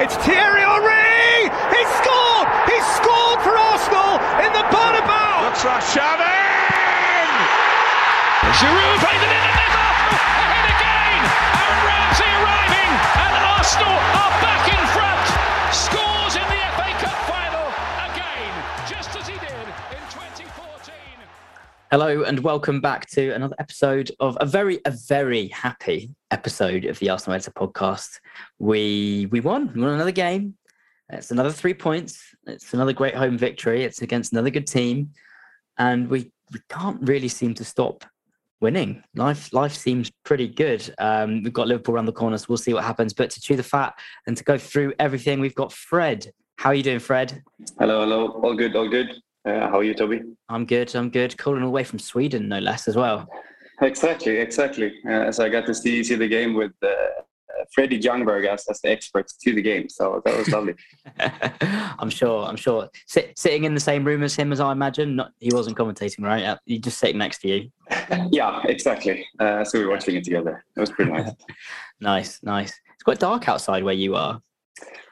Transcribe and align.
It's 0.00 0.16
Thierry 0.24 0.64
Henry! 0.64 1.52
He 1.76 1.82
scored! 2.00 2.48
He 2.72 2.80
scored 2.96 3.36
for 3.44 3.52
Arsenal 3.52 4.16
in 4.40 4.48
the 4.56 4.64
Bernabeu! 4.72 5.44
Looks 5.44 5.60
like 5.60 5.84
Shannon! 5.92 7.28
Giroud 8.56 8.96
plays 8.96 9.20
it 9.20 9.28
in 9.28 9.44
there's 9.44 9.76
Arsenal 9.76 10.16
ahead 10.40 10.72
again! 10.72 11.20
Aaron 11.52 11.84
Ramsey 11.84 12.32
arriving 12.32 12.92
and 12.96 13.44
Arsenal 13.44 13.92
are 13.92 14.32
back 14.40 14.72
in 14.72 14.80
Hello 21.92 22.22
and 22.22 22.38
welcome 22.38 22.80
back 22.80 23.10
to 23.10 23.30
another 23.32 23.56
episode 23.58 24.12
of 24.20 24.38
a 24.40 24.46
very, 24.46 24.78
a 24.84 24.92
very 24.92 25.48
happy 25.48 26.14
episode 26.30 26.84
of 26.84 26.96
the 27.00 27.10
Arsenal 27.10 27.34
Editor 27.34 27.50
podcast. 27.50 28.20
We 28.60 29.26
we 29.32 29.40
won. 29.40 29.72
We 29.74 29.80
won 29.80 29.94
another 29.94 30.12
game. 30.12 30.54
It's 31.08 31.32
another 31.32 31.50
three 31.50 31.74
points. 31.74 32.22
It's 32.46 32.72
another 32.74 32.92
great 32.92 33.16
home 33.16 33.36
victory. 33.36 33.82
It's 33.82 34.02
against 34.02 34.30
another 34.30 34.50
good 34.50 34.68
team, 34.68 35.10
and 35.78 36.08
we 36.08 36.30
we 36.52 36.60
can't 36.68 37.00
really 37.02 37.26
seem 37.26 37.54
to 37.54 37.64
stop 37.64 38.04
winning. 38.60 39.02
Life 39.16 39.52
life 39.52 39.74
seems 39.74 40.12
pretty 40.24 40.46
good. 40.46 40.94
Um, 40.98 41.42
we've 41.42 41.52
got 41.52 41.66
Liverpool 41.66 41.96
around 41.96 42.06
the 42.06 42.12
corner, 42.12 42.38
so 42.38 42.46
we'll 42.50 42.58
see 42.58 42.72
what 42.72 42.84
happens. 42.84 43.14
But 43.14 43.30
to 43.30 43.40
chew 43.40 43.56
the 43.56 43.64
fat 43.64 43.94
and 44.28 44.36
to 44.36 44.44
go 44.44 44.58
through 44.58 44.94
everything, 45.00 45.40
we've 45.40 45.56
got 45.56 45.72
Fred. 45.72 46.30
How 46.56 46.70
are 46.70 46.74
you 46.74 46.84
doing, 46.84 47.00
Fred? 47.00 47.42
Hello, 47.80 48.02
hello. 48.02 48.28
All 48.44 48.54
good, 48.54 48.76
all 48.76 48.88
good. 48.88 49.10
Uh, 49.44 49.68
how 49.68 49.78
are 49.78 49.84
you, 49.84 49.94
Toby? 49.94 50.22
I'm 50.48 50.66
good. 50.66 50.94
I'm 50.94 51.10
good. 51.10 51.36
Calling 51.38 51.62
away 51.62 51.84
from 51.84 51.98
Sweden, 51.98 52.48
no 52.48 52.58
less, 52.58 52.88
as 52.88 52.96
well. 52.96 53.28
Exactly, 53.80 54.36
exactly. 54.36 54.92
Uh, 55.08 55.32
so 55.32 55.44
I 55.44 55.48
got 55.48 55.64
to 55.66 55.74
see 55.74 56.04
see 56.04 56.14
the 56.14 56.28
game 56.28 56.52
with 56.54 56.72
uh, 56.82 56.88
Freddie 57.72 57.98
Ljungberg 57.98 58.46
as, 58.46 58.66
as 58.68 58.80
the 58.82 58.90
expert 58.90 59.26
to 59.40 59.54
the 59.54 59.62
game. 59.62 59.88
So 59.88 60.20
that 60.24 60.36
was 60.36 60.48
lovely. 60.48 60.74
I'm 61.98 62.10
sure. 62.10 62.44
I'm 62.44 62.56
sure. 62.56 62.90
Sit, 63.06 63.38
sitting 63.38 63.64
in 63.64 63.72
the 63.72 63.80
same 63.80 64.04
room 64.04 64.22
as 64.22 64.34
him, 64.34 64.52
as 64.52 64.60
I 64.60 64.72
imagine. 64.72 65.16
Not 65.16 65.32
he 65.40 65.50
wasn't 65.54 65.78
commentating, 65.78 66.22
right? 66.22 66.44
Uh, 66.44 66.56
He 66.66 66.78
just 66.78 66.98
sitting 66.98 67.18
next 67.18 67.38
to 67.38 67.48
you. 67.48 67.70
yeah, 68.30 68.60
exactly. 68.64 69.26
Uh, 69.38 69.64
so 69.64 69.78
we 69.78 69.86
were 69.86 69.92
watching 69.92 70.16
it 70.16 70.24
together. 70.24 70.62
It 70.76 70.80
was 70.80 70.90
pretty 70.90 71.12
nice. 71.12 71.32
Nice, 72.02 72.42
nice. 72.42 72.72
It's 72.94 73.02
quite 73.02 73.18
dark 73.18 73.46
outside 73.46 73.84
where 73.84 73.92
you 73.92 74.14
are. 74.16 74.40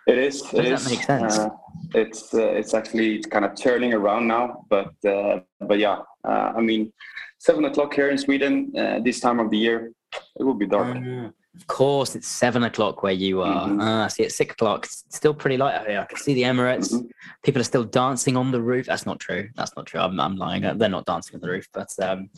It 0.09 0.19
is. 0.19 0.43
It 0.55 0.63
Does 0.63 0.67
is. 0.67 0.85
that 0.85 0.91
make 0.91 1.03
sense? 1.05 1.39
Uh, 1.39 1.51
it's 1.95 2.33
uh, 2.35 2.41
it's 2.61 2.73
actually 2.75 3.23
kind 3.23 3.45
of 3.45 3.55
turning 3.55 3.93
around 3.93 4.27
now, 4.27 4.65
but 4.71 4.93
uh, 5.07 5.41
but 5.61 5.79
yeah. 5.79 5.99
Uh, 6.25 6.53
I 6.57 6.61
mean, 6.61 6.93
seven 7.39 7.65
o'clock 7.67 7.95
here 7.95 8.09
in 8.11 8.19
Sweden 8.19 8.73
uh, 8.77 9.01
this 9.05 9.21
time 9.21 9.39
of 9.39 9.51
the 9.51 9.59
year, 9.59 9.93
it 10.39 10.43
will 10.43 10.55
be 10.55 10.67
dark. 10.67 10.97
Of 11.57 11.67
course, 11.67 12.15
it's 12.15 12.29
seven 12.29 12.63
o'clock 12.65 13.03
where 13.03 13.13
you 13.13 13.43
are. 13.43 13.67
Mhm. 13.69 13.83
Ah, 13.83 14.07
see, 14.09 14.23
it's 14.23 14.37
six 14.37 14.53
o'clock. 14.53 14.85
It's 14.87 15.05
still 15.11 15.35
pretty 15.35 15.57
light 15.57 15.75
out 15.75 15.87
here. 15.89 16.01
I 16.01 16.05
can 16.05 16.19
see 16.19 16.33
the 16.33 16.43
Emirates. 16.43 16.93
Mhm. 16.93 17.09
People 17.43 17.61
are 17.61 17.65
still 17.73 17.85
dancing 17.85 18.37
on 18.37 18.51
the 18.51 18.63
roof. 18.63 18.87
That's 18.87 19.07
not 19.07 19.19
true. 19.21 19.49
That's 19.57 19.75
not 19.77 19.87
true. 19.87 20.01
I'm, 20.01 20.19
I'm 20.21 20.37
lying. 20.37 20.63
They're 20.63 20.89
not 20.89 21.05
dancing 21.05 21.35
on 21.35 21.41
the 21.41 21.49
roof. 21.51 21.67
But 21.73 21.91
um, 22.01 22.31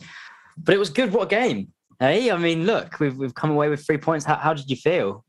but 0.57 0.75
it 0.75 0.79
was 0.79 0.89
good. 0.89 1.13
What 1.13 1.23
a 1.23 1.27
game! 1.27 1.71
Hey, 1.99 2.31
I 2.31 2.37
mean, 2.37 2.65
look, 2.65 2.99
we've 2.99 3.15
we've 3.15 3.35
come 3.35 3.51
away 3.51 3.69
with 3.69 3.85
three 3.85 3.97
points. 3.97 4.25
How, 4.25 4.35
how 4.35 4.53
did 4.53 4.69
you 4.69 4.75
feel? 4.75 5.23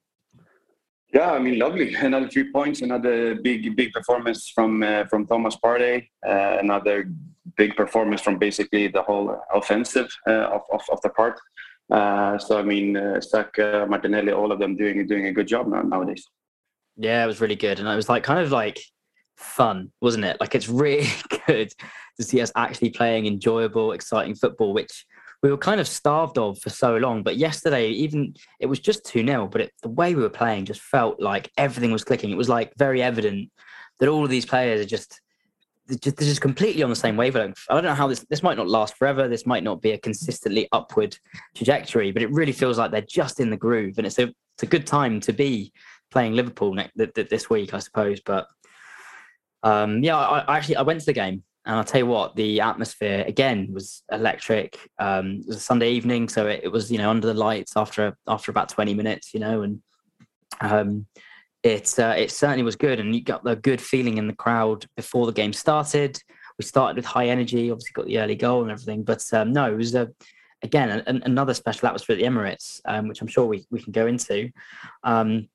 Yeah, 1.13 1.33
I 1.33 1.39
mean, 1.39 1.59
lovely. 1.59 1.95
Another 2.11 2.29
three 2.29 2.51
points. 2.51 2.81
Another 2.81 3.35
big, 3.35 3.77
big 3.77 3.93
performance 3.93 4.49
from 4.49 4.83
uh, 4.83 5.05
from 5.07 5.27
Thomas 5.27 5.57
Partey. 5.57 6.09
Uh, 6.27 6.59
another 6.61 7.11
big 7.57 7.77
performance 7.77 8.23
from 8.23 8.39
basically 8.39 8.89
the 8.89 9.03
whole 9.03 9.39
offensive 9.55 10.09
uh, 10.27 10.49
of, 10.57 10.63
of 10.73 10.83
of 10.91 11.01
the 11.03 11.11
part. 11.11 11.39
Uh, 11.91 12.39
so 12.39 12.59
I 12.59 12.63
mean, 12.63 12.97
uh, 12.97 13.21
Saka, 13.21 13.87
Martinelli, 13.89 14.33
all 14.33 14.53
of 14.53 14.59
them 14.59 14.77
doing 14.77 15.07
doing 15.07 15.27
a 15.27 15.33
good 15.33 15.47
job 15.47 15.67
now, 15.69 15.83
nowadays. 15.83 16.27
Yeah, 16.97 17.25
it 17.25 17.27
was 17.27 17.41
really 17.41 17.57
good, 17.57 17.79
and 17.79 17.89
it 17.89 17.97
was 17.97 18.09
like 18.09 18.23
kind 18.23 18.41
of 18.41 18.51
like 18.51 18.81
fun, 19.37 19.93
wasn't 20.01 20.25
it? 20.25 20.39
Like 20.41 20.55
it's 20.55 20.69
really 20.69 21.09
good 21.47 21.73
to 22.19 22.23
see 22.23 22.41
us 22.41 22.53
actually 22.57 22.91
playing 22.91 23.27
enjoyable, 23.27 23.93
exciting 23.93 24.35
football, 24.35 24.73
which 24.73 25.05
we 25.43 25.51
were 25.51 25.59
kind 25.59 25.81
of 25.81 25.89
starved 25.89 26.39
of 26.39 26.59
for 26.61 26.71
so 26.71 26.97
long. 26.97 27.23
But 27.23 27.37
yesterday, 27.37 27.89
even 27.89 28.35
it 28.61 28.67
was 28.67 28.79
just 28.79 29.05
two 29.05 29.27
0 29.27 29.49
but 29.49 29.63
it, 29.63 29.73
the 29.83 29.89
way 29.89 30.15
we 30.15 30.23
were 30.23 30.31
playing 30.31 30.67
just 30.67 30.81
felt 30.81 31.21
like 31.21 31.51
everything 31.57 31.93
was 31.93 32.05
clicking. 32.05 32.31
It 32.31 32.37
was 32.37 32.49
like 32.49 32.73
very 32.77 33.03
evident 33.03 33.51
that 33.99 34.09
all 34.09 34.25
of 34.25 34.31
these 34.31 34.47
players 34.47 34.81
are 34.81 34.89
just, 34.89 35.21
they're 35.87 35.99
just 35.99 36.41
completely 36.41 36.83
on 36.83 36.91
the 36.91 36.97
same 36.97 37.17
wavelength. 37.17 37.59
I 37.69 37.75
don't 37.75 37.85
know 37.85 37.95
how 37.95 38.07
this 38.07 38.25
this 38.31 38.43
might 38.43 38.57
not 38.57 38.69
last 38.69 38.97
forever. 38.97 39.27
This 39.27 39.47
might 39.47 39.65
not 39.65 39.83
be 39.83 39.91
a 39.91 39.99
consistently 39.99 40.69
upward 40.71 41.17
trajectory, 41.57 42.13
but 42.13 42.23
it 42.23 42.31
really 42.31 42.53
feels 42.53 42.79
like 42.79 42.93
they're 42.93 43.03
just 43.03 43.41
in 43.41 43.51
the 43.51 43.57
groove, 43.57 43.99
and 43.99 44.07
it's 44.07 44.19
a 44.19 44.33
it's 44.55 44.63
a 44.63 44.67
good 44.67 44.87
time 44.87 45.19
to 45.21 45.33
be 45.33 45.73
playing 46.13 46.35
Liverpool 46.35 46.75
next 46.75 46.97
th- 46.97 47.13
th- 47.15 47.29
this 47.29 47.51
week, 47.51 47.75
I 47.75 47.81
suppose. 47.81 48.21
But 48.21 48.47
um, 49.65 50.05
yeah, 50.05 50.17
I, 50.17 50.41
I 50.41 50.57
actually 50.57 50.77
I 50.77 50.83
went 50.83 51.01
to 51.01 51.07
the 51.07 51.13
game, 51.13 51.43
and 51.65 51.77
I'll 51.77 51.85
tell 51.85 52.01
you 52.01 52.07
what, 52.07 52.35
the 52.35 52.61
atmosphere 52.61 53.25
again 53.27 53.69
was 53.73 54.03
electric. 54.11 54.79
Um, 54.99 55.41
it 55.41 55.47
was 55.47 55.57
a 55.57 55.61
Sunday 55.61 55.93
evening, 55.93 56.29
so 56.29 56.47
it, 56.47 56.61
it 56.65 56.69
was 56.69 56.91
you 56.91 56.99
know 56.99 57.11
under 57.11 57.27
the 57.27 57.35
lights 57.35 57.73
after 57.77 58.17
after 58.27 58.51
about 58.51 58.69
twenty 58.69 58.95
minutes, 58.95 59.33
you 59.33 59.41
know, 59.41 59.63
and 59.63 59.83
um, 60.61 61.07
it 61.63 61.99
uh, 61.99 62.15
it 62.17 62.31
certainly 62.31 62.65
was 62.65 62.77
good, 62.77 62.99
and 62.99 63.15
you 63.15 63.23
got 63.23 63.45
the 63.45 63.57
good 63.57 63.81
feeling 63.81 64.19
in 64.19 64.27
the 64.27 64.35
crowd 64.35 64.87
before 64.97 65.27
the 65.27 65.33
game 65.33 65.53
started. 65.53 66.19
We 66.59 66.65
started 66.65 66.97
with 66.97 67.07
high 67.07 67.29
energy, 67.29 67.71
obviously 67.71 67.93
got 67.95 68.07
the 68.07 68.19
early 68.19 68.35
goal 68.35 68.63
and 68.63 68.71
everything, 68.71 69.05
but 69.05 69.25
um, 69.33 69.53
no, 69.53 69.73
it 69.73 69.77
was 69.77 69.95
a 69.95 70.11
again 70.63 71.03
an, 71.07 71.23
another 71.25 71.55
special 71.55 71.87
atmosphere 71.87 72.15
at 72.15 72.21
the 72.21 72.27
Emirates, 72.27 72.81
um, 72.85 73.09
which 73.09 73.21
I'm 73.21 73.29
sure 73.29 73.47
we, 73.47 73.65
we 73.71 73.81
can 73.81 73.93
go 73.93 74.07
into. 74.07 74.51
Um, 75.05 75.49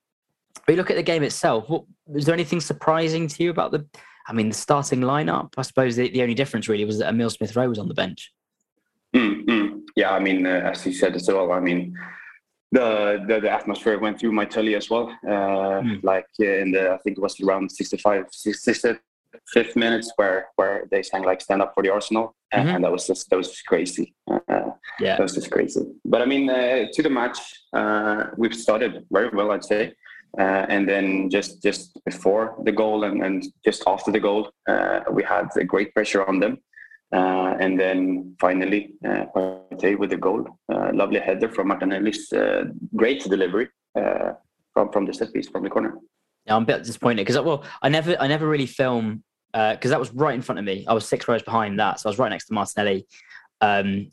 but 0.65 0.73
you 0.73 0.77
look 0.77 0.89
at 0.89 0.97
the 0.97 1.03
game 1.03 1.23
itself. 1.23 1.69
What, 1.69 1.83
was 2.05 2.25
there 2.25 2.33
anything 2.33 2.61
surprising 2.61 3.27
to 3.27 3.43
you 3.43 3.49
about 3.49 3.71
the? 3.71 3.85
I 4.27 4.33
mean, 4.33 4.49
the 4.49 4.55
starting 4.55 5.01
lineup. 5.01 5.53
I 5.57 5.61
suppose 5.61 5.95
the, 5.95 6.09
the 6.09 6.21
only 6.21 6.33
difference 6.33 6.67
really 6.67 6.85
was 6.85 6.99
that 6.99 7.09
Emil 7.09 7.29
Smith 7.29 7.55
Rowe 7.55 7.69
was 7.69 7.79
on 7.79 7.87
the 7.87 7.93
bench. 7.93 8.31
Mm, 9.15 9.45
mm. 9.45 9.81
Yeah, 9.95 10.11
I 10.11 10.19
mean, 10.19 10.45
uh, 10.45 10.69
as 10.71 10.85
you 10.85 10.93
said 10.93 11.15
as 11.15 11.27
well. 11.27 11.51
I 11.53 11.59
mean, 11.59 11.95
the 12.71 13.23
the, 13.27 13.39
the 13.39 13.49
atmosphere 13.49 13.97
went 13.99 14.19
through 14.19 14.33
my 14.33 14.45
telly 14.45 14.75
as 14.75 14.89
well. 14.89 15.09
Uh, 15.25 15.81
Mm. 15.81 16.03
Like 16.03 16.25
uh, 16.41 16.45
in 16.63 16.71
the, 16.71 16.91
I 16.93 16.97
think 16.97 17.17
it 17.17 17.21
was 17.21 17.39
around 17.39 17.71
65, 17.71 18.25
65th 18.31 19.75
minutes 19.75 20.11
where 20.17 20.47
where 20.55 20.87
they 20.91 21.03
sang 21.03 21.23
like 21.23 21.39
"Stand 21.41 21.61
Up 21.61 21.73
for 21.73 21.83
the 21.83 21.89
Arsenal," 21.93 22.35
and, 22.51 22.67
Mhm. 22.67 22.75
and 22.75 22.83
that 22.83 22.91
was 22.91 23.07
just 23.07 23.29
that 23.29 23.37
was 23.37 23.49
just 23.49 23.65
crazy. 23.65 24.13
Uh, 24.29 24.71
Yeah, 24.99 25.15
that 25.17 25.21
was 25.23 25.35
just 25.35 25.51
crazy. 25.51 25.83
But 26.05 26.21
I 26.21 26.25
mean, 26.25 26.49
uh, 26.49 26.87
to 26.93 27.01
the 27.03 27.09
match, 27.09 27.39
uh, 27.73 28.19
we've 28.37 28.55
started 28.55 29.05
very 29.11 29.29
well, 29.37 29.51
I'd 29.51 29.63
say. 29.63 29.93
Uh, 30.39 30.65
and 30.69 30.87
then 30.87 31.29
just 31.29 31.63
just 31.63 31.99
before 32.05 32.55
the 32.63 32.71
goal 32.71 33.03
and, 33.05 33.23
and 33.23 33.45
just 33.65 33.83
after 33.87 34.11
the 34.11 34.19
goal, 34.19 34.51
uh, 34.69 34.99
we 35.11 35.23
had 35.23 35.47
a 35.55 35.63
great 35.63 35.93
pressure 35.95 36.23
on 36.27 36.39
them. 36.39 36.59
Uh, 37.11 37.55
and 37.59 37.79
then 37.79 38.35
finally, 38.39 38.93
uh, 39.07 39.25
with 39.33 40.09
the 40.09 40.17
goal, 40.17 40.45
uh, 40.71 40.91
lovely 40.93 41.19
header 41.19 41.49
from 41.49 41.69
Martinelli's 41.69 42.31
uh, 42.33 42.65
great 42.95 43.23
delivery 43.23 43.69
uh, 43.97 44.33
from 44.73 44.91
from 44.91 45.05
the 45.05 45.13
set 45.13 45.33
piece 45.33 45.49
from 45.49 45.63
the 45.63 45.69
corner. 45.69 45.97
yeah 46.45 46.55
I'm 46.55 46.63
a 46.63 46.65
bit 46.65 46.83
disappointed 46.83 47.25
because 47.25 47.39
well, 47.39 47.63
I 47.81 47.89
never 47.89 48.15
I 48.19 48.27
never 48.27 48.47
really 48.47 48.67
film 48.67 49.23
because 49.53 49.89
that 49.89 49.99
was 49.99 50.11
right 50.13 50.35
in 50.35 50.43
front 50.43 50.59
of 50.59 50.65
me. 50.65 50.85
I 50.87 50.93
was 50.93 51.07
six 51.07 51.27
rows 51.27 51.41
behind 51.41 51.79
that, 51.79 51.99
so 51.99 52.09
I 52.09 52.11
was 52.11 52.19
right 52.19 52.29
next 52.29 52.45
to 52.47 52.53
Martinelli. 52.53 53.07
Um, 53.61 54.11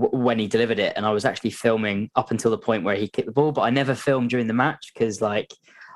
w- 0.00 0.24
when 0.24 0.38
he 0.38 0.46
delivered 0.46 0.78
it, 0.78 0.92
and 0.96 1.04
I 1.06 1.10
was 1.10 1.24
actually 1.24 1.50
filming 1.50 2.10
up 2.16 2.30
until 2.30 2.50
the 2.50 2.58
point 2.58 2.84
where 2.84 2.96
he 2.96 3.08
kicked 3.08 3.26
the 3.26 3.32
ball, 3.32 3.52
but 3.52 3.62
I 3.62 3.70
never 3.70 3.94
filmed 3.94 4.30
during 4.30 4.46
the 4.46 4.54
match 4.54 4.92
because 4.94 5.20
like 5.20 5.52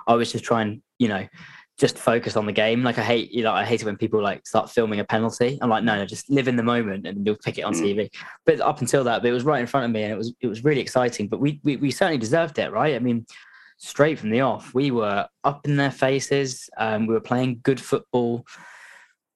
I 0.07 0.15
was 0.15 0.33
just 0.33 0.45
trying, 0.45 0.83
you 0.99 1.09
know, 1.09 1.27
just 1.79 1.99
focus 1.99 2.37
on 2.37 2.47
the 2.47 2.53
game. 2.53 2.83
Like 2.83 2.99
I 2.99 3.03
hate, 3.03 3.33
you 3.33 3.43
know, 3.43 3.53
I 3.53 3.65
hate 3.65 3.83
it 3.83 3.87
when 3.87 3.97
people 3.97 4.23
like 4.23 4.47
start 4.47 4.71
filming 4.71 5.01
a 5.01 5.05
penalty. 5.05 5.59
I'm 5.61 5.71
like, 5.71 5.83
no, 5.85 5.97
no, 5.97 6.05
just 6.07 6.29
live 6.31 6.47
in 6.47 6.57
the 6.57 6.63
moment 6.63 7.07
and 7.07 7.27
you'll 7.27 7.37
pick 7.43 7.59
it 7.59 7.63
on 7.63 7.73
Mm. 7.75 7.83
TV. 7.83 8.11
But 8.47 8.61
up 8.61 8.81
until 8.81 9.03
that, 9.05 9.23
but 9.23 9.29
it 9.29 9.33
was 9.33 9.45
right 9.45 9.61
in 9.61 9.67
front 9.67 9.87
of 9.87 9.91
me, 9.91 10.03
and 10.03 10.13
it 10.13 10.17
was 10.17 10.35
it 10.41 10.47
was 10.47 10.65
really 10.65 10.81
exciting. 10.81 11.29
But 11.29 11.41
we 11.41 11.61
we, 11.65 11.77
we 11.77 11.91
certainly 11.91 12.19
deserved 12.19 12.59
it, 12.59 12.71
right? 12.73 12.95
I 12.95 12.99
mean, 12.99 13.27
straight 13.79 14.19
from 14.19 14.31
the 14.31 14.43
off, 14.43 14.75
we 14.75 14.91
were 14.91 15.27
up 15.45 15.67
in 15.67 15.77
their 15.77 15.91
faces. 15.91 16.69
Um, 16.77 17.07
we 17.07 17.15
were 17.15 17.21
playing 17.21 17.61
good 17.63 17.81
football, 17.81 18.45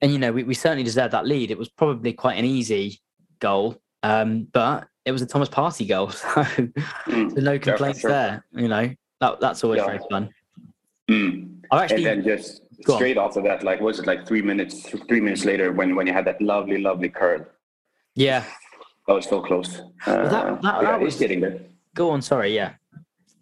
and 0.00 0.12
you 0.12 0.18
know, 0.18 0.30
we, 0.32 0.44
we 0.44 0.54
certainly 0.54 0.84
deserved 0.84 1.12
that 1.14 1.26
lead. 1.26 1.50
It 1.50 1.58
was 1.58 1.68
probably 1.70 2.12
quite 2.12 2.38
an 2.38 2.44
easy 2.44 3.00
goal, 3.40 3.80
um, 4.06 4.46
but 4.52 4.86
it 5.04 5.12
was 5.12 5.22
a 5.22 5.26
Thomas 5.26 5.48
Partey 5.48 5.86
goal, 5.88 6.10
so, 6.22 6.26
Mm. 6.26 7.34
so 7.34 7.40
no 7.40 7.58
complaints 7.58 8.00
sure. 8.00 8.10
there. 8.10 8.44
You 8.52 8.68
know, 8.68 8.90
that 9.20 9.40
that's 9.40 9.62
always 9.64 9.78
Yeah. 9.78 9.86
very 9.86 10.00
fun. 10.10 10.30
Mm. 11.10 11.58
I've 11.70 11.82
actually 11.82 12.04
and 12.06 12.24
then 12.24 12.36
just 12.38 12.62
straight 12.82 13.16
after 13.16 13.40
that, 13.42 13.62
like 13.62 13.80
was 13.80 13.98
it 13.98 14.06
like 14.06 14.26
three 14.26 14.42
minutes? 14.42 14.74
Three 15.08 15.20
minutes 15.20 15.44
later, 15.44 15.72
when 15.72 15.94
when 15.96 16.06
you 16.06 16.12
had 16.12 16.24
that 16.26 16.40
lovely, 16.40 16.78
lovely 16.78 17.08
curl, 17.08 17.44
yeah. 18.14 18.44
that 19.06 19.12
was 19.14 19.26
so 19.28 19.40
close. 19.40 19.80
Uh, 20.06 20.28
that- 20.28 20.62
that- 20.62 20.82
yeah, 20.82 20.90
that 20.90 21.00
was- 21.00 21.16
getting 21.18 21.40
there. 21.40 21.58
Go 21.94 22.10
on. 22.10 22.20
Sorry. 22.22 22.54
Yeah. 22.54 22.72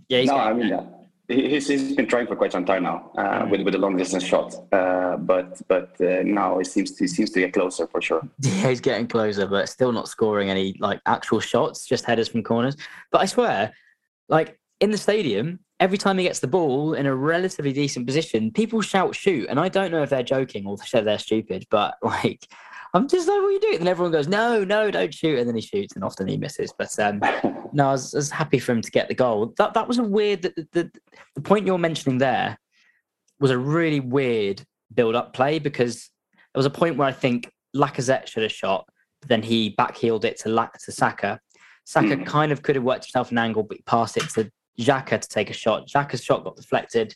Yeah. 0.09 0.21
He's 0.21 0.29
no, 0.31 0.37
I 0.37 0.53
mean, 0.53 0.69
there. 0.71 0.87
He's, 1.29 1.69
he's 1.69 1.95
been 1.97 2.07
trying 2.07 2.27
for 2.27 2.37
quite 2.37 2.53
some 2.53 2.65
time 2.65 2.83
now 2.85 3.11
uh, 3.17 3.43
Mm. 3.43 3.51
with 3.51 3.63
with 3.63 3.75
a 3.75 3.79
long 3.79 3.97
distance 3.97 4.25
shot, 4.25 4.55
uh, 4.73 5.17
but 5.17 5.61
but 5.69 5.89
uh, 6.01 6.23
now 6.25 6.59
it 6.59 6.67
seems 6.67 6.93
to, 6.93 7.05
he 7.05 7.09
seems 7.09 7.31
to 7.31 7.41
get 7.41 7.53
closer 7.53 7.87
for 7.87 8.01
sure. 8.03 8.23
Yeah, 8.41 8.69
he's 8.71 8.81
getting 8.81 9.07
closer, 9.07 9.47
but 9.47 9.69
still 9.69 9.93
not 9.93 10.09
scoring 10.09 10.51
any 10.51 10.77
like 10.81 11.01
actual 11.07 11.41
shots, 11.41 11.87
just 11.87 12.05
headers 12.05 12.29
from 12.29 12.43
corners. 12.43 12.77
But 13.11 13.21
I 13.23 13.27
swear, 13.27 13.73
like 14.29 14.59
in 14.81 14.91
the 14.91 14.99
stadium, 14.99 15.61
every 15.81 15.99
time 15.99 16.19
he 16.19 16.25
gets 16.25 16.41
the 16.41 16.47
ball 16.47 16.95
in 16.95 17.07
a 17.07 17.15
relatively 17.15 17.73
decent 17.73 18.07
position, 18.07 18.51
people 18.51 18.81
shout 18.83 19.15
shoot. 19.15 19.47
And 19.49 19.59
I 19.59 19.69
don't 19.69 19.91
know 19.91 20.03
if 20.03 20.11
they're 20.11 20.23
joking 20.23 20.67
or 20.67 20.77
if 20.83 20.91
they're 20.91 21.19
stupid, 21.19 21.67
but 21.71 21.97
like, 22.03 22.47
I'm 22.95 23.09
just 23.09 23.27
like, 23.27 23.39
what 23.39 23.49
are 23.49 23.51
you 23.51 23.61
doing? 23.61 23.81
And 23.81 23.89
everyone 23.89 24.13
goes, 24.13 24.29
no, 24.29 24.63
no, 24.63 24.89
don't 24.89 25.13
shoot. 25.13 25.41
And 25.41 25.49
then 25.49 25.57
he 25.57 25.61
shoots 25.61 25.97
and 25.97 26.05
often 26.05 26.29
he 26.29 26.37
misses. 26.37 26.73
But 26.77 26.97
um, 27.01 27.19
no, 27.73 27.89
I 27.89 27.93
was, 27.93 28.15
I 28.15 28.19
was, 28.19 28.31
happy 28.31 28.61
for 28.61 28.71
him 28.71 28.83
to 28.83 28.91
get 28.91 29.09
the 29.09 29.15
goal. 29.15 29.53
That 29.59 29.75
that 29.75 29.89
was 29.89 29.99
a 29.99 30.05
weird, 30.05 30.43
the, 30.43 30.69
the, 30.73 30.91
the 31.35 31.41
point 31.41 31.67
you're 31.67 31.77
mentioning 31.77 32.19
there 32.19 32.57
was 33.41 33.51
a 33.51 33.59
really 33.59 33.99
weird 33.99 34.63
build 34.95 35.17
up 35.17 35.33
play 35.33 35.59
because 35.59 36.09
there 36.33 36.61
was 36.61 36.67
a 36.67 36.71
point 36.71 36.97
where 36.97 37.09
I 37.09 37.13
think 37.13 37.51
Lacazette 37.75 38.29
should 38.29 38.45
have 38.45 38.53
shot, 38.53 38.87
but 39.21 39.29
then 39.29 39.43
he 39.43 39.75
backheeled 39.75 40.25
it 40.25 40.39
to, 40.41 40.49
La- 40.49 40.69
to 40.85 40.93
Saka. 40.93 41.41
Saka 41.85 42.17
mm. 42.17 42.25
kind 42.25 42.53
of 42.53 42.63
could 42.63 42.77
have 42.77 42.85
worked 42.85 43.07
himself 43.07 43.33
an 43.33 43.39
angle, 43.39 43.65
but 43.65 43.77
he 43.77 43.83
passed 43.83 44.17
it 44.17 44.29
to 44.31 44.51
Xhaka 44.79 45.21
to 45.21 45.29
take 45.29 45.51
a 45.51 45.53
shot. 45.53 45.89
Xhaka's 45.89 46.23
shot 46.23 46.45
got 46.45 46.57
deflected. 46.57 47.15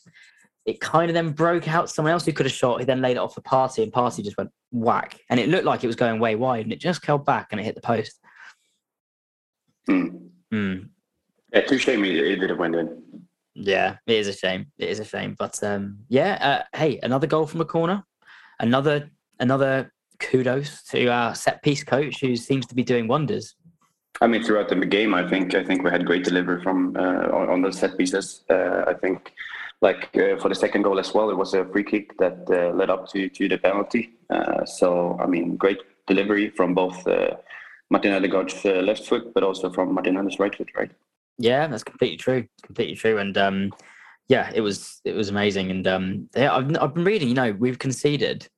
It 0.69 0.81
kind 0.81 1.09
of 1.09 1.15
then 1.15 1.33
broke 1.33 1.67
out 1.67 1.89
someone 1.89 2.13
else 2.13 2.27
who 2.27 2.33
could 2.33 2.45
have 2.45 2.53
shot. 2.53 2.81
He 2.81 2.85
then 2.85 3.01
laid 3.01 3.13
it 3.13 3.21
off 3.21 3.35
for 3.35 3.41
Partey, 3.41 3.83
and 3.83 3.91
Partey 3.91 4.23
just 4.23 4.37
went 4.37 4.51
whack. 4.71 5.19
And 5.31 5.41
it 5.41 5.49
looked 5.49 5.65
like 5.65 5.83
it 5.83 5.87
was 5.87 5.97
going 5.97 6.21
way 6.21 6.37
wide, 6.37 6.65
and 6.65 6.73
it 6.73 6.79
just 6.79 7.03
curled 7.03 7.25
back 7.25 7.49
and 7.51 7.61
it 7.61 7.65
hit 7.65 7.75
the 7.75 7.81
post. 7.81 8.21
Mm. 9.89 10.29
Mm. 10.53 10.89
Yeah, 11.55 11.61
too 11.63 11.79
shame 11.79 12.05
it, 12.05 12.17
it 12.17 12.37
didn't 12.37 12.59
went 12.59 12.75
in. 12.75 13.03
Yeah, 13.55 13.97
it 14.07 14.17
is 14.17 14.29
a 14.29 14.33
shame. 14.35 14.67
It 14.77 14.91
is 14.91 15.01
a 15.01 15.05
shame. 15.05 15.37
But 15.39 15.59
um, 15.65 16.01
yeah, 16.09 16.65
uh, 16.75 16.77
hey, 16.77 17.01
another 17.03 17.27
goal 17.27 17.47
from 17.47 17.63
a 17.63 17.65
corner, 17.65 18.05
another 18.61 19.11
another 19.41 19.91
kudos 20.21 20.83
to 20.83 21.07
our 21.09 21.35
set 21.35 21.63
piece 21.63 21.83
coach 21.83 22.21
who 22.21 22.37
seems 22.37 22.67
to 22.67 22.75
be 22.75 22.83
doing 22.83 23.09
wonders. 23.09 23.55
I 24.21 24.27
mean, 24.27 24.43
throughout 24.43 24.69
the 24.69 24.77
game, 24.77 25.15
I 25.15 25.29
think 25.29 25.55
I 25.55 25.65
think 25.65 25.83
we 25.83 25.91
had 25.91 26.05
great 26.05 26.25
delivery 26.25 26.63
from 26.63 26.97
uh, 26.97 27.29
on, 27.33 27.49
on 27.49 27.63
the 27.63 27.73
set 27.73 27.97
pieces. 27.97 28.45
Uh, 28.51 28.85
I 28.87 28.95
think, 28.95 29.33
like 29.81 30.17
uh, 30.17 30.37
for 30.39 30.49
the 30.49 30.55
second 30.55 30.83
goal 30.83 30.99
as 30.99 31.15
well, 31.15 31.31
it 31.31 31.37
was 31.37 31.55
a 31.55 31.65
free 31.67 31.85
kick 31.85 32.17
that 32.19 32.47
uh, 32.51 32.75
led 32.75 32.91
up 32.91 33.09
to 33.11 33.29
to 33.29 33.49
the 33.49 33.59
penalty. 33.59 34.11
Uh, 34.31 34.65
so 34.65 35.17
I 35.21 35.27
mean, 35.27 35.57
great 35.57 35.79
delivery 36.07 36.51
from 36.51 36.75
both 36.75 37.07
uh, 37.07 37.37
Martin 37.91 38.13
Odegaard's 38.13 38.65
left 38.65 39.07
foot, 39.07 39.33
but 39.35 39.43
also 39.43 39.71
from 39.71 39.95
Martinelli's 39.95 40.39
right 40.39 40.55
foot, 40.55 40.71
right? 40.77 40.91
Yeah, 41.39 41.67
that's 41.69 41.85
completely 41.85 42.17
true. 42.17 42.47
Completely 42.65 42.97
true. 42.97 43.19
And 43.19 43.39
um, 43.39 43.73
yeah, 44.29 44.51
it 44.55 44.61
was 44.61 45.01
it 45.05 45.15
was 45.15 45.29
amazing. 45.29 45.71
And 45.71 45.87
um, 45.87 46.29
yeah, 46.35 46.55
I've 46.55 46.77
I've 46.81 46.95
been 46.95 47.05
reading. 47.05 47.29
You 47.29 47.35
know, 47.35 47.53
we've 47.53 47.79
conceded 47.79 48.49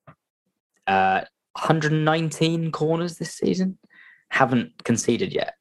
119 0.86 2.72
corners 2.72 3.18
this 3.18 3.34
season 3.34 3.78
haven't 4.30 4.84
conceded 4.84 5.32
yet 5.32 5.54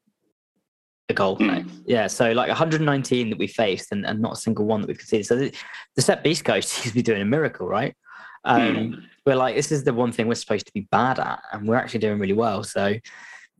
a 1.10 1.14
goal. 1.14 1.36
Mm. 1.38 1.68
Yeah, 1.86 2.06
so 2.06 2.32
like 2.32 2.48
119 2.48 3.30
that 3.30 3.38
we 3.38 3.46
faced 3.46 3.92
and, 3.92 4.06
and 4.06 4.20
not 4.20 4.32
a 4.32 4.36
single 4.36 4.64
one 4.64 4.80
that 4.80 4.88
we've 4.88 4.98
conceded. 4.98 5.26
So 5.26 5.36
the, 5.36 5.54
the 5.96 6.02
set 6.02 6.24
beast 6.24 6.44
coach 6.46 6.64
seems 6.64 6.88
to 6.88 6.94
be 6.94 7.02
doing 7.02 7.22
a 7.22 7.26
miracle, 7.26 7.66
right? 7.66 7.94
Um, 8.44 8.60
mm. 8.60 9.02
We're 9.26 9.36
like, 9.36 9.54
this 9.54 9.70
is 9.70 9.84
the 9.84 9.92
one 9.92 10.12
thing 10.12 10.26
we're 10.26 10.34
supposed 10.34 10.66
to 10.66 10.72
be 10.72 10.88
bad 10.90 11.18
at, 11.18 11.42
and 11.52 11.68
we're 11.68 11.76
actually 11.76 12.00
doing 12.00 12.18
really 12.18 12.32
well. 12.32 12.64
So 12.64 12.94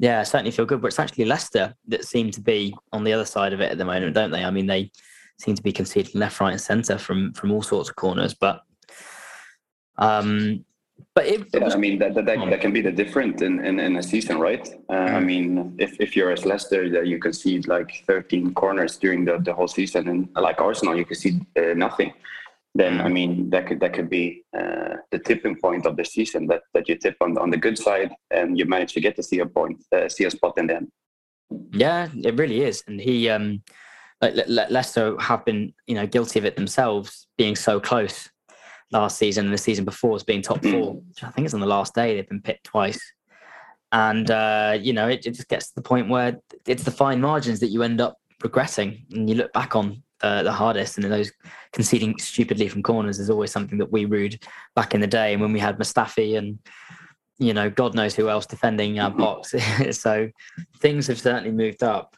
yeah, 0.00 0.20
I 0.20 0.22
certainly 0.22 0.50
feel 0.50 0.64
good. 0.64 0.80
But 0.80 0.88
it's 0.88 0.98
actually 0.98 1.26
Leicester 1.26 1.74
that 1.88 2.06
seem 2.06 2.30
to 2.30 2.40
be 2.40 2.74
on 2.90 3.04
the 3.04 3.12
other 3.12 3.26
side 3.26 3.52
of 3.52 3.60
it 3.60 3.70
at 3.70 3.78
the 3.78 3.84
moment, 3.84 4.14
don't 4.14 4.30
they? 4.30 4.42
I 4.42 4.50
mean, 4.50 4.66
they 4.66 4.90
seem 5.38 5.54
to 5.54 5.62
be 5.62 5.72
conceding 5.72 6.18
left, 6.18 6.40
right, 6.40 6.52
and 6.52 6.60
centre 6.60 6.96
from 6.96 7.34
from 7.34 7.52
all 7.52 7.62
sorts 7.62 7.90
of 7.90 7.96
corners. 7.96 8.34
But 8.34 8.62
um, 9.98 10.64
but 11.14 11.26
it, 11.26 11.46
yeah, 11.52 11.64
was, 11.64 11.74
I 11.74 11.78
mean 11.78 11.98
that, 11.98 12.14
that, 12.14 12.26
that, 12.26 12.50
that, 12.50 12.60
can 12.60 12.72
be 12.72 12.80
the 12.80 12.92
different 12.92 13.42
in, 13.42 13.64
in, 13.64 13.78
in 13.78 13.96
a 13.96 14.02
season, 14.02 14.38
right? 14.38 14.66
Uh, 14.88 14.92
mm. 14.92 15.14
I 15.14 15.20
mean, 15.20 15.74
if, 15.78 16.00
if 16.00 16.16
you're 16.16 16.30
as 16.30 16.44
Leicester, 16.44 16.88
that 16.90 17.06
you 17.06 17.18
can 17.18 17.32
see 17.32 17.60
like 17.62 18.04
13 18.06 18.54
corners 18.54 18.96
during 18.96 19.24
the, 19.24 19.38
the 19.38 19.52
whole 19.52 19.68
season, 19.68 20.08
and 20.08 20.28
like 20.34 20.60
Arsenal, 20.60 20.96
you 20.96 21.04
can 21.04 21.16
see 21.16 21.40
uh, 21.58 21.74
nothing. 21.74 22.12
Then 22.74 22.98
mm. 22.98 23.04
I 23.04 23.08
mean 23.08 23.50
that 23.50 23.66
could 23.66 23.80
that 23.80 23.92
could 23.92 24.08
be 24.08 24.44
uh, 24.56 24.96
the 25.10 25.18
tipping 25.18 25.56
point 25.56 25.86
of 25.86 25.96
the 25.96 26.04
season 26.04 26.46
that, 26.48 26.62
that 26.74 26.88
you 26.88 26.96
tip 26.96 27.16
on 27.20 27.36
on 27.38 27.50
the 27.50 27.56
good 27.56 27.76
side 27.76 28.12
and 28.30 28.58
you 28.58 28.64
manage 28.64 28.92
to 28.94 29.00
get 29.00 29.16
to 29.16 29.22
see 29.22 29.40
a 29.40 29.46
point, 29.46 29.82
uh, 29.92 30.08
see 30.08 30.24
a 30.24 30.30
spot 30.30 30.54
in 30.56 30.68
the 30.68 30.76
end. 30.76 30.88
Yeah, 31.72 32.08
it 32.14 32.38
really 32.38 32.62
is, 32.62 32.84
and 32.86 33.00
he 33.00 33.28
um, 33.28 33.62
Le- 34.22 34.68
Leicester 34.70 35.18
have 35.18 35.44
been 35.44 35.74
you 35.86 35.94
know 35.96 36.06
guilty 36.06 36.38
of 36.38 36.44
it 36.44 36.56
themselves, 36.56 37.26
being 37.36 37.56
so 37.56 37.80
close 37.80 38.30
last 38.92 39.18
season 39.18 39.46
and 39.46 39.54
the 39.54 39.58
season 39.58 39.84
before 39.84 40.16
as 40.16 40.24
being 40.24 40.42
top 40.42 40.62
four. 40.64 40.94
Which 40.94 41.22
I 41.22 41.30
think 41.30 41.44
it's 41.44 41.54
on 41.54 41.60
the 41.60 41.66
last 41.66 41.94
day 41.94 42.14
they've 42.14 42.28
been 42.28 42.42
picked 42.42 42.64
twice. 42.64 43.00
And 43.92 44.30
uh, 44.30 44.78
you 44.80 44.92
know, 44.92 45.08
it, 45.08 45.26
it, 45.26 45.34
just 45.34 45.48
gets 45.48 45.68
to 45.68 45.74
the 45.74 45.82
point 45.82 46.08
where 46.08 46.38
it's 46.66 46.84
the 46.84 46.90
fine 46.90 47.20
margins 47.20 47.60
that 47.60 47.68
you 47.68 47.82
end 47.82 48.00
up 48.00 48.16
regretting, 48.42 49.04
and 49.10 49.28
you 49.28 49.34
look 49.34 49.52
back 49.52 49.74
on 49.74 50.02
uh, 50.22 50.44
the 50.44 50.52
hardest, 50.52 50.96
and 50.96 51.10
those 51.10 51.32
conceding 51.72 52.16
stupidly 52.18 52.68
from 52.68 52.84
corners 52.84 53.18
is 53.18 53.30
always 53.30 53.50
something 53.50 53.78
that 53.78 53.90
we 53.90 54.04
rued 54.04 54.40
back 54.76 54.94
in 54.94 55.00
the 55.00 55.08
day, 55.08 55.32
and 55.32 55.42
when 55.42 55.52
we 55.52 55.58
had 55.58 55.78
Mustafi 55.78 56.38
and 56.38 56.58
you 57.40 57.54
know, 57.54 57.70
God 57.70 57.94
knows 57.94 58.14
who 58.14 58.28
else 58.28 58.44
defending 58.44 59.00
our 59.00 59.10
box. 59.10 59.54
so 59.98 60.28
things 60.78 61.06
have 61.06 61.18
certainly 61.18 61.50
moved 61.50 61.82
up. 61.82 62.14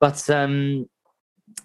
But 0.00 0.28
um, 0.30 0.86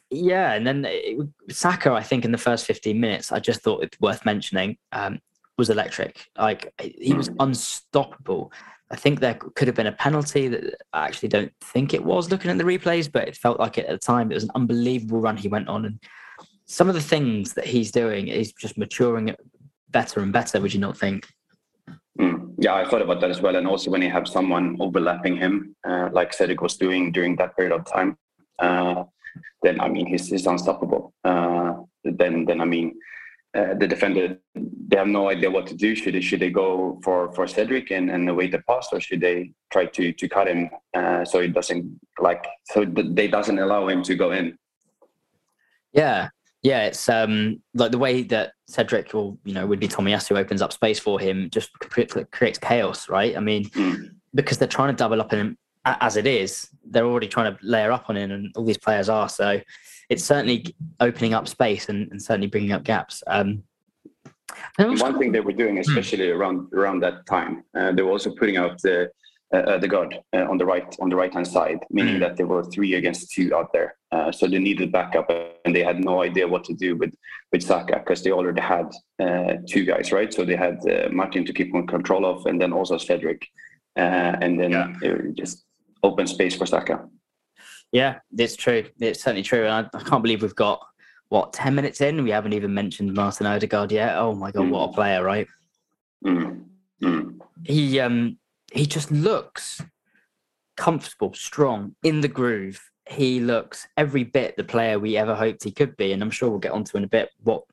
yeah, 0.09 0.53
and 0.53 0.65
then 0.65 0.85
it, 0.87 1.17
Saka, 1.49 1.91
I 1.91 2.03
think 2.03 2.25
in 2.25 2.31
the 2.31 2.37
first 2.37 2.65
15 2.65 2.99
minutes, 2.99 3.31
I 3.31 3.39
just 3.39 3.61
thought 3.61 3.83
it 3.83 3.95
worth 4.01 4.25
mentioning, 4.25 4.77
um, 4.91 5.19
was 5.57 5.69
electric. 5.69 6.25
Like 6.37 6.73
he 6.79 7.13
was 7.13 7.29
unstoppable. 7.39 8.51
I 8.91 8.95
think 8.95 9.19
there 9.19 9.35
could 9.35 9.67
have 9.67 9.75
been 9.75 9.87
a 9.87 9.91
penalty 9.91 10.47
that 10.47 10.75
I 10.93 11.05
actually 11.05 11.29
don't 11.29 11.51
think 11.61 11.93
it 11.93 12.03
was 12.03 12.31
looking 12.31 12.49
at 12.49 12.57
the 12.57 12.63
replays, 12.63 13.11
but 13.11 13.27
it 13.27 13.35
felt 13.35 13.59
like 13.59 13.77
it 13.77 13.85
at 13.85 13.91
the 13.91 14.05
time. 14.05 14.31
It 14.31 14.35
was 14.35 14.45
an 14.45 14.51
unbelievable 14.55 15.19
run 15.19 15.37
he 15.37 15.47
went 15.47 15.67
on. 15.67 15.85
And 15.85 15.99
some 16.65 16.89
of 16.89 16.95
the 16.95 17.01
things 17.01 17.53
that 17.53 17.67
he's 17.67 17.91
doing 17.91 18.29
is 18.29 18.51
just 18.53 18.77
maturing 18.77 19.35
better 19.89 20.21
and 20.21 20.33
better, 20.33 20.59
would 20.59 20.73
you 20.73 20.79
not 20.79 20.97
think? 20.97 21.27
Mm. 22.19 22.55
Yeah, 22.57 22.75
I 22.75 22.89
thought 22.89 23.01
about 23.01 23.21
that 23.21 23.29
as 23.29 23.41
well. 23.41 23.55
And 23.55 23.67
also 23.67 23.91
when 23.91 24.01
you 24.01 24.09
have 24.09 24.27
someone 24.27 24.77
overlapping 24.79 25.37
him, 25.37 25.75
uh, 25.87 26.09
like 26.11 26.33
Cedric 26.33 26.61
was 26.61 26.77
doing 26.77 27.11
during 27.11 27.35
that 27.35 27.55
period 27.55 27.73
of 27.73 27.85
time, 27.85 28.17
uh, 28.59 29.03
then 29.61 29.79
I 29.79 29.89
mean 29.89 30.05
he's, 30.07 30.27
he's 30.27 30.47
unstoppable. 30.47 31.13
Uh, 31.23 31.75
then 32.03 32.45
then 32.45 32.61
I 32.61 32.65
mean 32.65 32.95
uh, 33.55 33.73
the 33.73 33.87
defender 33.87 34.37
they 34.55 34.97
have 34.97 35.07
no 35.07 35.29
idea 35.29 35.49
what 35.49 35.67
to 35.67 35.75
do. 35.75 35.95
Should 35.95 36.15
they 36.15 36.21
should 36.21 36.39
they 36.39 36.49
go 36.49 36.99
for 37.03 37.31
for 37.33 37.47
Cedric 37.47 37.91
and, 37.91 38.09
and 38.09 38.29
await 38.29 38.51
the 38.51 38.59
pass, 38.67 38.89
or 38.91 38.99
should 38.99 39.21
they 39.21 39.51
try 39.71 39.85
to 39.85 40.13
to 40.13 40.29
cut 40.29 40.47
him 40.47 40.69
uh, 40.93 41.25
so 41.25 41.39
it 41.39 41.53
doesn't 41.53 41.99
like 42.19 42.45
so 42.65 42.85
they 42.85 43.27
doesn't 43.27 43.59
allow 43.59 43.87
him 43.87 44.03
to 44.03 44.15
go 44.15 44.31
in? 44.31 44.57
Yeah, 45.93 46.29
yeah, 46.61 46.85
it's 46.85 47.07
um 47.09 47.61
like 47.73 47.91
the 47.91 47.97
way 47.97 48.23
that 48.23 48.53
Cedric 48.67 49.15
or 49.15 49.37
you 49.45 49.53
know 49.53 49.65
would 49.65 49.79
be 49.79 49.87
Tomiyasu 49.87 50.37
opens 50.37 50.61
up 50.61 50.73
space 50.73 50.99
for 50.99 51.19
him 51.19 51.49
just 51.49 51.71
creates 51.79 52.59
chaos, 52.59 53.09
right? 53.09 53.35
I 53.35 53.39
mean, 53.39 53.65
mm. 53.69 54.11
because 54.33 54.57
they're 54.57 54.67
trying 54.67 54.89
to 54.89 54.97
double 54.97 55.21
up 55.21 55.33
in 55.33 55.57
as 55.99 56.17
it 56.17 56.27
is, 56.27 56.69
they're 56.85 57.05
already 57.05 57.27
trying 57.27 57.55
to 57.55 57.59
layer 57.63 57.91
up 57.91 58.09
on 58.09 58.17
it, 58.17 58.31
and 58.31 58.51
all 58.55 58.65
these 58.65 58.77
players 58.77 59.09
are. 59.09 59.29
So 59.29 59.61
it's 60.09 60.23
certainly 60.23 60.75
opening 60.99 61.33
up 61.33 61.47
space 61.47 61.89
and, 61.89 62.11
and 62.11 62.21
certainly 62.21 62.47
bringing 62.47 62.71
up 62.71 62.83
gaps. 62.83 63.23
Um, 63.27 63.63
one 64.77 65.19
thing 65.19 65.31
they 65.31 65.39
were 65.39 65.53
doing, 65.53 65.75
hmm. 65.75 65.81
especially 65.81 66.27
mm. 66.27 66.35
around 66.35 66.73
around 66.73 67.01
that 67.01 67.25
time, 67.25 67.63
uh, 67.75 67.91
they 67.91 68.01
were 68.01 68.11
also 68.11 68.33
putting 68.33 68.57
out 68.57 68.81
the 68.81 69.09
uh, 69.53 69.77
the 69.77 69.87
guard 69.87 70.15
uh, 70.33 70.45
on 70.49 70.57
the 70.57 70.65
right 70.65 70.95
on 70.99 71.09
the 71.09 71.15
right 71.15 71.33
hand 71.33 71.47
side, 71.47 71.79
meaning 71.89 72.17
mm. 72.17 72.19
that 72.19 72.37
there 72.37 72.47
were 72.47 72.63
three 72.63 72.95
against 72.95 73.31
two 73.31 73.55
out 73.55 73.71
there. 73.73 73.95
Uh, 74.11 74.31
so 74.31 74.47
they 74.47 74.59
needed 74.59 74.91
backup, 74.91 75.29
and 75.65 75.75
they 75.75 75.83
had 75.83 76.03
no 76.03 76.21
idea 76.21 76.47
what 76.47 76.63
to 76.63 76.73
do 76.73 76.95
with 76.95 77.13
with 77.51 77.63
Saka 77.63 77.99
because 77.99 78.23
they 78.23 78.31
already 78.31 78.61
had 78.61 78.91
uh, 79.19 79.53
two 79.67 79.85
guys, 79.85 80.11
right? 80.11 80.33
So 80.33 80.45
they 80.45 80.55
had 80.55 80.79
uh, 80.89 81.09
Martin 81.11 81.45
to 81.45 81.53
keep 81.53 81.73
on 81.73 81.87
control 81.87 82.25
of, 82.25 82.45
and 82.45 82.59
then 82.59 82.73
also 82.73 82.97
Cedric, 82.97 83.47
and 83.95 84.59
then 84.59 84.71
yeah. 84.71 84.93
just 85.33 85.65
open 86.03 86.27
space 86.27 86.55
for 86.55 86.65
Saka. 86.65 87.07
Yeah, 87.91 88.19
it's 88.37 88.55
true. 88.55 88.85
It's 88.99 89.23
certainly 89.23 89.43
true. 89.43 89.65
And 89.65 89.89
I, 89.93 89.97
I, 89.97 90.03
can't 90.03 90.21
believe 90.21 90.41
we've 90.41 90.55
got 90.55 90.85
what 91.29 91.53
ten 91.53 91.75
minutes 91.75 92.01
in. 92.01 92.23
We 92.23 92.29
haven't 92.29 92.53
even 92.53 92.73
mentioned 92.73 93.13
Martin 93.13 93.47
Odegaard 93.47 93.91
yet. 93.91 94.17
Oh 94.17 94.35
my 94.35 94.51
god, 94.51 94.67
mm. 94.67 94.69
what 94.71 94.89
a 94.89 94.93
player, 94.93 95.23
right? 95.23 95.47
Mm. 96.25 96.65
Mm. 97.01 97.39
He 97.63 97.99
um 97.99 98.37
he 98.71 98.85
just 98.85 99.11
looks 99.11 99.81
comfortable, 100.77 101.33
strong, 101.33 101.95
in 102.03 102.21
the 102.21 102.27
groove. 102.27 102.79
He 103.07 103.39
looks 103.39 103.87
every 103.97 104.23
bit 104.23 104.55
the 104.55 104.63
player 104.63 104.99
we 104.99 105.17
ever 105.17 105.33
hoped 105.33 105.63
he 105.63 105.71
could 105.71 105.97
be, 105.97 106.13
and 106.13 106.21
I'm 106.21 106.31
sure 106.31 106.49
we'll 106.49 106.59
get 106.59 106.73
onto 106.73 106.97
in 106.97 107.03
a 107.03 107.07
bit 107.07 107.29
what 107.43 107.63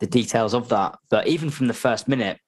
the 0.00 0.06
details 0.06 0.54
of 0.54 0.68
that. 0.70 0.98
But 1.10 1.26
even 1.26 1.50
from 1.50 1.66
the 1.66 1.74
first 1.74 2.08
minute, 2.08 2.38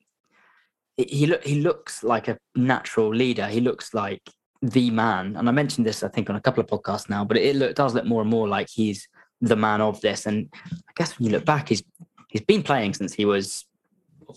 he 0.97 1.27
look 1.27 1.45
he 1.45 1.61
looks 1.61 2.03
like 2.03 2.29
a 2.29 2.39
natural 2.55 3.15
leader. 3.15 3.47
He 3.47 3.61
looks 3.61 3.93
like 3.93 4.23
the 4.63 4.91
man. 4.91 5.37
And 5.37 5.49
I 5.49 5.53
mentioned 5.53 5.87
this, 5.87 6.03
I 6.03 6.09
think, 6.09 6.29
on 6.29 6.37
a 6.37 6.41
couple 6.41 6.63
of 6.63 6.69
podcasts 6.69 7.09
now, 7.09 7.25
but 7.25 7.37
it 7.37 7.57
look, 7.57 7.75
does 7.75 7.95
look 7.95 8.05
more 8.05 8.21
and 8.21 8.31
more 8.31 8.49
like 8.49 8.69
he's 8.69 9.09
the 9.41 9.57
man 9.57 9.81
of 9.81 10.01
this. 10.01 10.27
And 10.27 10.49
I 10.71 10.93
guess 10.97 11.19
when 11.19 11.27
you 11.27 11.33
look 11.33 11.45
back, 11.45 11.69
he's 11.69 11.83
he's 12.29 12.43
been 12.43 12.63
playing 12.63 12.95
since 12.95 13.13
he 13.13 13.25
was 13.25 13.65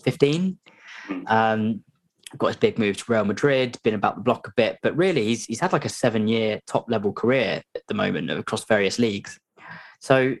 15. 0.02 0.58
Um, 1.26 1.84
got 2.38 2.48
his 2.48 2.56
big 2.56 2.78
move 2.78 2.96
to 2.96 3.12
Real 3.12 3.24
Madrid, 3.24 3.78
been 3.84 3.94
about 3.94 4.16
the 4.16 4.22
block 4.22 4.48
a 4.48 4.52
bit, 4.56 4.78
but 4.82 4.96
really 4.96 5.24
he's 5.24 5.44
he's 5.44 5.60
had 5.60 5.72
like 5.72 5.84
a 5.84 5.90
seven 5.90 6.26
year 6.26 6.60
top 6.66 6.90
level 6.90 7.12
career 7.12 7.62
at 7.74 7.86
the 7.86 7.94
moment 7.94 8.30
across 8.30 8.64
various 8.64 8.98
leagues. 8.98 9.38
So 10.00 10.36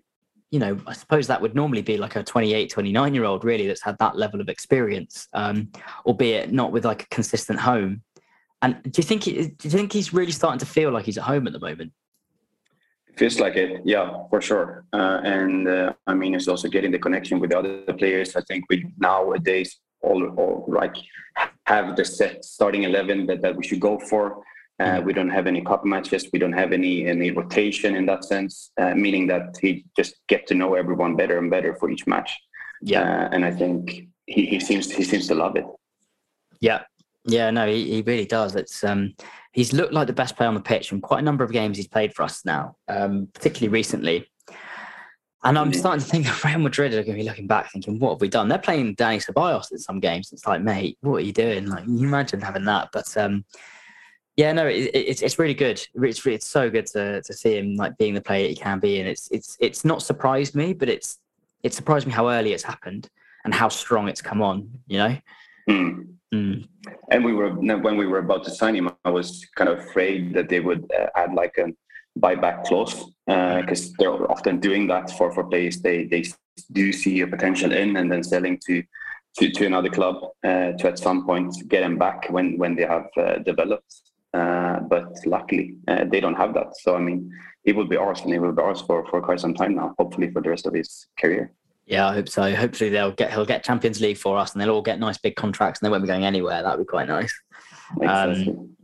you 0.50 0.60
know, 0.60 0.78
I 0.86 0.92
suppose 0.92 1.26
that 1.26 1.40
would 1.40 1.56
normally 1.56 1.82
be 1.82 1.96
like 1.96 2.14
a 2.14 2.22
28, 2.22 2.70
29 2.70 3.12
year 3.12 3.24
old 3.24 3.42
really 3.42 3.66
that's 3.66 3.82
had 3.82 3.98
that 3.98 4.16
level 4.16 4.40
of 4.40 4.48
experience, 4.48 5.26
um, 5.32 5.72
albeit 6.06 6.52
not 6.52 6.70
with 6.70 6.84
like 6.84 7.02
a 7.02 7.08
consistent 7.08 7.58
home. 7.58 8.02
And 8.64 8.82
do 8.82 8.96
you 8.96 9.02
think 9.02 9.24
he, 9.24 9.32
do 9.32 9.68
you 9.68 9.70
think 9.78 9.92
he's 9.92 10.14
really 10.18 10.32
starting 10.32 10.58
to 10.60 10.70
feel 10.76 10.90
like 10.90 11.04
he's 11.04 11.18
at 11.18 11.24
home 11.24 11.46
at 11.46 11.52
the 11.52 11.64
moment? 11.68 11.92
Feels 13.18 13.38
like 13.38 13.56
it, 13.56 13.82
yeah, 13.84 14.06
for 14.30 14.40
sure. 14.40 14.68
Uh, 14.92 15.20
and 15.22 15.68
uh, 15.68 15.92
I 16.06 16.14
mean, 16.14 16.34
it's 16.34 16.48
also 16.48 16.68
getting 16.68 16.90
the 16.90 16.98
connection 16.98 17.38
with 17.40 17.50
the 17.50 17.58
other 17.58 17.92
players. 17.92 18.34
I 18.34 18.42
think 18.48 18.64
we 18.70 18.76
nowadays 18.98 19.70
all, 20.00 20.22
all 20.40 20.64
like 20.66 20.96
have 21.66 21.94
the 21.94 22.04
set 22.04 22.44
starting 22.44 22.84
eleven 22.84 23.26
that, 23.26 23.42
that 23.42 23.54
we 23.54 23.62
should 23.68 23.80
go 23.80 23.98
for. 23.98 24.42
Uh, 24.80 24.84
mm-hmm. 24.84 25.06
we 25.06 25.12
don't 25.12 25.34
have 25.38 25.46
any 25.46 25.62
cup 25.70 25.84
matches. 25.84 26.22
We 26.32 26.38
don't 26.38 26.58
have 26.62 26.72
any 26.72 27.06
any 27.06 27.30
rotation 27.30 27.94
in 27.94 28.06
that 28.06 28.24
sense, 28.24 28.72
uh, 28.80 28.94
meaning 29.04 29.24
that 29.28 29.56
he 29.60 29.84
just 29.96 30.14
get 30.26 30.46
to 30.48 30.54
know 30.54 30.74
everyone 30.74 31.14
better 31.14 31.36
and 31.38 31.48
better 31.50 31.76
for 31.76 31.90
each 31.90 32.06
match. 32.08 32.30
Yeah, 32.82 33.02
uh, 33.02 33.28
and 33.34 33.44
I 33.44 33.52
think 33.52 34.08
he, 34.26 34.46
he 34.46 34.58
seems 34.58 34.90
he 34.90 35.04
seems 35.04 35.28
to 35.28 35.36
love 35.36 35.54
it. 35.54 35.66
Yeah, 36.60 36.80
yeah, 37.24 37.50
no, 37.50 37.66
he, 37.66 37.90
he 37.90 38.02
really 38.02 38.26
does. 38.26 38.54
It's 38.54 38.84
um, 38.84 39.14
he's 39.52 39.72
looked 39.72 39.92
like 39.92 40.06
the 40.06 40.12
best 40.12 40.36
player 40.36 40.48
on 40.48 40.54
the 40.54 40.60
pitch 40.60 40.92
in 40.92 41.00
quite 41.00 41.20
a 41.20 41.24
number 41.24 41.44
of 41.44 41.52
games 41.52 41.76
he's 41.76 41.88
played 41.88 42.14
for 42.14 42.22
us 42.22 42.44
now, 42.44 42.76
um, 42.88 43.28
particularly 43.32 43.72
recently. 43.72 44.28
And 45.42 45.58
I'm 45.58 45.70
mm-hmm. 45.70 45.78
starting 45.78 46.00
to 46.00 46.10
think 46.10 46.28
of 46.28 46.44
Real 46.44 46.58
Madrid 46.58 46.92
are 46.92 47.02
going 47.02 47.16
to 47.16 47.22
be 47.22 47.28
looking 47.28 47.46
back, 47.46 47.70
thinking, 47.70 47.98
"What 47.98 48.14
have 48.14 48.20
we 48.20 48.28
done?" 48.28 48.48
They're 48.48 48.58
playing 48.58 48.96
Dani 48.96 49.24
Ceballos 49.24 49.72
in 49.72 49.78
some 49.78 50.00
games. 50.00 50.32
It's 50.32 50.46
like, 50.46 50.62
mate, 50.62 50.98
what 51.00 51.16
are 51.16 51.20
you 51.20 51.32
doing? 51.32 51.66
Like, 51.66 51.84
you 51.86 52.06
imagine 52.06 52.40
having 52.40 52.64
that? 52.64 52.90
But 52.92 53.14
um, 53.16 53.44
yeah, 54.36 54.52
no, 54.52 54.66
it, 54.66 54.90
it's 54.94 55.22
it's 55.22 55.38
really 55.38 55.54
good. 55.54 55.86
It's 55.94 56.26
it's 56.26 56.46
so 56.46 56.68
good 56.68 56.86
to 56.88 57.22
to 57.22 57.32
see 57.32 57.56
him 57.56 57.76
like 57.76 57.96
being 57.98 58.14
the 58.14 58.20
player 58.20 58.48
he 58.48 58.54
can 58.54 58.80
be, 58.80 59.00
and 59.00 59.08
it's 59.08 59.30
it's 59.30 59.56
it's 59.60 59.84
not 59.84 60.02
surprised 60.02 60.54
me, 60.54 60.72
but 60.72 60.88
it's 60.88 61.18
it 61.62 61.72
surprised 61.72 62.06
me 62.06 62.12
how 62.12 62.28
early 62.28 62.52
it's 62.52 62.62
happened 62.62 63.08
and 63.44 63.54
how 63.54 63.68
strong 63.68 64.08
it's 64.08 64.22
come 64.22 64.42
on. 64.42 64.68
You 64.86 64.98
know. 64.98 65.16
Mm. 65.68 66.13
Mm. 66.32 66.68
And 67.10 67.24
we 67.24 67.32
were 67.32 67.50
when 67.50 67.96
we 67.96 68.06
were 68.06 68.18
about 68.18 68.44
to 68.44 68.50
sign 68.50 68.74
him, 68.76 68.90
I 69.04 69.10
was 69.10 69.46
kind 69.56 69.70
of 69.70 69.78
afraid 69.78 70.34
that 70.34 70.48
they 70.48 70.60
would 70.60 70.90
uh, 70.92 71.06
add 71.16 71.34
like 71.34 71.56
a 71.58 71.72
buyback 72.18 72.64
clause 72.64 72.94
because 73.26 73.90
uh, 73.90 73.92
they're 73.98 74.30
often 74.30 74.60
doing 74.60 74.86
that 74.86 75.10
for 75.10 75.32
for 75.32 75.44
players 75.44 75.80
they 75.80 76.04
they 76.04 76.22
do 76.70 76.92
see 76.92 77.20
a 77.20 77.26
potential 77.26 77.72
in 77.72 77.96
and 77.96 78.10
then 78.10 78.22
selling 78.22 78.58
to 78.66 78.82
to, 79.36 79.50
to 79.50 79.66
another 79.66 79.88
club 79.88 80.16
uh, 80.44 80.72
to 80.72 80.88
at 80.88 80.98
some 80.98 81.26
point 81.26 81.52
get 81.68 81.80
them 81.80 81.98
back 81.98 82.28
when 82.30 82.56
when 82.58 82.76
they 82.76 82.84
have 82.84 83.08
uh, 83.16 83.38
developed. 83.38 83.94
Uh, 84.32 84.80
but 84.80 85.06
luckily, 85.26 85.76
uh, 85.86 86.04
they 86.04 86.20
don't 86.20 86.34
have 86.34 86.54
that. 86.54 86.76
So 86.78 86.96
I 86.96 87.00
mean, 87.00 87.30
he 87.64 87.72
will 87.72 87.86
be 87.86 87.96
ours, 87.96 88.20
and 88.22 88.32
he 88.32 88.38
will 88.38 88.52
be 88.52 88.62
ours 88.62 88.80
for, 88.80 89.06
for 89.06 89.22
quite 89.22 89.40
some 89.40 89.54
time 89.54 89.76
now. 89.76 89.94
Hopefully, 89.98 90.30
for 90.30 90.42
the 90.42 90.50
rest 90.50 90.66
of 90.66 90.74
his 90.74 91.06
career. 91.18 91.52
Yeah, 91.86 92.08
I 92.08 92.14
hope 92.14 92.28
so. 92.28 92.54
Hopefully, 92.54 92.90
they'll 92.90 93.12
get 93.12 93.30
he'll 93.30 93.44
get 93.44 93.62
Champions 93.62 94.00
League 94.00 94.16
for 94.16 94.38
us, 94.38 94.52
and 94.52 94.60
they'll 94.60 94.70
all 94.70 94.82
get 94.82 94.98
nice 94.98 95.18
big 95.18 95.36
contracts, 95.36 95.80
and 95.80 95.86
they 95.86 95.90
won't 95.90 96.02
be 96.02 96.08
going 96.08 96.24
anywhere. 96.24 96.62
That'd 96.62 96.78
be 96.78 96.84
quite 96.84 97.08
nice. 97.08 97.34
Um, 98.06 98.74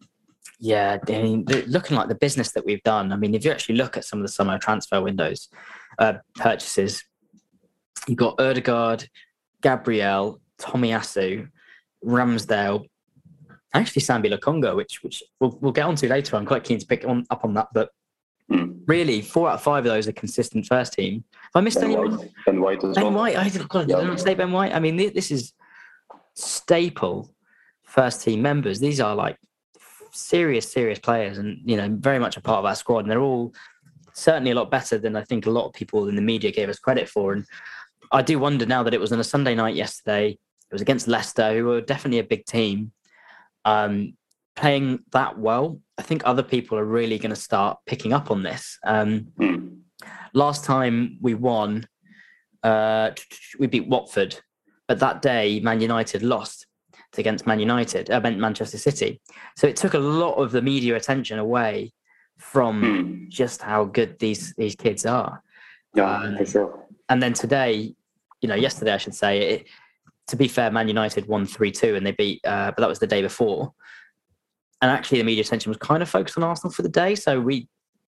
yeah, 0.58 0.98
I 1.08 1.12
mean, 1.12 1.46
looking 1.66 1.96
like 1.96 2.08
the 2.08 2.14
business 2.14 2.52
that 2.52 2.66
we've 2.66 2.82
done. 2.82 3.12
I 3.12 3.16
mean, 3.16 3.34
if 3.34 3.44
you 3.44 3.50
actually 3.50 3.76
look 3.76 3.96
at 3.96 4.04
some 4.04 4.18
of 4.18 4.26
the 4.26 4.32
summer 4.32 4.58
transfer 4.58 5.00
windows 5.00 5.48
uh, 5.98 6.14
purchases, 6.34 7.02
you've 8.06 8.18
got 8.18 8.38
Odegaard, 8.38 9.08
Gabriel, 9.62 10.38
Tomiyasu, 10.58 11.48
Ramsdale, 12.04 12.84
actually 13.72 14.02
Sambi 14.02 14.30
Lokonga, 14.30 14.76
which 14.76 15.02
which 15.02 15.22
we'll, 15.40 15.56
we'll 15.62 15.72
get 15.72 15.86
onto 15.86 16.06
later. 16.06 16.36
I'm 16.36 16.44
quite 16.46 16.64
keen 16.64 16.78
to 16.78 16.86
pick 16.86 17.06
on, 17.06 17.24
up 17.30 17.44
on 17.44 17.54
that, 17.54 17.68
but 17.72 17.90
hmm. 18.50 18.72
really, 18.86 19.22
four 19.22 19.48
out 19.48 19.54
of 19.54 19.62
five 19.62 19.86
of 19.86 19.92
those 19.92 20.08
are 20.08 20.12
consistent 20.12 20.66
first 20.66 20.92
team. 20.92 21.24
I 21.54 21.60
missed 21.60 21.80
ben 21.80 21.90
anyone? 21.90 22.16
White. 22.16 22.30
Ben 22.46 22.60
White 22.60 22.84
as 22.84 22.94
ben 22.94 23.04
well. 23.04 23.12
White. 23.12 23.36
I 23.36 23.48
God, 23.48 23.88
did 23.88 23.96
I 23.96 24.16
say 24.16 24.34
Ben 24.34 24.52
White? 24.52 24.74
I 24.74 24.80
mean, 24.80 24.96
this 24.96 25.30
is 25.30 25.52
staple 26.34 27.34
first 27.82 28.22
team 28.22 28.42
members. 28.42 28.78
These 28.78 29.00
are 29.00 29.14
like 29.14 29.36
serious, 30.12 30.70
serious 30.70 30.98
players, 30.98 31.38
and 31.38 31.60
you 31.64 31.76
know, 31.76 31.88
very 31.98 32.18
much 32.18 32.36
a 32.36 32.40
part 32.40 32.60
of 32.60 32.64
our 32.64 32.74
squad. 32.74 33.00
And 33.00 33.10
they're 33.10 33.20
all 33.20 33.52
certainly 34.12 34.52
a 34.52 34.54
lot 34.54 34.70
better 34.70 34.98
than 34.98 35.16
I 35.16 35.24
think 35.24 35.46
a 35.46 35.50
lot 35.50 35.66
of 35.66 35.72
people 35.72 36.08
in 36.08 36.16
the 36.16 36.22
media 36.22 36.52
gave 36.52 36.68
us 36.68 36.78
credit 36.78 37.08
for. 37.08 37.32
And 37.32 37.44
I 38.12 38.22
do 38.22 38.38
wonder 38.38 38.66
now 38.66 38.82
that 38.82 38.94
it 38.94 39.00
was 39.00 39.12
on 39.12 39.20
a 39.20 39.24
Sunday 39.24 39.54
night 39.54 39.74
yesterday. 39.74 40.30
It 40.30 40.74
was 40.74 40.82
against 40.82 41.08
Leicester, 41.08 41.52
who 41.52 41.64
were 41.64 41.80
definitely 41.80 42.20
a 42.20 42.24
big 42.24 42.44
team 42.44 42.92
um, 43.64 44.14
playing 44.56 45.00
that 45.12 45.38
well, 45.38 45.80
I 45.98 46.02
think 46.02 46.22
other 46.24 46.42
people 46.42 46.78
are 46.78 46.84
really 46.84 47.18
going 47.18 47.30
to 47.30 47.40
start 47.40 47.78
picking 47.86 48.12
up 48.12 48.30
on 48.30 48.42
this. 48.42 48.78
Um, 48.84 49.32
mm. 49.38 49.79
Last 50.32 50.64
time 50.64 51.18
we 51.20 51.34
won, 51.34 51.86
uh, 52.62 53.10
we 53.58 53.66
beat 53.66 53.88
Watford, 53.88 54.36
but 54.88 54.98
that 55.00 55.22
day 55.22 55.60
Man 55.60 55.80
United 55.80 56.22
lost 56.22 56.66
against 57.18 57.46
Man 57.46 57.58
United, 57.58 58.10
uh, 58.10 58.20
Manchester 58.20 58.78
City. 58.78 59.20
So 59.56 59.66
it 59.66 59.76
took 59.76 59.94
a 59.94 59.98
lot 59.98 60.34
of 60.34 60.52
the 60.52 60.62
media 60.62 60.96
attention 60.96 61.38
away 61.38 61.92
from 62.38 62.82
mm. 62.82 63.28
just 63.28 63.60
how 63.62 63.84
good 63.84 64.18
these 64.18 64.54
these 64.56 64.74
kids 64.74 65.04
are. 65.06 65.42
Yeah, 65.94 66.18
um, 66.18 66.36
for 66.36 66.46
sure. 66.46 66.86
And 67.08 67.22
then 67.22 67.32
today, 67.32 67.94
you 68.40 68.48
know, 68.48 68.54
yesterday 68.54 68.92
I 68.92 68.98
should 68.98 69.14
say, 69.14 69.38
it, 69.40 69.66
to 70.28 70.36
be 70.36 70.48
fair, 70.48 70.70
Man 70.70 70.88
United 70.88 71.26
won 71.26 71.44
3 71.44 71.72
2 71.72 71.96
and 71.96 72.06
they 72.06 72.12
beat, 72.12 72.40
uh, 72.46 72.70
but 72.70 72.80
that 72.80 72.88
was 72.88 73.00
the 73.00 73.06
day 73.06 73.22
before. 73.22 73.72
And 74.80 74.90
actually, 74.90 75.18
the 75.18 75.24
media 75.24 75.42
attention 75.42 75.70
was 75.70 75.76
kind 75.76 76.02
of 76.02 76.08
focused 76.08 76.38
on 76.38 76.44
Arsenal 76.44 76.72
for 76.72 76.82
the 76.82 76.88
day. 76.88 77.14
So 77.14 77.40
we, 77.40 77.68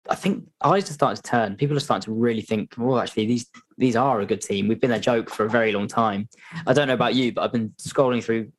I 0.09 0.15
think 0.15 0.49
eyes 0.63 0.89
are 0.91 0.95
starting 0.95 1.23
to 1.23 1.31
turn. 1.31 1.57
People 1.57 1.77
are 1.77 1.81
starting 1.81 2.05
to 2.05 2.13
really 2.13 2.43
think, 2.43 2.75
well, 2.79 2.99
actually, 2.99 3.27
these 3.27 3.47
these 3.79 3.97
are 3.97 4.21
a 4.21 4.27
good 4.27 4.41
team. 4.41 4.69
We've 4.69 4.81
been 4.81 4.93
a 4.93 5.01
joke 5.01 5.31
for 5.31 5.45
a 5.45 5.51
very 5.51 5.73
long 5.73 5.89
time. 5.89 6.29
I 6.67 6.73
don't 6.73 6.89
know 6.89 6.95
about 6.95 7.15
you, 7.15 7.33
but 7.33 7.43
I've 7.43 7.53
been 7.53 7.71
scrolling 7.79 8.23
through 8.23 8.51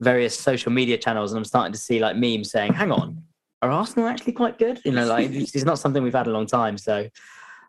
various 0.00 0.38
social 0.38 0.72
media 0.72 0.96
channels 0.98 1.32
and 1.32 1.38
I'm 1.38 1.44
starting 1.44 1.72
to 1.72 1.78
see 1.78 1.98
like 1.98 2.16
memes 2.16 2.50
saying, 2.50 2.72
hang 2.72 2.90
on, 2.90 3.22
are 3.62 3.70
Arsenal 3.70 4.08
actually 4.08 4.32
quite 4.32 4.58
good? 4.58 4.80
You 4.84 4.92
know, 4.92 5.06
like 5.06 5.30
it's 5.30 5.64
not 5.64 5.78
something 5.78 6.02
we've 6.02 6.14
had 6.14 6.26
a 6.26 6.30
long 6.30 6.46
time. 6.46 6.78
So 6.78 7.08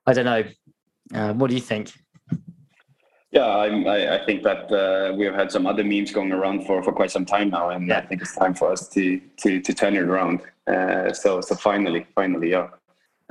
I 0.05 0.13
don't 0.13 0.25
know. 0.25 0.43
Uh, 1.13 1.33
what 1.33 1.49
do 1.49 1.55
you 1.55 1.61
think? 1.61 1.91
Yeah, 3.31 3.45
I, 3.45 4.15
I 4.15 4.25
think 4.25 4.43
that 4.43 4.71
uh, 4.71 5.13
we 5.15 5.25
have 5.25 5.35
had 5.35 5.51
some 5.51 5.65
other 5.65 5.85
memes 5.85 6.11
going 6.11 6.33
around 6.33 6.65
for, 6.65 6.83
for 6.83 6.91
quite 6.91 7.11
some 7.11 7.25
time 7.25 7.49
now, 7.49 7.69
and 7.69 7.87
yeah. 7.87 7.99
I 7.99 8.01
think 8.05 8.21
it's 8.21 8.35
time 8.35 8.53
for 8.53 8.71
us 8.71 8.89
to 8.89 9.21
to, 9.37 9.61
to 9.61 9.73
turn 9.73 9.95
it 9.95 10.03
around. 10.03 10.41
Uh, 10.67 11.13
so 11.13 11.39
so 11.39 11.55
finally, 11.55 12.05
finally, 12.13 12.51
yeah. 12.51 12.67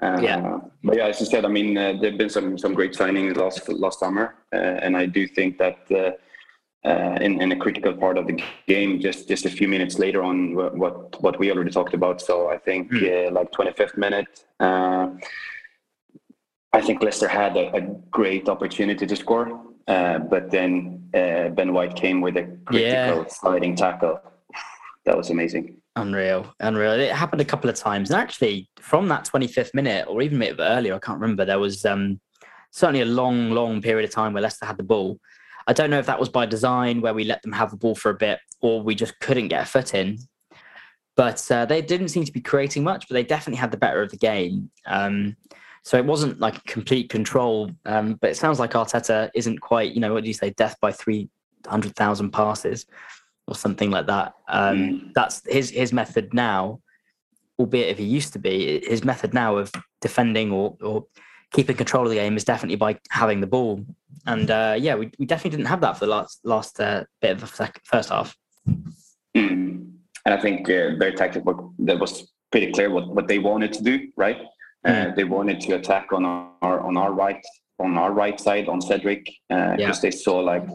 Uh, 0.03 0.19
yeah. 0.23 0.59
But 0.83 0.97
yeah, 0.97 1.07
as 1.09 1.21
you 1.21 1.27
said, 1.27 1.45
I 1.45 1.49
mean, 1.49 1.77
uh, 1.77 1.95
there've 2.01 2.17
been 2.17 2.31
some 2.31 2.57
some 2.57 2.75
great 2.75 2.95
signings 2.95 3.37
last 3.37 3.69
last 3.69 4.01
summer, 4.01 4.35
uh, 4.53 4.57
and 4.57 4.97
I 4.97 5.07
do 5.07 5.27
think 5.27 5.59
that 5.59 5.79
uh, 6.85 7.19
in 7.21 7.41
in 7.43 7.53
a 7.53 7.57
critical 7.57 7.93
part 7.93 8.17
of 8.17 8.27
the 8.27 8.43
game, 8.67 9.01
just 9.01 9.29
just 9.29 9.45
a 9.45 9.51
few 9.51 9.69
minutes 9.69 9.99
later 9.99 10.23
on, 10.23 10.55
what 10.55 11.21
what 11.23 11.39
we 11.39 11.53
already 11.53 11.71
talked 11.71 11.95
about. 11.95 12.21
So 12.21 12.49
I 12.49 12.57
think 12.57 12.91
mm. 12.93 13.33
like 13.33 13.53
25th 13.53 13.97
minute. 13.97 14.45
I 16.73 16.81
think 16.81 17.03
Leicester 17.03 17.29
had 17.29 17.57
a, 17.57 17.75
a 17.77 17.81
great 18.11 18.49
opportunity 18.49 19.05
to 19.07 19.17
score, 19.17 19.61
uh, 19.89 20.19
but 20.19 20.51
then 20.51 21.09
uh, 21.15 21.49
Ben 21.49 21.73
White 21.73 21.97
came 21.97 22.21
with 22.21 22.37
a 22.37 22.45
critical 22.65 23.23
yeah. 23.23 23.25
sliding 23.27 23.75
tackle. 23.75 24.21
That 25.05 25.17
was 25.17 25.31
amazing. 25.31 25.80
Unreal, 25.97 26.55
unreal. 26.61 26.93
It 26.93 27.13
happened 27.13 27.41
a 27.41 27.45
couple 27.45 27.69
of 27.69 27.77
times, 27.77 28.11
and 28.11 28.21
actually, 28.21 28.69
from 28.81 29.09
that 29.09 29.29
25th 29.33 29.75
minute, 29.75 30.07
or 30.09 30.23
even 30.23 30.41
a 30.41 30.55
bit 30.55 30.57
earlier, 30.61 30.95
I 30.95 31.01
can't 31.01 31.21
remember. 31.21 31.45
There 31.45 31.59
was 31.59 31.85
um, 31.85 32.21
certainly 32.71 33.01
a 33.01 33.07
long, 33.07 33.51
long 33.51 33.83
period 33.83 34.09
of 34.09 34.15
time 34.15 34.33
where 34.33 34.43
Leicester 34.43 34.67
had 34.67 34.77
the 34.77 34.85
ball. 34.85 35.19
I 35.67 35.73
don't 35.73 35.91
know 35.91 35.99
if 35.99 36.07
that 36.07 36.21
was 36.21 36.29
by 36.29 36.47
design, 36.47 37.01
where 37.01 37.13
we 37.13 37.25
let 37.25 37.43
them 37.43 37.53
have 37.53 37.71
the 37.71 37.77
ball 37.77 37.97
for 37.97 38.11
a 38.11 38.15
bit, 38.15 38.39
or 38.61 38.83
we 38.83 38.95
just 38.95 39.19
couldn't 39.19 39.49
get 39.49 39.63
a 39.63 39.67
foot 39.67 39.95
in. 39.95 40.19
But 41.17 41.45
uh, 41.51 41.67
they 41.67 41.83
didn't 41.83 42.09
seem 42.09 42.25
to 42.25 42.33
be 42.33 42.41
creating 42.41 42.85
much, 42.85 43.09
but 43.09 43.15
they 43.15 43.25
definitely 43.25 43.59
had 43.59 43.73
the 43.73 43.77
better 43.77 44.01
of 44.01 44.11
the 44.11 44.17
game. 44.17 44.71
Um, 44.87 45.37
so 45.83 45.99
it 45.99 46.05
wasn't 46.05 46.39
like 46.39 46.65
complete 46.65 47.09
control. 47.09 47.71
Um, 47.85 48.15
but 48.15 48.31
it 48.31 48.37
sounds 48.37 48.61
like 48.61 48.73
Arteta 48.73 49.31
isn't 49.35 49.61
quite, 49.61 49.93
you 49.93 50.01
know, 50.01 50.13
what 50.13 50.23
do 50.23 50.29
you 50.29 50.35
say, 50.35 50.51
death 50.51 50.77
by 50.81 50.93
300,000 50.93 52.31
passes 52.31 52.87
or 53.51 53.55
something 53.55 53.91
like 53.91 54.07
that. 54.07 54.35
Um, 54.49 54.79
mm. 54.79 55.15
That's 55.15 55.43
his, 55.47 55.71
his 55.71 55.93
method 55.93 56.33
now, 56.33 56.81
albeit 57.59 57.89
if 57.89 57.99
he 57.99 58.05
used 58.05 58.33
to 58.33 58.39
be, 58.39 58.83
his 58.87 59.05
method 59.05 59.35
now 59.35 59.57
of 59.57 59.73
defending 60.01 60.53
or, 60.53 60.77
or 60.81 61.07
keeping 61.53 61.77
control 61.77 62.05
of 62.05 62.11
the 62.11 62.17
game 62.17 62.37
is 62.37 62.45
definitely 62.45 62.77
by 62.77 62.99
having 63.11 63.41
the 63.41 63.47
ball. 63.47 63.85
And 64.27 64.51
uh, 64.51 64.77
yeah, 64.79 64.95
we, 64.95 65.11
we 65.19 65.27
definitely 65.27 65.57
didn't 65.57 65.69
have 65.69 65.81
that 65.81 65.95
for 65.99 66.07
the 66.07 66.11
last 66.11 66.41
last 66.45 66.81
uh, 66.81 67.05
bit 67.21 67.33
of 67.33 67.41
the 67.41 67.47
sec- 67.47 67.81
first 67.85 68.11
half. 68.11 68.37
Mm. 69.35 69.93
And 70.27 70.35
I 70.35 70.41
think 70.41 70.69
uh, 70.69 70.97
their 70.99 71.13
tactic 71.13 71.45
that 71.81 71.99
was 71.99 72.33
pretty 72.51 72.73
clear 72.73 72.91
what, 72.91 73.09
what 73.09 73.29
they 73.29 73.39
wanted 73.39 73.73
to 73.75 73.83
do, 73.83 74.09
right? 74.17 74.39
Uh, 74.85 75.11
they 75.15 75.25
wanted 75.25 75.61
to 75.61 75.75
attack 75.75 76.13
on 76.13 76.25
our 76.25 76.81
on 76.81 76.97
our 76.97 77.13
right 77.13 77.45
on 77.79 77.99
our 77.99 78.13
right 78.13 78.41
side 78.41 78.69
on 78.69 78.81
Cedric 78.81 79.25
because 79.49 79.73
uh, 79.73 79.77
yeah. 79.79 79.93
they 80.01 80.11
saw 80.11 80.39
like 80.39 80.67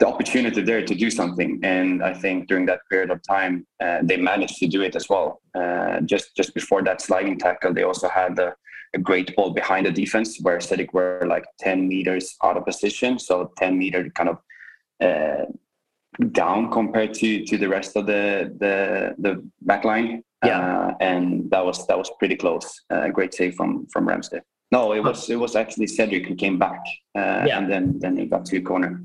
the 0.00 0.06
opportunity 0.08 0.62
there 0.62 0.84
to 0.84 0.94
do 0.94 1.10
something. 1.10 1.60
And 1.62 2.02
I 2.02 2.14
think 2.14 2.48
during 2.48 2.66
that 2.66 2.80
period 2.90 3.10
of 3.10 3.20
time, 3.22 3.66
uh, 3.84 3.98
they 4.02 4.16
managed 4.16 4.56
to 4.58 4.66
do 4.66 4.80
it 4.82 4.96
as 4.96 5.08
well. 5.08 5.42
Uh, 5.54 6.00
just 6.00 6.34
just 6.34 6.54
before 6.54 6.82
that 6.82 7.00
sliding 7.02 7.38
tackle, 7.38 7.74
they 7.74 7.82
also 7.84 8.08
had 8.08 8.38
a, 8.38 8.54
a 8.94 8.98
great 8.98 9.36
ball 9.36 9.50
behind 9.50 9.86
the 9.86 9.92
defense, 9.92 10.38
where 10.40 10.58
Cedric 10.60 10.92
were 10.94 11.22
like 11.26 11.44
10 11.60 11.86
meters 11.86 12.36
out 12.42 12.56
of 12.56 12.64
position, 12.64 13.18
so 13.18 13.52
10 13.58 13.78
meter 13.78 14.10
kind 14.10 14.30
of 14.30 14.38
uh, 15.02 15.44
down 16.32 16.70
compared 16.70 17.12
to 17.14 17.44
to 17.44 17.58
the 17.58 17.68
rest 17.68 17.94
of 17.96 18.06
the 18.06 18.54
the 18.58 19.14
the 19.18 19.32
back 19.62 19.84
line. 19.84 20.24
Yeah. 20.44 20.58
Uh, 20.60 20.94
and 21.00 21.50
that 21.50 21.64
was 21.64 21.86
that 21.88 21.98
was 21.98 22.10
pretty 22.18 22.36
close. 22.36 22.66
Uh, 22.88 23.08
great 23.08 23.34
save 23.34 23.54
from 23.54 23.86
from 23.92 24.06
Ramsdale. 24.06 24.40
No, 24.72 24.92
it 24.94 25.00
was 25.04 25.28
it 25.28 25.36
was 25.36 25.56
actually 25.56 25.88
Cedric 25.88 26.26
who 26.26 26.34
came 26.34 26.58
back, 26.58 26.80
uh, 27.18 27.44
Yeah. 27.46 27.58
and 27.58 27.70
then 27.70 27.98
then 27.98 28.16
he 28.16 28.24
got 28.24 28.46
to 28.46 28.56
the 28.58 28.62
corner. 28.64 29.02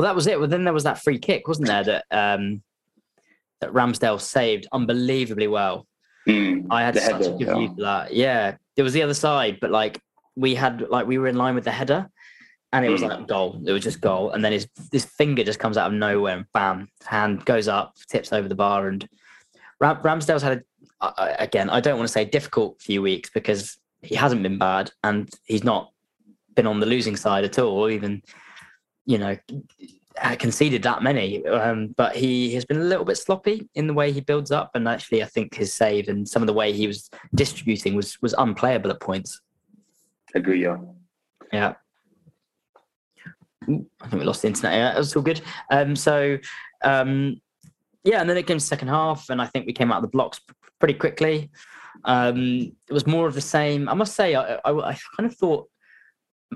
Well, 0.00 0.08
that 0.08 0.16
was 0.16 0.26
it. 0.26 0.38
Well, 0.38 0.48
then 0.48 0.64
there 0.64 0.72
was 0.72 0.84
that 0.84 1.02
free 1.02 1.18
kick, 1.18 1.46
wasn't 1.46 1.68
there? 1.68 1.84
That 1.84 2.04
um, 2.10 2.62
that 3.60 3.70
Ramsdale 3.74 4.18
saved 4.18 4.66
unbelievably 4.72 5.46
well. 5.46 5.86
Mm, 6.26 6.68
I 6.70 6.80
had 6.80 6.96
such 6.98 7.26
a 7.26 7.30
good 7.32 7.40
yeah. 7.42 7.54
view 7.54 7.68
for 7.68 7.82
that. 7.82 8.14
Yeah, 8.14 8.56
it 8.76 8.82
was 8.82 8.94
the 8.94 9.02
other 9.02 9.12
side, 9.12 9.58
but 9.60 9.70
like 9.70 10.00
we 10.36 10.54
had 10.54 10.88
like 10.88 11.06
we 11.06 11.18
were 11.18 11.26
in 11.26 11.36
line 11.36 11.54
with 11.54 11.64
the 11.64 11.70
header, 11.70 12.08
and 12.72 12.82
it 12.82 12.88
was 12.88 13.02
Mm. 13.02 13.10
like 13.10 13.28
goal. 13.28 13.60
It 13.66 13.72
was 13.72 13.82
just 13.82 14.00
goal, 14.00 14.30
and 14.30 14.42
then 14.42 14.52
his 14.52 14.66
his 14.90 15.04
finger 15.04 15.44
just 15.44 15.58
comes 15.58 15.76
out 15.76 15.88
of 15.88 15.92
nowhere 15.92 16.34
and 16.34 16.46
bam, 16.54 16.88
hand 17.04 17.44
goes 17.44 17.68
up, 17.68 17.94
tips 18.08 18.32
over 18.32 18.48
the 18.48 18.54
bar, 18.54 18.88
and 18.88 19.06
Ram, 19.80 19.96
Ramsdale's 19.96 20.42
had 20.42 20.64
a, 21.02 21.04
uh, 21.04 21.34
again. 21.38 21.68
I 21.68 21.80
don't 21.80 21.98
want 21.98 22.08
to 22.08 22.12
say 22.12 22.24
difficult 22.24 22.80
few 22.80 23.02
weeks 23.02 23.28
because 23.28 23.78
he 24.00 24.14
hasn't 24.14 24.42
been 24.42 24.56
bad, 24.56 24.92
and 25.04 25.28
he's 25.44 25.62
not 25.62 25.92
been 26.54 26.66
on 26.66 26.80
the 26.80 26.86
losing 26.86 27.16
side 27.16 27.44
at 27.44 27.58
all, 27.58 27.90
even 27.90 28.22
you 29.10 29.18
know 29.18 29.36
uh, 30.22 30.36
conceded 30.36 30.82
that 30.84 31.02
many. 31.02 31.44
Um, 31.46 31.88
but 31.96 32.14
he 32.14 32.54
has 32.54 32.64
been 32.64 32.78
a 32.78 32.84
little 32.84 33.04
bit 33.04 33.16
sloppy 33.16 33.68
in 33.74 33.86
the 33.86 33.94
way 33.94 34.12
he 34.12 34.20
builds 34.20 34.50
up, 34.50 34.70
and 34.74 34.86
actually, 34.86 35.22
I 35.22 35.26
think 35.26 35.54
his 35.54 35.72
save 35.72 36.08
and 36.08 36.28
some 36.28 36.42
of 36.42 36.46
the 36.46 36.52
way 36.52 36.72
he 36.72 36.86
was 36.86 37.10
distributing 37.34 37.96
was 37.96 38.20
was 38.22 38.34
unplayable 38.38 38.90
at 38.90 39.00
points. 39.00 39.40
Agree, 40.34 40.62
yeah. 40.62 40.76
Yeah. 41.52 41.74
Ooh, 43.68 43.84
I 44.00 44.08
think 44.08 44.20
we 44.20 44.26
lost 44.26 44.42
the 44.42 44.48
internet. 44.48 44.74
Yeah, 44.74 44.94
it 44.94 44.98
was 44.98 45.16
all 45.16 45.22
good. 45.22 45.40
Um, 45.70 45.96
so, 45.96 46.38
um, 46.84 47.40
yeah, 48.04 48.20
and 48.20 48.30
then 48.30 48.36
it 48.36 48.46
came 48.46 48.58
to 48.58 48.64
second 48.64 48.88
half, 48.88 49.28
and 49.28 49.42
I 49.42 49.46
think 49.46 49.66
we 49.66 49.72
came 49.72 49.90
out 49.90 49.96
of 49.96 50.02
the 50.02 50.16
blocks 50.16 50.40
pretty 50.78 50.94
quickly. 50.94 51.50
Um, 52.04 52.72
it 52.88 52.92
was 52.92 53.06
more 53.06 53.26
of 53.26 53.34
the 53.34 53.40
same. 53.40 53.88
I 53.88 53.94
must 53.94 54.14
say, 54.14 54.36
I, 54.36 54.54
I, 54.64 54.70
I 54.70 54.98
kind 55.16 55.28
of 55.30 55.36
thought 55.36 55.68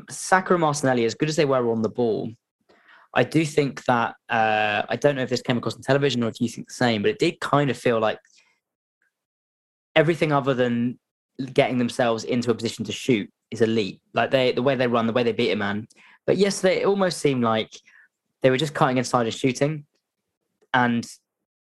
Saka 0.08 0.54
and 0.54 0.60
Martinelli, 0.60 1.04
as 1.04 1.14
good 1.14 1.28
as 1.28 1.36
they 1.36 1.44
were 1.44 1.70
on 1.70 1.82
the 1.82 1.88
ball, 1.88 2.30
I 3.14 3.24
do 3.24 3.44
think 3.44 3.84
that 3.84 4.14
uh, 4.28 4.82
I 4.88 4.96
don't 4.96 5.16
know 5.16 5.22
if 5.22 5.30
this 5.30 5.42
came 5.42 5.56
across 5.56 5.74
on 5.74 5.82
television 5.82 6.22
or 6.24 6.28
if 6.28 6.40
you 6.40 6.48
think 6.48 6.68
the 6.68 6.74
same, 6.74 7.02
but 7.02 7.10
it 7.12 7.18
did 7.18 7.40
kind 7.40 7.70
of 7.70 7.76
feel 7.76 8.00
like 8.00 8.18
everything 9.94 10.32
other 10.32 10.54
than 10.54 10.98
getting 11.52 11.78
themselves 11.78 12.24
into 12.24 12.50
a 12.50 12.54
position 12.54 12.84
to 12.84 12.92
shoot 12.92 13.30
is 13.50 13.60
elite. 13.60 14.00
Like 14.12 14.30
they, 14.30 14.52
the 14.52 14.62
way 14.62 14.74
they 14.74 14.86
run, 14.86 15.06
the 15.06 15.12
way 15.12 15.22
they 15.22 15.32
beat 15.32 15.52
a 15.52 15.56
man. 15.56 15.86
But 16.26 16.38
yesterday, 16.38 16.82
it 16.82 16.86
almost 16.86 17.18
seemed 17.18 17.44
like 17.44 17.70
they 18.42 18.50
were 18.50 18.56
just 18.56 18.74
cutting 18.74 18.98
inside 18.98 19.26
and 19.26 19.34
shooting, 19.34 19.86
and 20.72 21.06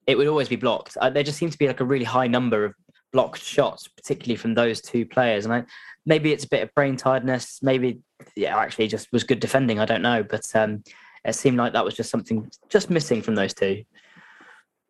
it 0.07 0.17
would 0.17 0.27
always 0.27 0.49
be 0.49 0.55
blocked. 0.55 0.97
Uh, 0.97 1.09
there 1.09 1.23
just 1.23 1.37
seemed 1.37 1.51
to 1.51 1.57
be 1.57 1.67
like 1.67 1.79
a 1.79 1.85
really 1.85 2.05
high 2.05 2.27
number 2.27 2.65
of 2.65 2.73
blocked 3.11 3.41
shots, 3.41 3.87
particularly 3.87 4.35
from 4.35 4.53
those 4.53 4.81
two 4.81 5.05
players. 5.05 5.45
And 5.45 5.53
I, 5.53 5.63
maybe 6.05 6.31
it's 6.31 6.45
a 6.45 6.49
bit 6.49 6.63
of 6.63 6.73
brain 6.73 6.97
tiredness. 6.97 7.59
Maybe, 7.61 7.99
yeah, 8.35 8.57
actually, 8.57 8.87
just 8.87 9.11
was 9.11 9.23
good 9.23 9.39
defending. 9.39 9.79
I 9.79 9.85
don't 9.85 10.01
know, 10.01 10.23
but 10.23 10.43
um, 10.55 10.83
it 11.25 11.33
seemed 11.33 11.57
like 11.57 11.73
that 11.73 11.83
was 11.83 11.95
just 11.95 12.09
something 12.09 12.49
just 12.69 12.89
missing 12.89 13.21
from 13.21 13.35
those 13.35 13.53
two. 13.53 13.83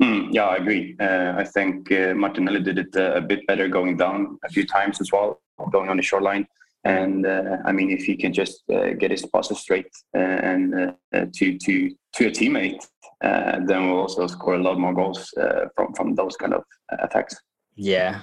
Mm, 0.02 0.30
yeah, 0.32 0.48
I 0.48 0.58
agree. 0.58 0.96
Uh, 1.00 1.34
I 1.38 1.46
think 1.46 1.92
uh, 1.92 2.14
Martinelli 2.14 2.62
did 2.62 2.78
it 2.78 2.96
uh, 2.96 3.14
a 3.14 3.22
bit 3.22 3.48
better 3.48 3.68
going 3.70 3.96
down 3.96 4.38
a 4.44 4.50
few 4.50 4.66
times 4.66 5.00
as 5.00 5.12
well, 5.12 5.40
going 5.72 5.90
on 5.90 5.98
the 5.98 6.04
shoreline. 6.04 6.46
And 6.84 7.26
uh, 7.26 7.58
I 7.66 7.72
mean, 7.72 7.90
if 7.90 8.04
he 8.04 8.16
can 8.16 8.34
just 8.34 8.64
uh, 8.70 8.94
get 8.94 9.12
his 9.12 9.26
passes 9.26 9.60
straight 9.60 9.90
uh, 10.16 10.20
and 10.20 10.94
to 11.14 11.58
to 11.58 11.96
to 12.14 12.28
a 12.28 12.32
teammate, 12.32 12.86
uh, 13.24 13.60
then 13.66 13.90
we'll 13.90 14.02
also 14.02 14.28
score 14.28 14.56
a 14.56 14.62
lot 14.62 14.78
more 14.78 14.94
goals 14.94 15.34
uh, 15.38 15.66
from 15.76 15.94
from 15.94 16.14
those 16.14 16.36
kind 16.36 16.54
of 16.54 16.64
attacks. 17.00 17.36
Yeah, 17.76 18.22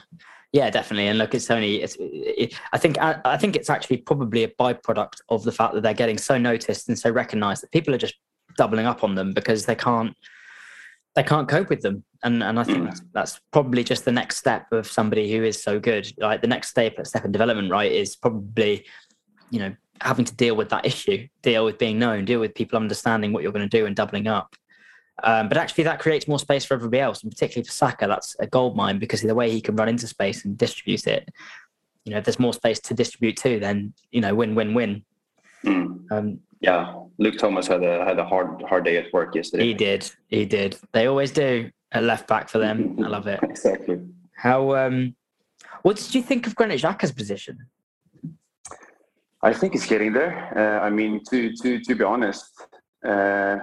yeah, 0.52 0.68
definitely. 0.68 1.08
And 1.08 1.18
look, 1.18 1.34
it's 1.34 1.50
only 1.50 1.82
it's. 1.82 1.96
It, 1.98 2.54
I 2.72 2.78
think 2.78 2.98
I, 2.98 3.18
I 3.24 3.36
think 3.38 3.56
it's 3.56 3.70
actually 3.70 3.98
probably 3.98 4.44
a 4.44 4.48
byproduct 4.48 5.20
of 5.30 5.44
the 5.44 5.52
fact 5.52 5.72
that 5.74 5.82
they're 5.82 5.94
getting 5.94 6.18
so 6.18 6.36
noticed 6.36 6.88
and 6.88 6.98
so 6.98 7.10
recognised 7.10 7.62
that 7.62 7.72
people 7.72 7.94
are 7.94 7.98
just 7.98 8.14
doubling 8.58 8.84
up 8.84 9.02
on 9.02 9.14
them 9.14 9.32
because 9.32 9.64
they 9.64 9.74
can't 9.74 10.14
they 11.14 11.22
can't 11.22 11.48
cope 11.48 11.70
with 11.70 11.80
them. 11.80 12.04
And 12.22 12.42
and 12.42 12.60
I 12.60 12.64
think 12.64 12.78
Mm. 12.78 12.84
that's, 12.84 13.02
that's 13.14 13.40
probably 13.50 13.82
just 13.82 14.04
the 14.04 14.12
next 14.12 14.36
step 14.36 14.66
of 14.72 14.86
somebody 14.86 15.32
who 15.32 15.42
is 15.42 15.62
so 15.62 15.80
good. 15.80 16.12
Like 16.18 16.42
the 16.42 16.48
next 16.48 16.68
step 16.68 16.94
step 17.06 17.24
in 17.24 17.32
development, 17.32 17.70
right, 17.70 17.90
is 17.90 18.14
probably 18.14 18.84
you 19.50 19.58
know 19.58 19.74
having 20.02 20.24
to 20.24 20.34
deal 20.34 20.56
with 20.56 20.68
that 20.68 20.84
issue, 20.84 21.28
deal 21.42 21.64
with 21.64 21.78
being 21.78 21.98
known, 21.98 22.24
deal 22.24 22.40
with 22.40 22.54
people 22.54 22.76
understanding 22.76 23.32
what 23.32 23.42
you're 23.42 23.52
going 23.52 23.68
to 23.68 23.78
do 23.78 23.86
and 23.86 23.96
doubling 23.96 24.26
up. 24.26 24.54
Um, 25.22 25.48
but 25.48 25.56
actually, 25.58 25.84
that 25.84 26.00
creates 26.00 26.26
more 26.26 26.38
space 26.38 26.64
for 26.64 26.74
everybody 26.74 27.00
else, 27.00 27.22
and 27.22 27.30
particularly 27.30 27.66
for 27.66 27.72
Saka, 27.72 28.06
that's 28.06 28.34
a 28.40 28.46
gold 28.46 28.76
mine 28.76 28.98
because 28.98 29.22
of 29.22 29.28
the 29.28 29.34
way 29.34 29.50
he 29.50 29.60
can 29.60 29.76
run 29.76 29.88
into 29.88 30.06
space 30.06 30.44
and 30.44 30.56
distribute 30.56 31.06
it. 31.06 31.28
You 32.04 32.12
know, 32.12 32.18
if 32.18 32.24
there's 32.24 32.40
more 32.40 32.54
space 32.54 32.80
to 32.80 32.94
distribute 32.94 33.36
too, 33.36 33.60
then 33.60 33.92
you 34.10 34.20
know, 34.20 34.34
win, 34.34 34.54
win, 34.54 34.74
win. 34.74 35.04
Mm. 35.64 36.10
Um, 36.10 36.40
Yeah, 36.60 36.94
Luke 37.18 37.36
Thomas 37.38 37.66
had 37.68 37.84
a 37.84 38.04
had 38.04 38.18
a 38.18 38.24
hard 38.24 38.62
hard 38.62 38.84
day 38.84 38.96
at 38.96 39.12
work 39.12 39.34
yesterday. 39.34 39.64
he 39.66 39.74
did, 39.74 40.10
he 40.28 40.44
did. 40.44 40.76
They 40.92 41.06
always 41.06 41.30
do 41.30 41.70
at 41.92 42.02
left 42.02 42.26
back 42.26 42.48
for 42.48 42.58
them. 42.58 42.98
I 43.04 43.08
love 43.08 43.26
it. 43.26 43.38
Exactly. 43.54 44.00
How? 44.34 44.74
um 44.74 45.14
What 45.82 45.96
did 45.96 46.14
you 46.14 46.22
think 46.22 46.46
of 46.46 46.54
Granit 46.56 46.80
Xhaka's 46.80 47.12
position? 47.12 47.58
I 49.42 49.52
think 49.52 49.72
he's 49.72 49.86
getting 49.86 50.12
there. 50.12 50.34
Uh, 50.56 50.84
I 50.86 50.90
mean, 50.90 51.20
to 51.30 51.52
to 51.62 51.80
to 51.80 51.94
be 51.94 52.04
honest, 52.04 52.44
uh, 53.06 53.58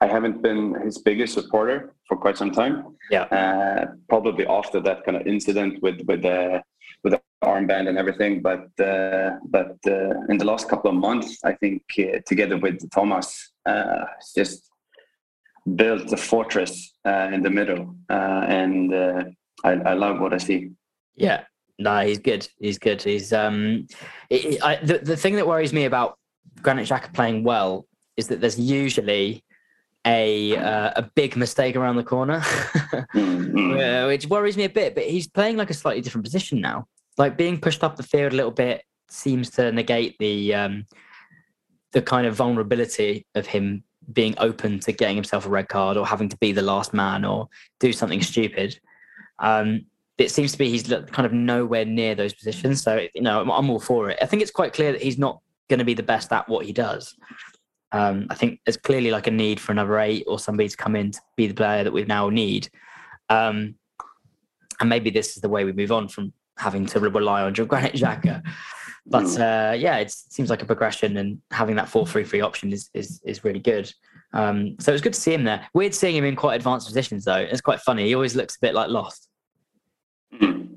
I 0.00 0.06
haven't 0.06 0.40
been 0.42 0.74
his 0.82 0.98
biggest 0.98 1.34
supporter 1.34 1.94
for 2.08 2.16
quite 2.16 2.36
some 2.38 2.50
time. 2.50 2.96
Yeah. 3.10 3.24
Uh, 3.24 3.86
probably 4.08 4.46
after 4.46 4.80
that 4.80 5.04
kind 5.04 5.16
of 5.16 5.26
incident 5.26 5.82
with 5.82 6.00
with 6.06 6.22
the 6.22 6.62
with 7.04 7.12
the 7.14 7.20
armband 7.44 7.88
and 7.88 7.96
everything, 7.98 8.40
but 8.42 8.68
uh, 8.80 9.30
but 9.44 9.76
uh, 9.86 10.14
in 10.28 10.38
the 10.38 10.44
last 10.44 10.68
couple 10.68 10.90
of 10.90 10.96
months, 10.96 11.38
I 11.44 11.52
think 11.52 11.82
uh, 11.98 12.18
together 12.26 12.56
with 12.56 12.90
Thomas, 12.90 13.52
uh, 13.66 14.04
just 14.34 14.70
built 15.76 16.12
a 16.12 16.16
fortress 16.16 16.94
uh, 17.06 17.28
in 17.32 17.42
the 17.42 17.50
middle, 17.50 17.94
uh, 18.10 18.44
and 18.48 18.92
uh, 18.94 19.24
I, 19.64 19.72
I 19.72 19.92
love 19.94 20.20
what 20.20 20.32
I 20.32 20.38
see. 20.38 20.70
Yeah, 21.16 21.44
no, 21.78 22.00
he's 22.00 22.18
good. 22.18 22.48
He's 22.58 22.78
good. 22.78 23.02
He's 23.02 23.32
um, 23.32 23.86
it- 24.30 24.62
I, 24.62 24.76
the 24.76 24.98
the 24.98 25.16
thing 25.16 25.36
that 25.36 25.46
worries 25.46 25.72
me 25.72 25.84
about 25.84 26.18
Granit 26.62 26.88
Xhaka 26.88 27.12
playing 27.12 27.44
well 27.44 27.86
is 28.16 28.28
that 28.28 28.40
there's 28.40 28.58
usually 28.58 29.42
a 30.06 30.56
uh, 30.56 30.92
a 30.96 31.10
big 31.14 31.36
mistake 31.36 31.76
around 31.76 31.96
the 31.96 32.04
corner, 32.04 32.40
Mm, 33.14 33.52
mm. 33.52 34.04
uh, 34.04 34.06
which 34.06 34.26
worries 34.26 34.56
me 34.56 34.64
a 34.64 34.70
bit. 34.70 34.94
But 34.94 35.04
he's 35.04 35.28
playing 35.28 35.56
like 35.56 35.70
a 35.70 35.74
slightly 35.74 36.00
different 36.00 36.24
position 36.24 36.60
now. 36.60 36.86
Like 37.18 37.36
being 37.36 37.60
pushed 37.60 37.84
up 37.84 37.96
the 37.96 38.02
field 38.02 38.32
a 38.32 38.36
little 38.36 38.50
bit 38.50 38.82
seems 39.08 39.50
to 39.50 39.72
negate 39.72 40.16
the 40.18 40.54
um, 40.54 40.86
the 41.92 42.02
kind 42.02 42.26
of 42.26 42.34
vulnerability 42.34 43.26
of 43.34 43.46
him 43.46 43.84
being 44.12 44.34
open 44.38 44.80
to 44.80 44.92
getting 44.92 45.16
himself 45.16 45.46
a 45.46 45.48
red 45.48 45.68
card 45.68 45.96
or 45.96 46.06
having 46.06 46.28
to 46.28 46.36
be 46.38 46.52
the 46.52 46.62
last 46.62 46.92
man 46.94 47.24
or 47.24 47.48
do 47.78 47.92
something 47.92 48.22
stupid. 48.22 48.78
Um, 49.38 49.86
it 50.18 50.30
seems 50.30 50.52
to 50.52 50.58
be 50.58 50.68
he's 50.68 50.82
kind 50.82 51.26
of 51.26 51.32
nowhere 51.32 51.84
near 51.84 52.14
those 52.14 52.34
positions. 52.34 52.82
So 52.82 53.06
you 53.14 53.22
know, 53.22 53.40
I'm, 53.40 53.50
I'm 53.50 53.70
all 53.70 53.80
for 53.80 54.10
it. 54.10 54.18
I 54.20 54.26
think 54.26 54.42
it's 54.42 54.50
quite 54.50 54.72
clear 54.72 54.92
that 54.92 55.02
he's 55.02 55.18
not 55.18 55.40
going 55.68 55.78
to 55.78 55.84
be 55.84 55.94
the 55.94 56.02
best 56.02 56.32
at 56.32 56.48
what 56.48 56.66
he 56.66 56.72
does. 56.72 57.14
Um, 57.92 58.26
I 58.30 58.34
think 58.34 58.60
there's 58.64 58.76
clearly 58.76 59.10
like 59.10 59.26
a 59.26 59.32
need 59.32 59.58
for 59.58 59.72
another 59.72 59.98
eight 59.98 60.24
or 60.26 60.38
somebody 60.38 60.68
to 60.68 60.76
come 60.76 60.94
in 60.94 61.10
to 61.10 61.20
be 61.36 61.46
the 61.46 61.54
player 61.54 61.84
that 61.84 61.92
we 61.92 62.04
now 62.04 62.28
need. 62.28 62.68
Um, 63.28 63.74
and 64.80 64.88
maybe 64.88 65.10
this 65.10 65.36
is 65.36 65.42
the 65.42 65.48
way 65.48 65.64
we 65.64 65.72
move 65.72 65.92
on 65.92 66.08
from 66.08 66.32
having 66.56 66.86
to 66.86 67.00
rely 67.00 67.42
on 67.42 67.52
Granit 67.52 67.94
Xhaka. 67.94 68.42
But 69.06 69.38
uh, 69.38 69.74
yeah, 69.76 69.96
it 69.96 70.10
seems 70.10 70.50
like 70.50 70.62
a 70.62 70.66
progression, 70.66 71.16
and 71.16 71.40
having 71.50 71.76
that 71.76 71.88
four-three-three 71.88 72.42
option 72.42 72.72
is 72.72 72.90
is 72.94 73.20
is 73.24 73.44
really 73.44 73.58
good. 73.58 73.92
Um, 74.32 74.76
so 74.78 74.92
it 74.92 74.94
was 74.94 75.00
good 75.00 75.14
to 75.14 75.20
see 75.20 75.32
him 75.32 75.44
there. 75.44 75.66
Weird 75.74 75.94
seeing 75.94 76.14
him 76.14 76.24
in 76.24 76.36
quite 76.36 76.54
advanced 76.54 76.86
positions, 76.86 77.24
though. 77.24 77.36
It's 77.36 77.62
quite 77.62 77.80
funny. 77.80 78.06
He 78.06 78.14
always 78.14 78.36
looks 78.36 78.56
a 78.56 78.60
bit 78.60 78.74
like 78.74 78.88
lost. 78.88 79.28
Mm. 80.34 80.69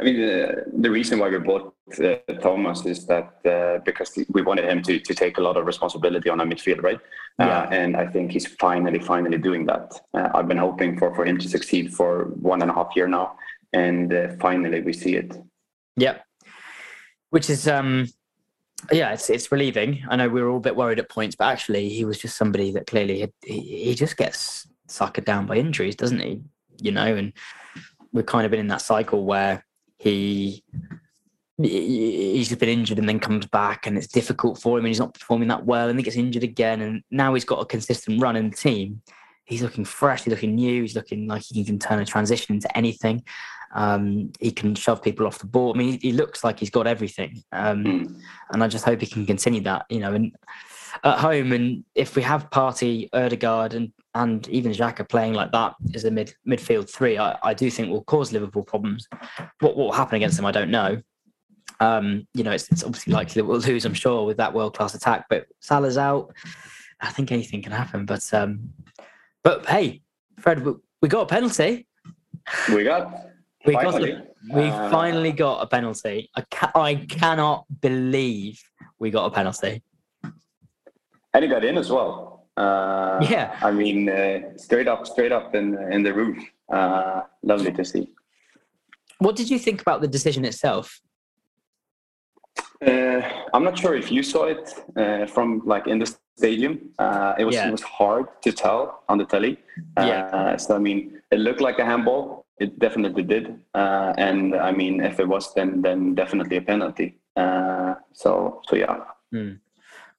I 0.00 0.04
mean, 0.04 0.16
the, 0.16 0.64
the 0.72 0.90
reason 0.90 1.18
why 1.18 1.28
we 1.28 1.38
bought 1.38 1.74
uh, 2.02 2.16
Thomas 2.40 2.84
is 2.86 3.06
that 3.06 3.34
uh, 3.44 3.78
because 3.84 4.18
we 4.30 4.42
wanted 4.42 4.64
him 4.64 4.82
to, 4.82 4.98
to 4.98 5.14
take 5.14 5.38
a 5.38 5.40
lot 5.40 5.56
of 5.56 5.66
responsibility 5.66 6.28
on 6.28 6.40
our 6.40 6.46
midfield, 6.46 6.82
right? 6.82 7.00
Yeah. 7.38 7.60
Uh, 7.60 7.68
and 7.70 7.96
I 7.96 8.06
think 8.06 8.32
he's 8.32 8.46
finally, 8.46 8.98
finally 8.98 9.38
doing 9.38 9.66
that. 9.66 9.92
Uh, 10.14 10.28
I've 10.34 10.48
been 10.48 10.58
hoping 10.58 10.98
for, 10.98 11.14
for 11.14 11.24
him 11.24 11.38
to 11.38 11.48
succeed 11.48 11.92
for 11.94 12.24
one 12.40 12.62
and 12.62 12.70
a 12.70 12.74
half 12.74 12.90
year 12.96 13.08
now, 13.08 13.36
and 13.72 14.12
uh, 14.12 14.28
finally 14.40 14.80
we 14.80 14.92
see 14.92 15.16
it. 15.16 15.36
Yeah. 15.96 16.18
Which 17.30 17.48
is 17.48 17.68
um 17.68 18.08
yeah, 18.90 19.12
it's 19.12 19.28
it's 19.30 19.52
relieving. 19.52 20.02
I 20.08 20.16
know 20.16 20.28
we 20.28 20.42
were 20.42 20.48
all 20.48 20.56
a 20.56 20.60
bit 20.60 20.76
worried 20.76 20.98
at 20.98 21.10
points, 21.10 21.36
but 21.36 21.48
actually 21.48 21.88
he 21.88 22.04
was 22.04 22.18
just 22.18 22.36
somebody 22.36 22.72
that 22.72 22.86
clearly 22.86 23.20
had, 23.20 23.32
he, 23.44 23.84
he 23.84 23.94
just 23.94 24.16
gets 24.16 24.66
suckered 24.88 25.24
down 25.24 25.46
by 25.46 25.56
injuries, 25.56 25.96
doesn't 25.96 26.18
he? 26.18 26.40
You 26.80 26.92
know, 26.92 27.14
and 27.14 27.32
we've 28.12 28.26
kind 28.26 28.44
of 28.44 28.50
been 28.50 28.60
in 28.60 28.68
that 28.68 28.82
cycle 28.82 29.24
where 29.24 29.64
he 30.00 30.64
he's 31.58 32.48
just 32.48 32.58
been 32.58 32.70
injured 32.70 32.98
and 32.98 33.06
then 33.06 33.20
comes 33.20 33.46
back 33.46 33.86
and 33.86 33.98
it's 33.98 34.06
difficult 34.06 34.58
for 34.58 34.78
him 34.78 34.84
and 34.86 34.88
he's 34.88 34.98
not 34.98 35.12
performing 35.12 35.48
that 35.48 35.66
well 35.66 35.90
and 35.90 35.98
he 35.98 36.02
gets 36.02 36.16
injured 36.16 36.42
again 36.42 36.80
and 36.80 37.02
now 37.10 37.34
he's 37.34 37.44
got 37.44 37.60
a 37.60 37.66
consistent 37.66 38.20
run 38.20 38.34
in 38.34 38.48
the 38.48 38.56
team. 38.56 39.02
He's 39.44 39.60
looking 39.62 39.84
fresh 39.84 40.22
he's 40.24 40.30
looking 40.32 40.54
new 40.54 40.80
he's 40.82 40.94
looking 40.96 41.28
like 41.28 41.42
he 41.42 41.62
can 41.64 41.78
turn 41.78 42.00
a 42.00 42.06
transition 42.06 42.54
into 42.54 42.74
anything. 42.76 43.22
Um, 43.74 44.32
he 44.40 44.50
can 44.52 44.74
shove 44.74 45.02
people 45.02 45.26
off 45.26 45.38
the 45.38 45.46
ball 45.46 45.72
i 45.74 45.78
mean 45.78 45.92
he, 45.92 46.08
he 46.08 46.12
looks 46.12 46.42
like 46.42 46.58
he's 46.58 46.70
got 46.70 46.86
everything. 46.86 47.42
Um, 47.52 47.84
Mm. 47.84 48.20
and 48.52 48.64
i 48.64 48.68
just 48.68 48.84
hope 48.86 49.00
he 49.00 49.06
can 49.06 49.26
continue 49.26 49.60
that 49.62 49.84
you 49.90 50.00
know 50.00 50.14
and 50.14 50.34
at 51.04 51.18
home 51.18 51.52
and 51.52 51.84
if 51.94 52.16
we 52.16 52.22
have 52.22 52.50
Partey 52.50 53.08
Odegaard 53.12 53.74
and 53.74 53.92
and 54.14 54.48
even 54.48 54.72
Xhaka 54.72 55.08
playing 55.08 55.34
like 55.34 55.52
that 55.52 55.74
as 55.94 56.04
a 56.04 56.10
mid 56.10 56.34
midfield 56.48 56.90
three 56.90 57.18
I, 57.18 57.38
I 57.42 57.54
do 57.54 57.70
think 57.70 57.90
will 57.90 58.04
cause 58.04 58.32
Liverpool 58.32 58.64
problems 58.64 59.08
what, 59.60 59.76
what 59.76 59.84
will 59.84 59.92
happen 59.92 60.16
against 60.16 60.36
them 60.36 60.46
I 60.46 60.52
don't 60.52 60.70
know 60.70 61.02
um, 61.80 62.26
you 62.34 62.44
know, 62.44 62.52
it's, 62.52 62.70
it's 62.70 62.84
obviously 62.84 63.12
likely 63.12 63.40
that 63.40 63.46
we'll 63.46 63.58
lose, 63.58 63.86
I'm 63.86 63.94
sure, 63.94 64.26
with 64.26 64.36
that 64.36 64.52
world 64.52 64.76
class 64.76 64.94
attack. 64.94 65.26
But 65.30 65.46
Salah's 65.60 65.96
out. 65.96 66.34
I 67.00 67.10
think 67.10 67.32
anything 67.32 67.62
can 67.62 67.72
happen. 67.72 68.04
But 68.04 68.32
um, 68.34 68.70
but 69.42 69.66
hey, 69.66 70.02
Fred, 70.38 70.64
we, 70.64 70.74
we 71.00 71.08
got 71.08 71.22
a 71.22 71.26
penalty. 71.26 71.88
We 72.68 72.84
got 72.84 73.26
We 73.66 73.74
finally. 73.74 74.12
got 74.12 74.26
we 74.54 74.62
uh, 74.68 74.90
finally 74.90 75.32
got 75.32 75.62
a 75.62 75.66
penalty. 75.66 76.30
I 76.34 76.44
ca- 76.50 76.72
I 76.74 76.94
cannot 76.94 77.66
believe 77.82 78.58
we 78.98 79.10
got 79.10 79.26
a 79.26 79.30
penalty. 79.30 79.82
And 81.34 81.44
he 81.44 81.48
got 81.50 81.64
in 81.64 81.76
as 81.78 81.90
well. 81.90 82.46
Uh, 82.56 83.18
Yeah. 83.30 83.56
I 83.62 83.70
mean, 83.70 84.08
uh, 84.08 84.56
straight 84.56 84.88
up, 84.88 85.06
straight 85.06 85.32
up 85.32 85.54
in 85.54 85.66
in 85.94 86.02
the 86.02 86.12
roof. 86.12 86.38
Uh, 86.68 87.22
lovely 87.42 87.72
to 87.72 87.84
see. 87.84 88.04
What 89.18 89.36
did 89.36 89.48
you 89.50 89.58
think 89.58 89.80
about 89.80 90.00
the 90.00 90.08
decision 90.08 90.44
itself? 90.44 91.00
Uh, 92.86 93.20
I'm 93.54 93.64
not 93.64 93.76
sure 93.78 93.94
if 93.94 94.10
you 94.10 94.22
saw 94.22 94.44
it 94.54 94.64
uh, 94.96 95.26
from 95.26 95.60
like 95.72 95.86
in 95.86 95.98
the 95.98 96.08
stadium. 96.38 96.74
Uh, 96.98 97.34
it 97.38 97.44
was 97.44 97.54
Yeah. 97.54 97.68
it 97.68 97.72
was 97.72 97.82
hard 97.98 98.26
to 98.44 98.50
tell 98.52 98.80
on 99.10 99.18
the 99.18 99.26
telly. 99.26 99.58
Yeah. 99.98 100.56
So 100.56 100.74
I 100.74 100.78
mean, 100.78 100.98
it 101.30 101.38
looked 101.46 101.60
like 101.60 101.78
a 101.78 101.84
handball. 101.84 102.46
It 102.58 102.78
definitely 102.78 103.22
did. 103.34 103.44
Uh, 103.74 104.12
and 104.26 104.54
I 104.54 104.72
mean, 104.72 105.00
if 105.10 105.20
it 105.20 105.28
was, 105.28 105.44
then 105.54 105.82
then 105.82 106.14
definitely 106.14 106.56
a 106.56 106.62
penalty. 106.72 107.08
Uh, 107.36 107.94
so 108.12 108.60
so 108.68 108.76
yeah. 108.76 108.96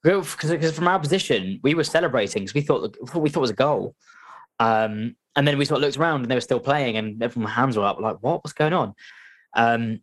Because 0.02 0.74
from 0.74 0.88
our 0.88 0.98
position, 0.98 1.60
we 1.62 1.74
were 1.74 1.84
celebrating 1.84 2.42
because 2.42 2.54
we 2.54 2.60
thought 2.62 2.96
we 3.14 3.30
thought 3.30 3.40
it 3.40 3.42
was 3.42 3.50
a 3.50 3.54
goal. 3.54 3.94
Um, 4.58 5.16
and 5.34 5.46
then 5.46 5.58
we 5.58 5.64
sort 5.64 5.78
of 5.78 5.82
looked 5.82 5.96
around 5.96 6.22
and 6.22 6.30
they 6.30 6.34
were 6.34 6.40
still 6.40 6.60
playing, 6.60 6.96
and 6.96 7.22
everyone's 7.22 7.54
hands 7.54 7.76
were 7.76 7.84
up, 7.84 8.00
like, 8.00 8.16
what? 8.20 8.42
was 8.42 8.52
going 8.52 8.72
on? 8.72 8.94
Um, 9.54 10.00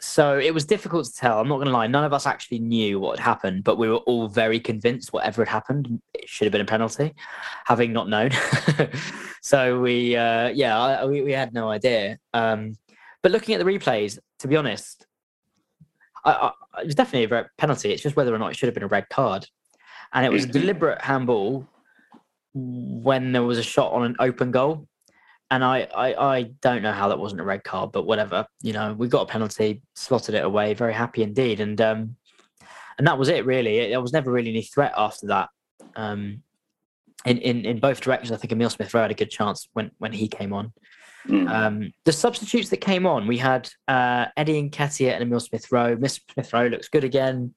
so 0.00 0.36
it 0.36 0.52
was 0.52 0.64
difficult 0.64 1.06
to 1.06 1.12
tell. 1.12 1.38
I'm 1.38 1.48
not 1.48 1.56
going 1.56 1.68
to 1.68 1.72
lie. 1.72 1.86
None 1.86 2.02
of 2.02 2.12
us 2.12 2.26
actually 2.26 2.58
knew 2.58 2.98
what 2.98 3.18
had 3.18 3.24
happened, 3.24 3.62
but 3.62 3.78
we 3.78 3.88
were 3.88 3.98
all 3.98 4.26
very 4.26 4.58
convinced 4.58 5.12
whatever 5.12 5.44
had 5.44 5.52
happened, 5.52 6.00
it 6.12 6.28
should 6.28 6.46
have 6.46 6.52
been 6.52 6.60
a 6.60 6.64
penalty, 6.64 7.14
having 7.64 7.92
not 7.92 8.08
known. 8.08 8.30
so 9.42 9.80
we, 9.80 10.16
uh, 10.16 10.48
yeah, 10.48 10.76
I, 10.76 11.04
we, 11.04 11.22
we 11.22 11.32
had 11.32 11.54
no 11.54 11.70
idea. 11.70 12.18
Um, 12.34 12.76
but 13.22 13.30
looking 13.30 13.54
at 13.54 13.64
the 13.64 13.70
replays, 13.70 14.18
to 14.40 14.48
be 14.48 14.56
honest, 14.56 15.06
I, 16.24 16.32
I, 16.32 16.80
it 16.80 16.86
was 16.86 16.94
definitely 16.94 17.36
a 17.36 17.50
penalty. 17.58 17.92
It's 17.92 18.02
just 18.02 18.16
whether 18.16 18.34
or 18.34 18.38
not 18.38 18.50
it 18.50 18.56
should 18.56 18.68
have 18.68 18.74
been 18.74 18.82
a 18.82 18.88
red 18.88 19.08
card. 19.08 19.46
And 20.12 20.24
it 20.24 20.32
was 20.32 20.44
a 20.44 20.48
deliberate 20.60 21.02
handball 21.02 21.66
when 22.54 23.32
there 23.32 23.42
was 23.42 23.58
a 23.58 23.62
shot 23.62 23.92
on 23.92 24.04
an 24.04 24.16
open 24.18 24.50
goal. 24.50 24.86
And 25.50 25.62
I, 25.62 25.86
I, 25.94 26.36
I 26.36 26.42
don't 26.62 26.82
know 26.82 26.92
how 26.92 27.08
that 27.08 27.18
wasn't 27.18 27.42
a 27.42 27.44
red 27.44 27.62
card, 27.62 27.92
but 27.92 28.06
whatever. 28.06 28.46
You 28.62 28.72
know, 28.72 28.94
we 28.94 29.08
got 29.08 29.22
a 29.22 29.26
penalty, 29.26 29.82
slotted 29.94 30.34
it 30.34 30.44
away, 30.44 30.72
very 30.72 30.94
happy 30.94 31.22
indeed. 31.22 31.60
And 31.60 31.78
um, 31.80 32.16
and 32.98 33.06
that 33.06 33.18
was 33.18 33.28
it 33.28 33.44
really. 33.44 33.78
It, 33.78 33.90
there 33.90 34.00
was 34.00 34.12
never 34.12 34.32
really 34.32 34.50
any 34.50 34.62
threat 34.62 34.94
after 34.96 35.26
that. 35.26 35.50
Um, 35.94 36.42
in, 37.24 37.38
in 37.38 37.64
in 37.64 37.80
both 37.80 38.00
directions, 38.00 38.32
I 38.32 38.36
think 38.36 38.52
Emil 38.52 38.70
Smith 38.70 38.94
Rowe 38.94 39.02
had 39.02 39.10
a 39.10 39.14
good 39.14 39.30
chance 39.30 39.68
when 39.74 39.90
when 39.98 40.12
he 40.12 40.28
came 40.28 40.52
on. 40.52 40.72
Mm. 41.28 41.48
Um, 41.48 41.92
the 42.04 42.12
substitutes 42.12 42.68
that 42.70 42.78
came 42.78 43.06
on, 43.06 43.26
we 43.26 43.38
had 43.38 43.68
uh, 43.88 44.26
Eddie 44.36 44.68
Nketiah 44.68 45.12
and 45.12 45.22
Emil 45.22 45.40
Smith 45.40 45.70
Rowe. 45.70 45.96
Miss 45.96 46.20
Smith 46.32 46.52
Rowe 46.52 46.66
looks 46.66 46.88
good 46.88 47.04
again. 47.04 47.54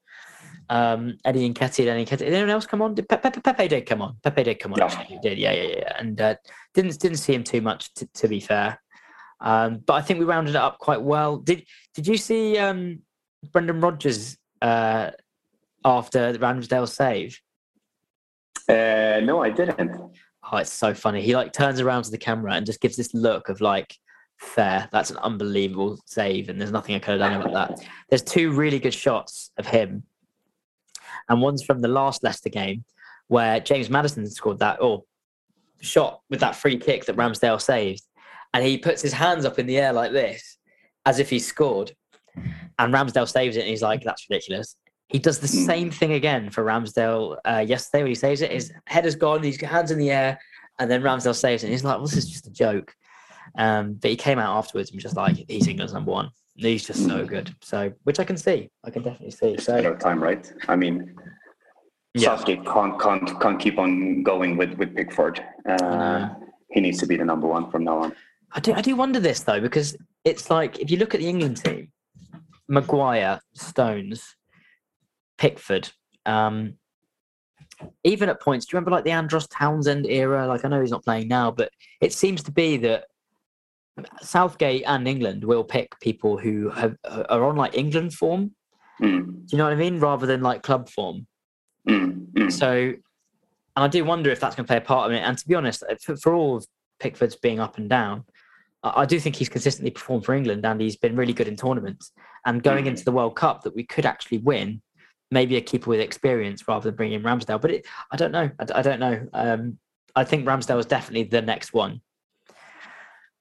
Um, 0.69 1.17
Eddie 1.25 1.51
Nketiah, 1.51 1.87
Eddie 1.87 2.05
Nketiah. 2.05 2.17
Did 2.19 2.33
anyone 2.33 2.49
else 2.49 2.65
come 2.65 2.81
on? 2.81 2.95
Did 2.95 3.07
Pe- 3.09 3.17
Pe- 3.17 3.41
Pepe 3.41 3.67
did 3.67 3.85
come 3.85 4.01
on. 4.01 4.17
Pepe 4.23 4.43
did 4.43 4.59
come 4.59 4.73
on. 4.73 4.79
Yeah. 4.79 4.85
actually. 4.85 5.05
He 5.05 5.19
did, 5.19 5.37
yeah, 5.37 5.51
yeah, 5.51 5.75
yeah. 5.77 5.95
And 5.99 6.19
uh, 6.21 6.35
didn't 6.73 6.99
didn't 6.99 7.17
see 7.17 7.33
him 7.33 7.43
too 7.43 7.61
much, 7.61 7.93
t- 7.93 8.07
to 8.13 8.27
be 8.27 8.39
fair. 8.39 8.79
Um, 9.41 9.79
but 9.85 9.93
I 9.93 10.01
think 10.01 10.19
we 10.19 10.25
rounded 10.25 10.51
it 10.51 10.57
up 10.57 10.79
quite 10.79 11.01
well. 11.01 11.37
Did 11.37 11.65
Did 11.93 12.07
you 12.07 12.17
see 12.17 12.57
um, 12.57 12.99
Brendan 13.51 13.81
Rodgers 13.81 14.37
uh, 14.61 15.11
after 15.83 16.31
the 16.31 16.39
Ramsdale 16.39 16.87
save? 16.89 17.39
Uh, 18.67 19.21
no, 19.23 19.43
I 19.43 19.51
didn't. 19.51 19.91
Oh, 20.51 20.57
it's 20.57 20.71
so 20.71 20.93
funny. 20.93 21.21
He 21.21 21.35
like 21.35 21.53
turns 21.53 21.79
around 21.79 22.03
to 22.03 22.11
the 22.11 22.17
camera 22.17 22.53
and 22.53 22.65
just 22.65 22.81
gives 22.81 22.95
this 22.95 23.13
look 23.13 23.49
of 23.49 23.61
like, 23.61 23.95
fair. 24.37 24.87
That's 24.91 25.09
an 25.09 25.17
unbelievable 25.17 25.99
save, 26.05 26.49
and 26.49 26.59
there's 26.59 26.71
nothing 26.71 26.95
I 26.95 26.99
could 26.99 27.19
have 27.19 27.31
done 27.31 27.41
about 27.41 27.53
that. 27.53 27.87
There's 28.09 28.21
two 28.21 28.51
really 28.51 28.79
good 28.79 28.93
shots 28.93 29.51
of 29.57 29.65
him, 29.65 30.03
and 31.29 31.41
one's 31.41 31.63
from 31.63 31.81
the 31.81 31.87
last 31.87 32.23
Leicester 32.23 32.49
game 32.49 32.83
where 33.27 33.59
James 33.59 33.89
Maddison 33.89 34.29
scored 34.29 34.59
that 34.59 34.81
or 34.81 35.03
shot 35.81 36.21
with 36.29 36.41
that 36.41 36.55
free 36.55 36.77
kick 36.77 37.05
that 37.05 37.15
Ramsdale 37.15 37.61
saved, 37.61 38.03
and 38.53 38.63
he 38.63 38.77
puts 38.77 39.01
his 39.01 39.13
hands 39.13 39.45
up 39.45 39.57
in 39.57 39.65
the 39.65 39.79
air 39.79 39.93
like 39.93 40.11
this, 40.11 40.57
as 41.05 41.19
if 41.19 41.29
he 41.29 41.39
scored, 41.39 41.93
and 42.35 42.93
Ramsdale 42.93 43.27
saves 43.27 43.57
it, 43.57 43.61
and 43.61 43.69
he's 43.69 43.81
like, 43.81 44.03
"That's 44.03 44.27
ridiculous." 44.29 44.75
He 45.07 45.19
does 45.19 45.39
the 45.39 45.47
Hmm. 45.47 45.65
same 45.65 45.91
thing 45.91 46.13
again 46.13 46.49
for 46.49 46.63
Ramsdale 46.63 47.37
uh, 47.45 47.63
yesterday 47.65 48.03
when 48.03 48.11
he 48.11 48.15
saves 48.15 48.41
it. 48.41 48.51
His 48.51 48.73
head 48.87 49.05
has 49.05 49.15
gone, 49.15 49.43
he's 49.43 49.57
got 49.57 49.69
hands 49.69 49.91
in 49.91 49.99
the 49.99 50.11
air, 50.11 50.39
and 50.79 50.89
then 50.89 51.01
Ramsdale 51.01 51.35
saves 51.35 51.63
it. 51.63 51.67
And 51.67 51.73
he's 51.73 51.83
like, 51.83 51.97
well, 51.97 52.05
this 52.07 52.17
is 52.17 52.29
just 52.29 52.47
a 52.47 52.51
joke. 52.51 52.93
Um, 53.57 53.93
but 53.93 54.09
he 54.09 54.17
came 54.17 54.39
out 54.39 54.57
afterwards 54.57 54.89
and 54.89 54.97
was 54.97 55.03
just 55.03 55.15
like, 55.15 55.35
he's 55.47 55.67
England's 55.67 55.93
number 55.93 56.11
one. 56.11 56.31
He's 56.55 56.85
just 56.85 57.05
so 57.05 57.21
Hmm. 57.21 57.27
good. 57.27 57.55
So, 57.61 57.93
which 58.03 58.19
I 58.19 58.23
can 58.23 58.37
see. 58.37 58.69
I 58.83 58.89
can 58.89 59.03
definitely 59.03 59.31
see. 59.31 59.49
It's 59.49 59.67
a 59.67 59.73
matter 59.75 59.89
So, 59.89 59.93
of 59.93 59.99
time, 59.99 60.21
right? 60.23 60.51
I 60.67 60.75
mean, 60.75 61.15
yeah. 62.13 62.35
Southgate 62.35 62.65
can't 62.65 62.99
can't 62.99 63.39
can't 63.41 63.59
keep 63.59 63.77
on 63.77 64.23
going 64.23 64.55
with 64.57 64.73
with 64.77 64.95
Pickford. 64.95 65.43
Uh, 65.67 65.75
know. 65.77 66.35
he 66.71 66.79
needs 66.81 66.97
to 66.99 67.05
be 67.05 67.17
the 67.17 67.25
number 67.25 67.45
one 67.47 67.69
from 67.69 67.83
now 67.83 67.99
on. 67.99 68.15
I 68.53 68.59
do, 68.61 68.73
I 68.73 68.81
do 68.81 68.95
wonder 68.95 69.19
this, 69.19 69.41
though, 69.41 69.59
because 69.59 69.97
it's 70.23 70.49
like, 70.49 70.79
if 70.79 70.89
you 70.89 70.97
look 70.97 71.13
at 71.13 71.19
the 71.19 71.27
England 71.27 71.57
team, 71.57 71.91
Maguire, 72.69 73.41
Stones, 73.53 74.35
Pickford, 75.37 75.91
um, 76.25 76.75
even 78.03 78.29
at 78.29 78.41
points, 78.41 78.65
do 78.65 78.71
you 78.75 78.77
remember 78.77 78.91
like 78.91 79.03
the 79.03 79.11
Andros 79.11 79.47
Townsend 79.47 80.05
era? 80.07 80.47
Like, 80.47 80.63
I 80.63 80.69
know 80.69 80.81
he's 80.81 80.91
not 80.91 81.03
playing 81.03 81.27
now, 81.27 81.51
but 81.51 81.69
it 82.01 82.13
seems 82.13 82.41
to 82.43 82.51
be 82.51 82.77
that 82.77 83.05
Southgate 84.21 84.83
and 84.85 85.07
England 85.07 85.43
will 85.43 85.63
pick 85.63 85.99
people 85.99 86.37
who 86.37 86.69
have, 86.69 86.95
are 87.29 87.43
on 87.45 87.55
like 87.55 87.77
England 87.77 88.13
form. 88.13 88.51
Mm, 89.01 89.25
Do 89.25 89.43
you 89.51 89.57
know 89.57 89.65
what 89.65 89.73
I 89.73 89.77
mean? 89.77 89.99
Rather 89.99 90.25
than 90.25 90.41
like 90.41 90.63
club 90.63 90.89
form. 90.89 91.27
mm, 91.87 92.27
mm. 92.31 92.51
So, 92.51 92.71
and 92.71 93.83
I 93.83 93.87
do 93.87 94.05
wonder 94.05 94.29
if 94.31 94.39
that's 94.39 94.55
going 94.55 94.65
to 94.65 94.67
play 94.67 94.77
a 94.77 94.81
part 94.81 95.11
in 95.11 95.17
it. 95.17 95.21
And 95.21 95.37
to 95.37 95.47
be 95.47 95.55
honest, 95.55 95.83
uh, 95.83 95.95
for, 96.01 96.15
for 96.17 96.33
all 96.33 96.57
of 96.57 96.65
Pickford's 96.99 97.35
being 97.35 97.59
up 97.59 97.77
and 97.77 97.89
down, 97.89 98.23
I, 98.83 99.01
I 99.01 99.05
do 99.05 99.19
think 99.19 99.35
he's 99.35 99.49
consistently 99.49 99.91
performed 99.91 100.25
for 100.25 100.33
England 100.33 100.65
and 100.65 100.79
he's 100.79 100.95
been 100.97 101.15
really 101.15 101.33
good 101.33 101.47
in 101.49 101.55
tournaments. 101.57 102.11
And 102.45 102.63
going 102.63 102.85
Mhm. 102.85 102.89
into 102.89 103.03
the 103.05 103.11
World 103.11 103.35
Cup, 103.35 103.63
that 103.63 103.75
we 103.75 103.83
could 103.85 104.05
actually 104.05 104.37
win, 104.39 104.81
maybe 105.31 105.55
a 105.57 105.61
keeper 105.61 105.89
with 105.89 105.99
experience 105.99 106.67
rather 106.67 106.89
than 106.89 106.95
bringing 106.95 107.19
in 107.19 107.23
Ramsdale. 107.23 107.61
But 107.61 107.71
it, 107.71 107.87
I 108.11 108.15
don't 108.15 108.31
know. 108.31 108.49
I 108.73 108.81
don't 108.81 108.99
know. 108.99 109.27
Um, 109.33 109.77
I 110.15 110.23
think 110.23 110.45
Ramsdale 110.45 110.79
is 110.79 110.85
definitely 110.85 111.23
the 111.23 111.41
next 111.41 111.73
one. 111.73 112.01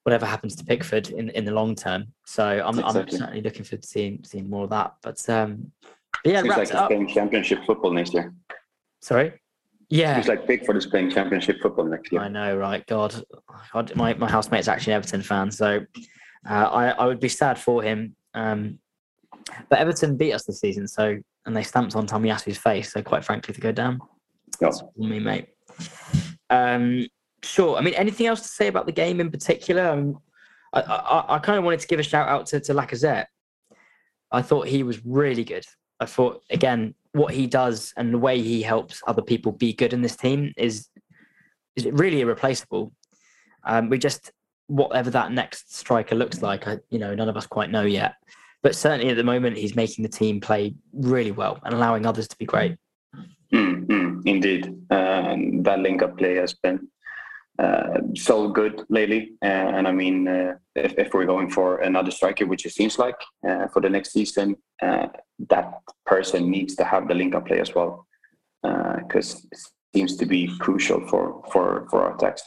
Whatever 0.03 0.27
happens 0.27 0.57
to 0.57 0.64
Pickford 0.64 1.09
in, 1.11 1.31
in 1.31 1.44
the 1.44 1.53
long 1.53 1.75
term, 1.75 2.09
so 2.27 2.44
I'm, 2.44 2.79
I'm 2.81 2.92
certainly 2.92 3.40
looking 3.40 3.64
forward 3.64 3.83
to 3.83 3.88
seeing 3.88 4.20
seeing 4.23 4.51
more 4.51 4.64
of 4.64 4.70
that. 4.70 4.92
But 5.03 5.27
um, 5.31 5.73
but 6.23 6.33
yeah, 6.33 6.42
Seems 6.42 6.57
like 6.57 6.70
he's 6.70 6.81
playing 6.87 7.09
championship 7.09 7.64
football 7.64 7.90
next 7.90 8.12
year. 8.12 8.35
Sorry. 9.01 9.33
Yeah, 9.88 10.14
Seems 10.14 10.29
like 10.29 10.47
Pickford 10.47 10.77
is 10.77 10.87
playing 10.87 11.11
championship 11.11 11.61
football 11.61 11.85
next 11.85 12.11
year. 12.11 12.20
I 12.20 12.29
know, 12.29 12.57
right? 12.57 12.85
God, 12.87 13.23
God 13.73 13.94
my, 13.94 14.14
my 14.14 14.31
housemate's 14.31 14.68
actually 14.68 14.94
an 14.94 14.97
Everton 14.99 15.23
fan, 15.23 15.51
so 15.51 15.81
uh, 16.49 16.53
I, 16.53 16.88
I 16.90 17.07
would 17.07 17.20
be 17.20 17.29
sad 17.29 17.59
for 17.59 17.83
him. 17.83 18.16
Um, 18.35 18.79
but 19.68 19.79
Everton 19.79 20.16
beat 20.16 20.33
us 20.33 20.44
this 20.44 20.61
season, 20.61 20.88
so 20.88 21.18
and 21.46 21.57
they 21.57 21.62
stamped 21.62 21.96
on 21.96 22.07
Tomiyasu's 22.07 22.59
face. 22.59 22.92
So 22.92 23.02
quite 23.02 23.24
frankly, 23.24 23.54
to 23.54 23.61
go 23.61 23.72
down, 23.72 24.00
that's 24.61 24.83
me, 24.96 25.20
mate. 25.20 25.48
Um, 26.50 27.07
sure. 27.42 27.76
I 27.76 27.80
mean, 27.80 27.94
anything 27.94 28.26
else 28.26 28.40
to 28.42 28.48
say 28.48 28.68
about 28.68 28.87
the 28.87 28.92
game 28.92 29.20
in 29.20 29.30
particular? 29.30 29.88
Um, 29.88 30.18
I, 30.72 30.80
I, 30.80 31.37
I 31.37 31.38
kind 31.38 31.59
of 31.59 31.64
wanted 31.64 31.80
to 31.80 31.87
give 31.87 32.00
a 32.00 32.02
shout 32.04 32.28
out 32.28 32.46
to, 32.46 32.61
to 32.61 32.74
Lacazette. 32.74 33.26
I 34.30 34.42
thought 34.42 34.66
he 34.66 34.83
was 34.83 35.04
really 35.04 35.44
good. 35.44 35.64
I 36.00 36.07
thought 36.07 36.42
again 36.50 36.94
what 37.12 37.33
he 37.33 37.46
does 37.46 37.92
and 37.96 38.12
the 38.12 38.18
way 38.18 38.42
he 38.42 38.61
helps 38.62 39.00
other 39.07 39.22
people 39.22 39.52
be 39.52 39.72
good 39.72 39.92
in 39.92 40.02
this 40.02 40.16
team 40.16 40.52
is 40.57 40.88
is 41.76 41.87
really 41.87 42.20
irreplaceable. 42.20 42.92
Um, 43.64 43.88
we 43.88 43.98
just 43.98 44.33
whatever 44.66 45.11
that 45.11 45.30
next 45.30 45.76
striker 45.76 46.14
looks 46.14 46.42
like, 46.42 46.66
I, 46.66 46.78
you 46.90 46.98
know, 46.98 47.14
none 47.14 47.28
of 47.28 47.37
us 47.37 47.46
quite 47.46 47.70
know 47.70 47.83
yet. 47.83 48.14
But 48.64 48.74
certainly 48.74 49.11
at 49.11 49.16
the 49.16 49.22
moment 49.22 49.59
he's 49.59 49.77
making 49.77 50.03
the 50.03 50.09
team 50.09 50.40
play 50.40 50.74
really 50.94 51.31
well 51.31 51.61
and 51.64 51.74
allowing 51.74 52.07
others 52.07 52.27
to 52.27 52.37
be 52.38 52.46
great. 52.46 52.77
Mm, 53.53 53.87
mm, 53.87 54.22
indeed, 54.27 54.74
uh, 54.90 55.37
that 55.62 55.81
link-up 55.81 56.16
play 56.16 56.37
has 56.37 56.55
been 56.55 56.88
uh, 57.59 58.00
so 58.16 58.48
good 58.48 58.83
lately. 58.88 59.35
Uh, 59.42 59.68
and 59.77 59.87
I 59.87 59.92
mean, 59.92 60.27
uh, 60.27 60.55
if, 60.74 60.94
if, 60.98 61.12
we're 61.12 61.27
going 61.27 61.50
for 61.50 61.83
another 61.83 62.11
striker, 62.11 62.46
which 62.46 62.64
it 62.64 62.72
seems 62.72 62.98
like 62.98 63.14
uh, 63.46 63.68
for 63.68 63.83
the 63.83 63.90
next 63.90 64.12
season, 64.12 64.57
uh, 64.83 65.09
that 65.50 65.74
person 66.07 66.50
needs 66.50 66.74
to 66.77 66.85
have 66.85 67.07
the 67.07 67.14
link-up 67.14 67.46
play 67.46 67.61
as 67.61 67.74
well, 67.74 68.07
because 68.62 69.46
it 69.53 69.59
seems 69.94 70.16
to 70.16 70.27
be 70.27 70.50
crucial 70.59 71.07
for 71.07 71.44
for 71.53 71.87
for 71.90 72.03
our 72.03 72.16
attacks. 72.16 72.42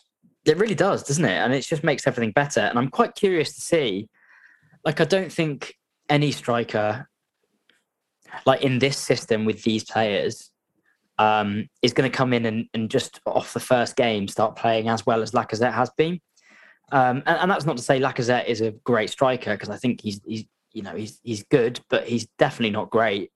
It 0.45 0.57
really 0.57 0.75
does, 0.75 1.03
doesn't 1.03 1.23
it? 1.23 1.37
And 1.37 1.53
it 1.53 1.61
just 1.61 1.83
makes 1.83 2.07
everything 2.07 2.31
better. 2.31 2.61
And 2.61 2.77
I'm 2.79 2.89
quite 2.89 3.15
curious 3.15 3.53
to 3.55 3.61
see. 3.61 4.09
Like, 4.83 4.99
I 4.99 5.05
don't 5.05 5.31
think 5.31 5.73
any 6.09 6.31
striker, 6.31 7.09
like 8.45 8.61
in 8.61 8.79
this 8.79 8.97
system 8.97 9.45
with 9.45 9.63
these 9.63 9.83
players, 9.83 10.51
um, 11.19 11.67
is 11.81 11.93
going 11.93 12.09
to 12.09 12.15
come 12.15 12.33
in 12.33 12.45
and, 12.45 12.67
and 12.73 12.89
just 12.89 13.19
off 13.25 13.53
the 13.53 13.59
first 13.59 13.95
game 13.95 14.27
start 14.27 14.55
playing 14.55 14.87
as 14.89 15.05
well 15.05 15.21
as 15.21 15.31
Lacazette 15.31 15.73
has 15.73 15.89
been. 15.97 16.19
Um, 16.91 17.23
and, 17.25 17.39
and, 17.39 17.51
that's 17.51 17.65
not 17.65 17.75
to 17.77 17.83
say 17.83 17.99
Lacazette 17.99 18.45
is 18.45 18.61
a 18.61 18.71
great 18.71 19.09
striker 19.09 19.51
because 19.51 19.69
I 19.69 19.75
think 19.75 19.99
he's 20.01 20.21
he's 20.25 20.45
you 20.71 20.83
know 20.83 20.95
he's 20.95 21.19
he's 21.21 21.43
good, 21.43 21.81
but 21.89 22.07
he's 22.07 22.27
definitely 22.39 22.69
not 22.69 22.89
great. 22.89 23.31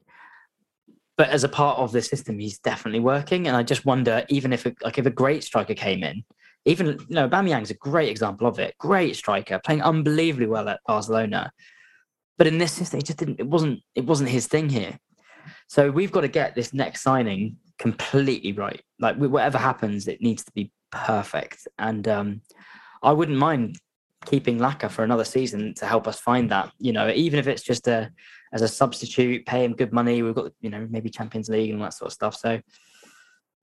But 1.18 1.30
as 1.30 1.44
a 1.44 1.50
part 1.50 1.78
of 1.78 1.92
the 1.92 2.02
system, 2.02 2.40
he's 2.40 2.60
definitely 2.60 3.02
working. 3.02 3.48
And 3.48 3.58
I 3.58 3.64
just 3.64 3.86
wonder, 3.86 4.24
even 4.30 4.54
if 4.54 4.66
a, 4.66 4.74
like 4.84 4.98
if 4.98 5.06
a 5.06 5.12
great 5.12 5.44
striker 5.44 5.74
came 5.74 6.02
in, 6.02 6.24
even 6.64 6.88
you 6.88 7.06
know 7.10 7.28
Aubameyang's 7.28 7.72
a 7.72 7.76
great 7.76 8.10
example 8.10 8.48
of 8.48 8.58
it. 8.60 8.78
Great 8.78 9.18
striker, 9.18 9.60
playing 9.66 9.82
unbelievably 9.82 10.48
well 10.48 10.70
at 10.70 10.80
Barcelona. 10.88 11.52
But 12.38 12.48
in 12.48 12.58
this 12.58 12.72
system, 12.72 13.00
it 13.00 13.06
just 13.06 13.20
didn't. 13.20 13.40
It 13.40 13.48
wasn't. 13.48 13.82
It 13.96 14.06
wasn't 14.06 14.30
his 14.30 14.48
thing 14.48 14.70
here. 14.70 14.98
So 15.68 15.90
we've 15.90 16.12
got 16.12 16.22
to 16.22 16.28
get 16.28 16.56
this 16.56 16.74
next 16.74 17.02
signing 17.02 17.58
completely 17.78 18.52
right. 18.52 18.82
Like 19.00 19.18
whatever 19.18 19.58
happens, 19.58 20.08
it 20.08 20.22
needs 20.22 20.44
to 20.46 20.52
be 20.52 20.72
perfect. 20.92 21.68
And 21.80 22.08
um, 22.08 22.42
I 23.02 23.12
wouldn't 23.12 23.38
mind 23.38 23.78
keeping 24.26 24.60
Laka 24.60 24.90
for 24.90 25.04
another 25.04 25.24
season 25.24 25.74
to 25.76 25.86
help 25.86 26.08
us 26.08 26.20
find 26.20 26.50
that. 26.52 26.72
You 26.78 26.94
know, 26.94 27.10
even 27.10 27.40
if 27.40 27.48
it's 27.48 27.64
just 27.64 27.88
a 27.88 28.12
as 28.54 28.62
a 28.62 28.68
substitute, 28.68 29.46
pay 29.46 29.64
him 29.64 29.74
good 29.74 29.94
money. 29.94 30.22
We've 30.22 30.36
got 30.36 30.52
you 30.62 30.70
know 30.70 30.88
maybe 30.90 31.10
Champions 31.10 31.50
League 31.50 31.72
and 31.72 31.82
that 31.82 31.94
sort 31.94 32.08
of 32.08 32.14
stuff. 32.14 32.36
So 32.36 32.60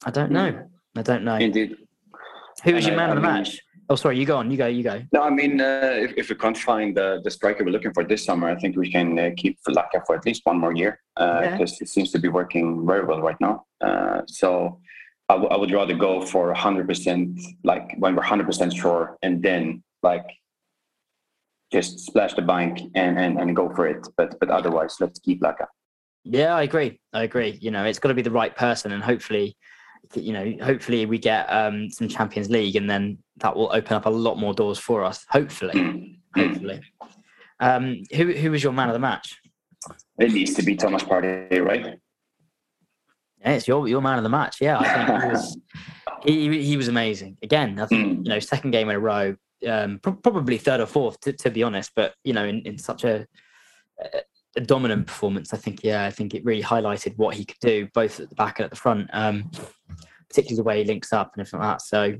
I 0.05 0.11
don't 0.11 0.33
know. 0.33 0.69
I 0.97 1.03
don't 1.03 1.25
know. 1.25 1.37
Indeed. 1.37 1.77
Who 2.65 2.75
was 2.75 2.87
your 2.87 2.97
man 2.97 3.11
I, 3.11 3.13
of 3.13 3.17
the 3.17 3.23
mean, 3.23 3.33
match? 3.33 3.61
Oh, 3.91 3.97
sorry. 3.97 4.19
You 4.19 4.27
go 4.27 4.37
on. 4.37 4.51
You 4.51 4.59
go. 4.59 4.67
You 4.67 4.83
go. 4.83 5.03
No, 5.13 5.23
I 5.23 5.31
mean, 5.31 5.61
uh, 5.61 5.93
if, 5.95 6.13
if 6.17 6.29
we 6.29 6.35
can't 6.35 6.57
find 6.57 6.95
the, 6.95 7.21
the 7.25 7.31
striker 7.31 7.65
we're 7.65 7.71
looking 7.71 7.95
for 7.95 8.05
this 8.05 8.25
summer, 8.25 8.49
I 8.49 8.55
think 8.55 8.77
we 8.77 8.93
can 8.93 9.19
uh, 9.19 9.31
keep 9.37 9.59
Laka 9.67 10.05
for 10.07 10.15
at 10.15 10.27
least 10.27 10.43
one 10.45 10.59
more 10.59 10.75
year 10.75 11.01
because 11.17 11.73
uh, 11.73 11.77
yeah. 11.81 11.83
it 11.83 11.89
seems 11.89 12.11
to 12.13 12.19
be 12.19 12.29
working 12.29 12.87
very 12.87 13.05
well 13.05 13.23
right 13.23 13.41
now. 13.41 13.65
Uh, 13.81 14.23
so 14.27 14.79
I, 15.31 15.35
w- 15.35 15.51
I 15.51 15.57
would 15.57 15.71
rather 15.73 15.95
go 15.95 16.25
for 16.25 16.53
100%, 16.55 17.41
like 17.65 17.95
when 17.99 18.15
we're 18.15 18.23
100% 18.23 18.77
sure, 18.77 19.17
and 19.23 19.43
then 19.43 19.83
like 20.03 20.27
just 21.73 22.01
splash 22.01 22.35
the 22.35 22.43
bank 22.43 22.81
and, 22.95 23.19
and, 23.19 23.39
and 23.41 23.57
go 23.57 23.73
for 23.75 23.87
it. 23.87 24.07
But 24.17 24.39
but 24.39 24.51
otherwise, 24.51 24.97
let's 25.01 25.19
keep 25.19 25.41
Laka. 25.41 25.67
Yeah, 26.25 26.55
I 26.55 26.63
agree. 26.63 27.01
I 27.13 27.23
agree. 27.23 27.59
You 27.61 27.71
know, 27.71 27.85
it's 27.85 27.99
got 27.99 28.09
to 28.09 28.15
be 28.15 28.23
the 28.23 28.31
right 28.31 28.55
person, 28.55 28.93
and 28.93 29.03
hopefully, 29.03 29.57
you 30.15 30.33
know, 30.33 30.55
hopefully 30.63 31.07
we 31.07 31.19
get 31.19 31.47
um, 31.47 31.91
some 31.91 32.09
Champions 32.09 32.51
League, 32.51 32.77
and 32.77 32.89
then 32.89 33.19
that 33.39 33.55
will 33.55 33.71
open 33.73 33.97
up 33.97 34.07
a 34.07 34.11
lot 34.11 34.39
more 34.39 34.55
doors 34.55 34.79
for 34.79 35.05
us. 35.05 35.27
Hopefully, 35.31 36.19
hopefully. 36.35 36.81
Um, 37.61 38.03
who 38.15 38.33
who 38.33 38.51
was 38.51 38.63
your 38.63 38.73
man 38.73 38.89
of 38.89 38.95
the 38.95 39.01
match? 39.01 39.41
It 40.19 40.33
needs 40.33 40.55
to 40.55 40.63
be 40.63 40.77
Thomas 40.77 41.03
Partey, 41.03 41.65
right? 41.65 41.99
Yeah, 43.41 43.53
it's 43.53 43.69
your 43.69 43.89
your 43.89 44.03
man 44.03 44.19
of 44.19 44.25
the 44.25 44.31
match. 44.31 44.61
Yeah, 44.61 44.79
I 44.79 45.07
think 45.07 45.23
he 45.23 45.29
was 45.29 45.59
he, 46.25 46.63
he 46.65 46.77
was 46.77 46.89
amazing. 46.89 47.39
Again, 47.43 47.79
I 47.81 47.87
think 47.87 48.07
mm. 48.07 48.25
you 48.25 48.31
know 48.31 48.39
second 48.39 48.73
game 48.73 48.89
in 48.91 48.97
a 48.97 49.01
row, 49.01 49.37
um, 49.67 49.99
pro- 50.03 50.15
probably 50.15 50.59
third 50.59 50.81
or 50.81 50.87
fourth 50.87 51.21
to, 51.21 51.33
to, 51.33 51.51
be 51.51 51.63
honest. 51.63 51.93
But 51.95 52.15
you 52.25 52.33
know, 52.33 52.45
in, 52.45 52.61
in 52.63 52.79
such 52.79 53.05
a, 53.05 53.27
a, 54.59 54.65
dominant 54.65 55.07
performance, 55.07 55.55
I 55.55 55.57
think 55.57 55.81
yeah, 55.83 56.05
I 56.05 56.11
think 56.11 56.35
it 56.35 56.45
really 56.45 56.63
highlighted 56.63 57.17
what 57.17 57.35
he 57.35 57.45
could 57.45 57.61
do 57.61 57.89
both 57.95 58.21
at 58.21 58.29
the 58.29 58.35
back 58.35 58.59
and 58.59 58.65
at 58.65 58.71
the 58.71 58.77
front. 58.77 59.09
Um, 59.13 59.51
particularly 60.29 60.57
the 60.57 60.63
way 60.63 60.79
he 60.79 60.85
links 60.85 61.13
up 61.13 61.33
and 61.35 61.41
everything 61.41 61.61
like 61.61 61.79
that. 61.79 61.83
So 61.83 62.17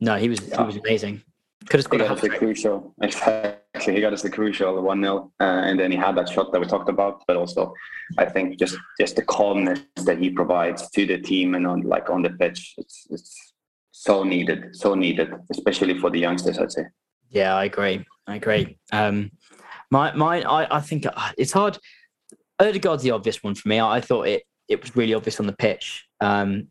no, 0.00 0.16
he 0.16 0.28
was 0.28 0.40
yeah. 0.46 0.58
he 0.58 0.64
was 0.64 0.76
amazing. 0.76 1.22
Could 1.68 1.78
have 1.78 1.84
scored 1.84 2.02
he 2.02 2.08
got 2.08 2.16
us 2.16 2.22
the 2.22 2.30
crucial. 2.30 2.94
Exactly, 3.02 3.94
he 3.94 4.00
got 4.00 4.12
us 4.12 4.22
the 4.22 4.30
crucial 4.30 4.80
one 4.80 5.02
0 5.02 5.30
uh, 5.40 5.44
and 5.44 5.78
then 5.78 5.90
he 5.90 5.96
had 5.96 6.16
that 6.16 6.28
shot 6.28 6.52
that 6.52 6.60
we 6.60 6.66
talked 6.66 6.88
about. 6.88 7.22
But 7.26 7.36
also, 7.36 7.74
I 8.18 8.24
think 8.24 8.58
just 8.58 8.76
just 8.98 9.16
the 9.16 9.22
calmness 9.22 9.80
that 10.04 10.18
he 10.18 10.30
provides 10.30 10.88
to 10.90 11.06
the 11.06 11.18
team 11.18 11.54
and 11.54 11.66
on 11.66 11.82
like 11.82 12.08
on 12.08 12.22
the 12.22 12.30
pitch, 12.30 12.74
it's 12.78 13.06
it's 13.10 13.54
so 13.90 14.24
needed, 14.24 14.74
so 14.74 14.94
needed, 14.94 15.32
especially 15.50 15.98
for 15.98 16.10
the 16.10 16.18
youngsters. 16.18 16.58
I'd 16.58 16.72
say. 16.72 16.84
Yeah, 17.28 17.54
I 17.54 17.64
agree. 17.64 18.04
I 18.26 18.36
agree. 18.36 18.78
Um, 18.92 19.30
my 19.90 20.12
my, 20.12 20.42
I, 20.42 20.78
I 20.78 20.80
think 20.80 21.06
uh, 21.06 21.32
it's 21.36 21.52
hard. 21.52 21.78
Odegaard's 22.58 23.02
the 23.02 23.10
obvious 23.12 23.42
one 23.42 23.54
for 23.54 23.68
me. 23.68 23.78
I, 23.78 23.96
I 23.96 24.00
thought 24.00 24.26
it 24.28 24.44
it 24.68 24.80
was 24.80 24.94
really 24.96 25.14
obvious 25.14 25.40
on 25.40 25.46
the 25.46 25.52
pitch. 25.52 26.06
Um, 26.20 26.68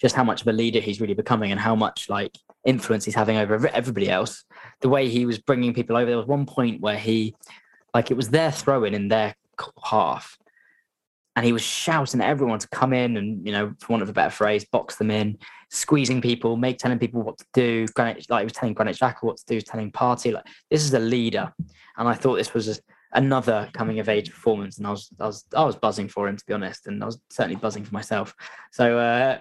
just 0.00 0.16
how 0.16 0.24
much 0.24 0.42
of 0.42 0.48
a 0.48 0.52
leader 0.52 0.80
he's 0.80 1.00
really 1.00 1.14
becoming 1.14 1.52
and 1.52 1.60
how 1.60 1.74
much 1.74 2.08
like 2.08 2.36
influence 2.64 3.04
he's 3.04 3.14
having 3.14 3.36
over 3.36 3.68
everybody 3.68 4.10
else. 4.10 4.44
The 4.80 4.88
way 4.88 5.08
he 5.08 5.26
was 5.26 5.38
bringing 5.38 5.72
people 5.72 5.96
over. 5.96 6.06
There 6.06 6.18
was 6.18 6.26
one 6.26 6.46
point 6.46 6.80
where 6.80 6.98
he, 6.98 7.34
like, 7.94 8.10
it 8.10 8.16
was 8.16 8.28
their 8.28 8.50
throw 8.50 8.84
in 8.84 8.94
in 8.94 9.08
their 9.08 9.34
half, 9.82 10.36
and 11.36 11.44
he 11.44 11.52
was 11.52 11.62
shouting 11.62 12.20
at 12.20 12.28
everyone 12.28 12.58
to 12.60 12.68
come 12.68 12.92
in 12.92 13.16
and, 13.16 13.44
you 13.44 13.52
know, 13.52 13.74
for 13.80 13.92
want 13.92 14.02
of 14.02 14.08
a 14.08 14.12
better 14.12 14.30
phrase, 14.30 14.64
box 14.64 14.96
them 14.96 15.10
in, 15.10 15.36
squeezing 15.70 16.20
people, 16.20 16.56
make 16.56 16.78
telling 16.78 16.98
people 16.98 17.22
what 17.22 17.38
to 17.38 17.46
do. 17.52 17.86
Granit, 17.88 18.26
like 18.30 18.42
he 18.42 18.44
was 18.44 18.52
telling 18.52 18.74
Granit 18.74 18.96
Xhaka 18.96 19.22
what 19.22 19.36
to 19.38 19.44
do, 19.46 19.60
telling 19.60 19.90
Partey 19.90 20.32
like 20.32 20.46
this 20.70 20.84
is 20.84 20.94
a 20.94 20.98
leader, 21.00 21.52
and 21.96 22.08
I 22.08 22.14
thought 22.14 22.36
this 22.36 22.54
was 22.54 22.80
another 23.12 23.68
coming 23.72 23.98
of 23.98 24.08
age 24.08 24.30
performance, 24.30 24.78
and 24.78 24.86
I 24.86 24.90
was 24.90 25.10
I 25.18 25.26
was 25.26 25.44
I 25.56 25.64
was 25.64 25.76
buzzing 25.76 26.08
for 26.08 26.28
him 26.28 26.36
to 26.36 26.44
be 26.46 26.54
honest, 26.54 26.86
and 26.86 27.02
I 27.02 27.06
was 27.06 27.18
certainly 27.30 27.56
buzzing 27.56 27.84
for 27.84 27.94
myself. 27.94 28.34
So. 28.72 28.98
uh 28.98 29.38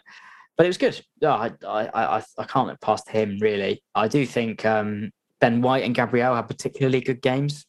but 0.56 0.68
it 0.68 0.70
was 0.70 0.78
good. 0.78 1.04
Yeah, 1.20 1.34
I, 1.34 1.52
I, 1.68 2.18
I, 2.18 2.24
I 2.38 2.44
can't 2.44 2.68
look 2.68 2.80
past 2.80 3.10
him 3.10 3.40
really. 3.42 3.82
I 3.96 4.08
do 4.08 4.24
think 4.24 4.64
um, 4.68 5.10
Ben 5.42 5.64
White 5.64 5.84
and 5.84 5.96
Gabriel 5.96 6.36
had 6.36 6.48
particularly 6.48 7.02
good 7.02 7.24
games. 7.24 7.66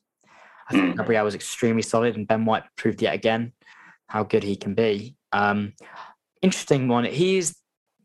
I 0.69 0.73
think 0.73 0.85
hmm. 0.93 0.99
Gabriel 0.99 1.25
was 1.25 1.35
extremely 1.35 1.81
solid, 1.81 2.15
and 2.15 2.29
Ben 2.29 2.45
White 2.45 2.65
proved 2.77 3.01
yet 3.01 3.15
again 3.15 3.55
how 4.09 4.23
good 4.23 4.43
he 4.43 4.57
can 4.57 4.75
be. 4.75 5.17
Um, 5.33 5.73
interesting 6.43 6.89
one. 6.89 7.05
He's 7.05 7.57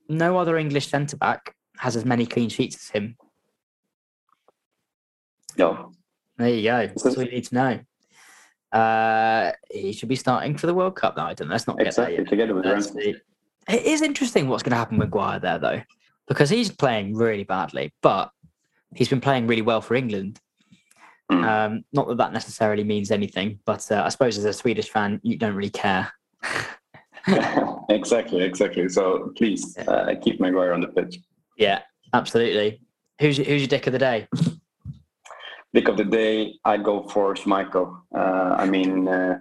no 0.08 0.38
other 0.38 0.58
English 0.58 0.88
centre 0.88 1.18
back 1.18 1.54
has 1.78 1.96
as 1.96 2.04
many 2.04 2.26
clean 2.26 2.50
sheets 2.50 2.76
as 2.76 2.90
him. 2.90 3.16
No. 5.58 5.94
There 6.38 6.50
you 6.50 6.64
go. 6.64 6.88
That's 6.88 7.06
all 7.06 7.24
you 7.24 7.32
need 7.32 7.46
to 7.46 7.56
know. 7.56 7.80
Uh, 8.78 9.52
he 9.72 9.94
should 9.94 10.10
be 10.10 10.16
starting 10.16 10.58
for 10.58 10.68
the 10.68 10.74
World 10.74 10.96
Cup. 10.96 11.16
No, 11.18 11.24
I 11.24 11.34
don't. 11.34 11.50
Let's 11.50 11.68
not 11.68 11.82
exactly. 11.82 12.18
get 12.18 12.30
that 12.30 12.38
yet. 12.38 12.54
Together 12.54 13.16
it 13.70 13.86
is 13.86 14.02
interesting 14.02 14.48
what's 14.48 14.64
going 14.64 14.72
to 14.72 14.78
happen 14.78 14.98
with 14.98 15.12
Guire 15.12 15.40
there, 15.40 15.60
though, 15.60 15.82
because 16.28 16.50
he's 16.50 16.72
playing 16.72 17.16
really 17.16 17.44
badly, 17.44 17.94
but 18.02 18.32
he's 18.96 19.10
been 19.10 19.22
playing 19.22 19.48
really 19.48 19.62
well 19.62 19.82
for 19.82 19.96
England. 19.96 20.40
Hmm. 21.30 21.44
Um, 21.44 21.84
not 21.94 22.08
that 22.08 22.18
that 22.18 22.34
necessarily 22.34 22.84
means 22.84 23.12
anything, 23.12 23.60
but 23.66 23.90
uh, 23.92 24.04
I 24.04 24.10
suppose 24.10 24.38
as 24.38 24.46
a 24.46 24.54
Swedish 24.54 24.90
fan, 24.90 25.20
you 25.24 25.38
don't 25.38 25.56
really 25.56 25.70
care. 25.70 26.12
exactly, 27.90 28.42
exactly. 28.42 28.90
So 28.90 29.32
please 29.38 29.78
uh, 29.78 30.16
keep 30.22 30.40
Maguire 30.40 30.74
on 30.74 30.82
the 30.82 30.88
pitch. 30.88 31.20
Yeah, 31.58 31.82
absolutely. 32.14 32.82
Who's 33.20 33.38
your, 33.38 33.46
who's 33.46 33.62
your 33.62 33.68
dick 33.68 33.86
of 33.86 33.94
the 33.94 34.00
day? 34.00 34.28
Dick 35.74 35.88
of 35.88 35.98
the 35.98 36.04
day, 36.04 36.56
I 36.66 36.78
go 36.78 37.04
for 37.04 37.36
Schmeichel. 37.36 38.02
Uh, 38.16 38.56
I 38.58 38.66
mean, 38.66 39.08
uh, 39.08 39.40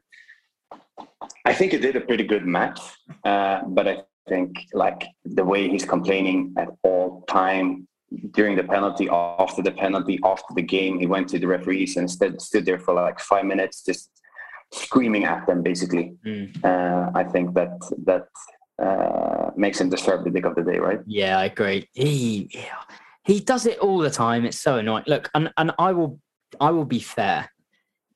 I 1.47 1.55
think 1.55 1.73
he 1.73 1.79
did 1.79 1.97
a 1.97 2.03
pretty 2.03 2.25
good 2.25 2.45
match, 2.45 2.81
uh, 3.25 3.63
but 3.67 3.89
I 3.89 4.03
think 4.29 4.59
like 4.75 5.07
the 5.25 5.45
way 5.45 5.71
he's 5.71 5.87
complaining 5.87 6.53
at 6.59 6.69
all 6.83 7.25
time 7.29 7.88
during 8.31 8.57
the 8.57 8.65
penalty, 8.65 9.09
after 9.11 9.63
the 9.63 9.73
penalty, 9.73 10.19
after 10.25 10.55
the 10.55 10.63
game, 10.63 10.99
he 10.99 11.07
went 11.07 11.29
to 11.29 11.39
the 11.39 11.47
referees 11.47 11.97
and 11.97 12.05
instead 12.05 12.41
stood 12.41 12.65
there 12.65 12.79
for 12.79 12.95
like 12.95 13.21
five 13.21 13.45
minutes, 13.45 13.83
just 13.85 14.11
screaming 14.73 15.25
at 15.25 15.47
them. 15.47 15.63
Basically, 15.63 16.15
mm. 16.25 16.65
uh, 16.65 17.11
I 17.15 17.25
think 17.25 17.55
that 17.55 17.79
that 18.05 18.29
uh, 18.83 19.51
makes 19.57 19.81
him 19.81 19.91
deserve 19.91 20.25
the 20.25 20.31
dick 20.31 20.47
of 20.47 20.55
the 20.55 20.63
day, 20.63 20.79
right? 20.79 21.01
Yeah, 21.07 21.39
I 21.39 21.47
agree. 21.47 21.89
He 21.93 22.65
he 23.25 23.41
does 23.41 23.67
it 23.67 23.79
all 23.79 23.99
the 23.99 24.11
time. 24.11 24.45
It's 24.45 24.59
so 24.59 24.79
annoying. 24.79 25.05
Look, 25.07 25.31
and 25.35 25.53
and 25.57 25.73
I 25.79 25.93
will 25.93 26.21
I 26.61 26.71
will 26.71 26.87
be 26.87 27.01
fair 27.01 27.51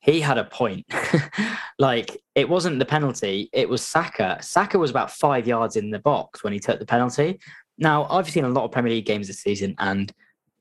he 0.03 0.19
had 0.19 0.37
a 0.37 0.43
point. 0.43 0.85
like 1.79 2.21
it 2.35 2.47
wasn't 2.47 2.77
the 2.77 2.85
penalty, 2.85 3.49
it 3.53 3.67
was 3.67 3.81
Saka. 3.81 4.37
Saka 4.41 4.77
was 4.77 4.91
about 4.91 5.11
five 5.11 5.47
yards 5.47 5.77
in 5.77 5.91
the 5.91 5.99
box 5.99 6.43
when 6.43 6.51
he 6.51 6.59
took 6.59 6.79
the 6.79 6.85
penalty. 6.85 7.39
Now, 7.77 8.05
I've 8.09 8.29
seen 8.29 8.45
a 8.45 8.49
lot 8.49 8.65
of 8.65 8.71
Premier 8.71 8.91
League 8.91 9.05
games 9.05 9.27
this 9.27 9.39
season, 9.41 9.75
and 9.79 10.11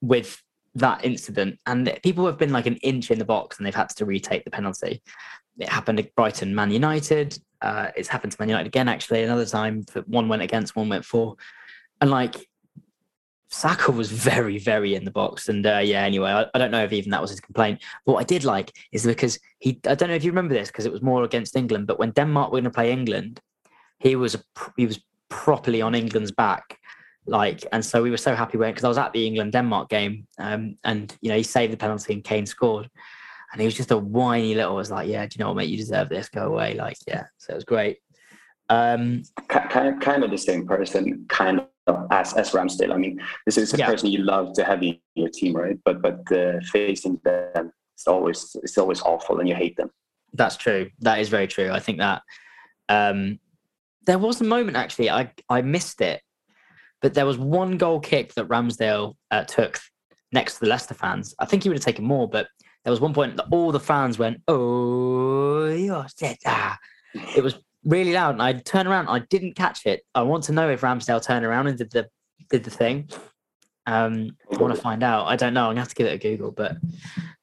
with 0.01 0.42
that 0.75 1.05
incident, 1.05 1.59
and 1.66 1.98
people 2.03 2.27
have 2.27 2.38
been 2.38 2.53
like 2.53 2.66
an 2.66 2.77
inch 2.77 3.11
in 3.11 3.18
the 3.18 3.25
box 3.25 3.59
and 3.59 3.66
they've 3.66 3.75
had 3.75 3.90
to 3.90 4.07
retake 4.07 4.44
the 4.44 4.51
penalty. 4.51 5.03
it 5.59 5.68
happened 5.68 5.98
at 5.98 6.14
Brighton, 6.14 6.55
Man 6.55 6.70
United. 6.70 7.38
Uh, 7.61 7.88
it's 7.94 8.09
happened 8.09 8.33
to 8.33 8.40
Man 8.40 8.48
United 8.48 8.66
again, 8.66 8.88
actually. 8.88 9.22
Another 9.22 9.44
time 9.44 9.83
that 9.92 10.09
one 10.09 10.29
went 10.29 10.42
against, 10.42 10.75
one 10.75 10.88
went 10.88 11.05
for, 11.05 11.37
and 12.01 12.11
like 12.11 12.48
Saka 13.53 13.92
was 13.92 14.11
very, 14.11 14.59
very 14.59 14.94
in 14.94 15.05
the 15.05 15.11
box. 15.11 15.48
And 15.48 15.66
uh, 15.66 15.79
yeah, 15.79 16.05
anyway, 16.05 16.31
I, 16.31 16.46
I, 16.55 16.59
don't 16.59 16.70
know 16.70 16.83
if 16.83 16.92
even 16.92 17.11
that 17.11 17.20
was 17.20 17.31
his 17.31 17.40
complaint. 17.40 17.83
But 18.07 18.14
what 18.14 18.20
I 18.20 18.25
did 18.25 18.44
like 18.44 18.72
is 18.92 19.05
because 19.05 19.38
he, 19.59 19.79
I 19.87 19.94
don't 19.94 20.09
know 20.09 20.14
if 20.14 20.25
you 20.25 20.31
remember 20.31 20.55
this 20.55 20.68
because 20.68 20.87
it 20.87 20.92
was 20.92 21.03
more 21.03 21.22
against 21.22 21.55
England, 21.55 21.87
but 21.87 21.98
when 21.98 22.12
Denmark 22.12 22.51
were 22.51 22.57
going 22.57 22.64
to 22.64 22.70
play 22.70 22.90
England, 22.90 23.40
he 23.98 24.16
was 24.16 24.42
he 24.77 24.87
was 24.87 25.01
properly 25.29 25.83
on 25.83 25.94
England's 25.94 26.33
back. 26.33 26.79
Like, 27.27 27.65
and 27.73 27.85
so 27.85 28.03
we 28.03 28.11
were 28.11 28.17
so 28.17 28.35
happy 28.35 28.59
when 28.59 28.71
because 28.71 28.85
I 28.85 28.89
was 28.89 28.99
at 28.99 29.13
the 29.13 29.27
England 29.27 29.53
Denmark 29.53 29.89
game, 29.89 30.27
um, 30.39 30.77
and 30.85 31.17
you 31.21 31.29
know 31.29 31.37
he 31.37 31.43
saved 31.43 31.73
the 31.73 31.77
penalty 31.77 32.15
and 32.15 32.25
Kane 32.25 32.47
scored, 32.47 32.91
and 33.53 33.61
he 33.61 33.67
was 33.67 33.75
just 33.75 33.91
a 33.91 33.99
whiny 33.99 34.55
little. 34.55 34.73
I 34.73 34.77
was 34.77 34.91
like, 34.91 35.09
yeah, 35.09 35.25
do 35.27 35.37
you 35.37 35.45
know 35.45 35.49
what, 35.49 35.57
mate? 35.57 35.69
You 35.69 35.77
deserve 35.77 36.09
this. 36.09 36.29
Go 36.29 36.47
away. 36.47 36.75
Like, 36.75 36.97
yeah. 37.07 37.25
So 37.39 37.53
it 37.53 37.57
was 37.57 37.65
great. 37.65 37.99
Um, 38.69 39.23
kind 39.49 39.95
of, 39.95 40.01
kind 40.01 40.25
of 40.25 40.31
the 40.31 40.39
same 40.39 40.67
person, 40.67 41.27
kind 41.29 41.65
of 41.87 42.07
as 42.11 42.33
as 42.35 42.53
Ramsdale. 42.53 42.93
I 42.93 42.97
mean, 42.97 43.21
this 43.47 43.59
is 43.59 43.75
a 43.75 43.77
yeah. 43.77 43.87
person 43.87 44.11
you 44.11 44.19
love 44.19 44.55
to 44.55 44.65
have 44.65 44.83
in 44.83 44.99
your 45.15 45.29
team, 45.29 45.55
right? 45.55 45.79
But 45.85 46.01
but 46.03 46.21
uh, 46.33 46.61
facing 46.73 47.21
them, 47.25 47.73
it's 47.95 48.07
always 48.07 48.57
it's 48.63 48.79
always 48.79 49.03
awful, 49.03 49.41
and 49.41 49.49
you 49.49 49.55
hate 49.55 49.77
them. 49.77 49.91
That's 50.33 50.57
true. 50.57 50.91
That 51.01 51.19
is 51.21 51.29
very 51.29 51.47
true. 51.47 51.71
I 51.71 51.81
think 51.81 51.99
that 51.99 52.23
um, 52.89 53.39
there 54.07 54.19
was 54.19 54.41
a 54.41 54.45
moment 54.45 54.77
actually. 54.77 55.11
I 55.11 55.31
I 55.49 55.63
missed 55.63 56.01
it, 56.01 56.23
but 57.03 57.15
there 57.15 57.27
was 57.27 57.37
one 57.37 57.77
goal 57.77 58.01
kick 58.01 58.35
that 58.35 58.49
Ramsdale 58.49 59.15
uh, 59.31 59.45
took 59.45 59.79
next 60.33 60.55
to 60.55 60.61
the 60.61 60.67
Leicester 60.67 60.95
fans. 60.95 61.35
I 61.38 61.45
think 61.45 61.65
he 61.65 61.69
would 61.69 61.77
have 61.77 61.85
taken 61.85 62.05
more, 62.05 62.29
but 62.29 62.47
there 62.85 62.91
was 62.91 63.01
one 63.01 63.12
point 63.12 63.37
that 63.37 63.47
all 63.51 63.73
the 63.73 63.81
fans 63.81 64.19
went, 64.19 64.41
"Oh, 64.49 65.67
you're 65.67 66.07
dead!" 66.17 66.38
Ah. 66.47 66.79
It 67.37 67.43
was 67.43 67.57
really 67.85 68.12
loud, 68.12 68.35
and 68.35 68.43
I 68.43 68.55
turned 68.55 68.88
around. 68.88 69.09
I 69.09 69.21
didn't 69.21 69.55
catch 69.55 69.87
it. 69.87 70.03
I 70.15 70.23
want 70.23 70.45
to 70.45 70.53
know 70.53 70.71
if 70.71 70.81
Ramsdale 70.81 71.23
turned 71.23 71.45
around 71.45 71.67
and 71.67 71.77
did 71.77 71.91
the 71.91 72.09
did 72.51 72.65
the 72.65 72.71
thing. 72.71 73.09
Um, 73.87 74.37
I 74.53 74.59
want 74.59 74.75
to 74.75 74.81
find 74.81 75.03
out. 75.03 75.27
I 75.27 75.37
don't 75.37 75.55
know. 75.55 75.65
I'm 75.65 75.71
gonna 75.71 75.81
have 75.81 75.88
to 75.88 75.95
give 75.95 76.07
it 76.07 76.15
a 76.15 76.19
Google, 76.19 76.53
but 76.53 76.77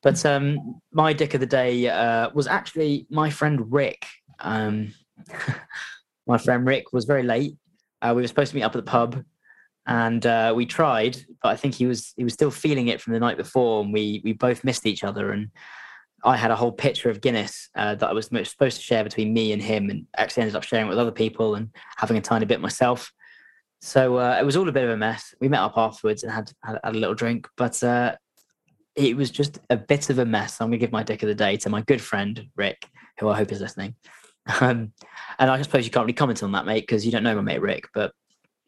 but 0.02 0.26
um, 0.26 0.82
my 0.91 1.13
dick 1.13 1.34
of 1.34 1.41
the 1.41 1.45
day 1.45 1.88
uh, 1.89 2.30
was 2.34 2.48
actually 2.48 3.06
my 3.10 3.30
friend 3.30 3.72
Rick. 3.72 4.06
Um, 4.39 4.93
my 6.28 6.38
friend 6.38 6.65
Rick 6.65 6.93
was 6.93 7.06
very 7.06 7.24
late. 7.24 7.56
Uh, 8.02 8.13
we 8.15 8.22
were 8.22 8.28
supposed 8.28 8.52
to 8.52 8.56
meet 8.56 8.63
up 8.63 8.76
at 8.76 8.86
the 8.86 8.89
pub, 8.89 9.24
and 9.89 10.23
uh, 10.28 10.54
we 10.56 10.67
tried, 10.67 11.17
but 11.41 11.49
I 11.49 11.56
think 11.56 11.73
he 11.73 11.88
was 11.88 12.13
he 12.15 12.23
was 12.23 12.34
still 12.34 12.52
feeling 12.52 12.89
it 12.89 13.02
from 13.02 13.13
the 13.13 13.19
night 13.19 13.38
before, 13.38 13.84
and 13.84 13.91
we 13.91 14.21
we 14.23 14.34
both 14.34 14.63
missed 14.63 14.86
each 14.86 15.04
other. 15.04 15.32
And 15.32 15.49
I 16.23 16.38
had 16.38 16.52
a 16.52 16.56
whole 16.56 16.71
pitcher 16.71 17.10
of 17.10 17.21
Guinness 17.21 17.69
uh, 17.75 17.95
that 17.95 18.08
I 18.08 18.13
was 18.13 18.28
supposed 18.28 18.78
to 18.78 18.84
share 18.84 19.04
between 19.04 19.34
me 19.34 19.52
and 19.52 19.62
him, 19.62 19.89
and 19.89 20.06
actually 20.15 20.41
ended 20.41 20.56
up 20.56 20.63
sharing 20.63 20.86
it 20.86 20.89
with 20.89 20.99
other 20.99 21.12
people 21.12 21.56
and 21.56 21.69
having 21.97 22.17
a 22.17 22.21
tiny 22.21 22.45
bit 22.45 22.62
myself. 22.62 23.12
So 23.82 24.17
uh, 24.17 24.38
it 24.39 24.45
was 24.45 24.56
all 24.56 24.69
a 24.69 24.71
bit 24.71 24.84
of 24.84 24.91
a 24.91 24.97
mess. 24.97 25.34
We 25.41 25.49
met 25.49 25.62
up 25.62 25.73
afterwards 25.75 26.21
and 26.21 26.32
had 26.32 26.52
had, 26.63 26.80
had 26.84 26.95
a 26.95 26.99
little 26.99 27.15
drink, 27.15 27.47
but 27.58 27.82
uh, 27.82 28.15
it 28.95 29.17
was 29.17 29.32
just 29.32 29.58
a 29.71 29.78
bit 29.78 30.12
of 30.12 30.19
a 30.19 30.25
mess. 30.25 30.62
I'm 30.62 30.67
gonna 30.67 30.78
give 30.78 30.91
my 30.91 31.02
dick 31.02 31.23
of 31.23 31.30
the 31.30 31.36
day 31.36 31.58
to 31.58 31.69
my 31.71 31.82
good 31.82 32.02
friend 32.02 32.45
Rick, 32.56 32.88
who 33.19 33.28
I 33.28 33.38
hope 33.38 33.52
is 33.52 33.62
listening. 33.62 33.95
Um, 34.62 34.93
and 35.39 35.49
I 35.49 35.60
suppose 35.63 35.86
you 35.86 35.91
can't 35.91 36.06
really 36.06 36.13
comment 36.13 36.43
on 36.43 36.52
that, 36.52 36.65
mate, 36.65 36.82
because 36.82 37.06
you 37.06 37.12
don't 37.12 37.23
know 37.23 37.36
my 37.36 37.41
mate 37.41 37.62
Rick, 37.62 37.88
but 37.93 38.13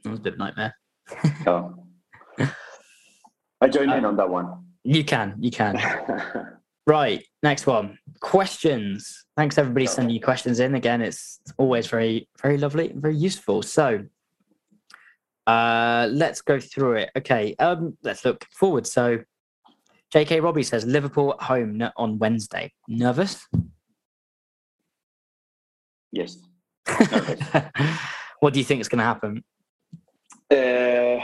it 0.04 0.10
was 0.10 0.20
a 0.20 0.22
bit 0.22 0.34
of 0.34 0.40
a 0.40 0.44
nightmare. 0.44 0.76
Oh. 1.48 1.76
I 3.60 3.68
join 3.70 3.92
in 3.92 4.06
on 4.06 4.16
that 4.18 4.30
one. 4.30 4.66
You 4.84 5.04
can, 5.04 5.36
you 5.40 5.52
can. 5.52 5.80
right, 6.88 7.24
next 7.44 7.68
one. 7.68 7.98
Questions. 8.20 9.26
Thanks 9.38 9.58
everybody 9.58 9.86
sending 9.86 10.16
you 10.16 10.22
questions 10.22 10.60
in. 10.60 10.76
Again, 10.76 11.02
it's 11.02 11.40
always 11.58 11.88
very, 11.88 12.28
very 12.42 12.58
lovely, 12.58 12.92
very 12.96 13.16
useful. 13.16 13.62
So 13.62 14.06
uh 15.48 16.08
let's 16.12 16.42
go 16.42 16.60
through 16.60 16.94
it. 16.94 17.10
Okay, 17.18 17.56
um, 17.58 17.98
let's 18.04 18.24
look 18.24 18.46
forward. 18.52 18.86
So 18.86 19.20
JK 20.14 20.44
Robbie 20.44 20.64
says 20.64 20.86
Liverpool 20.86 21.34
at 21.40 21.46
home 21.46 21.82
on 21.96 22.20
Wednesday. 22.20 22.74
Nervous? 22.88 23.48
Yes. 26.12 26.38
what 28.40 28.54
do 28.54 28.60
you 28.60 28.66
think 28.66 28.82
is 28.82 28.90
going 28.90 29.00
to 29.00 29.06
happen? 29.06 29.44
Uh, 30.52 31.24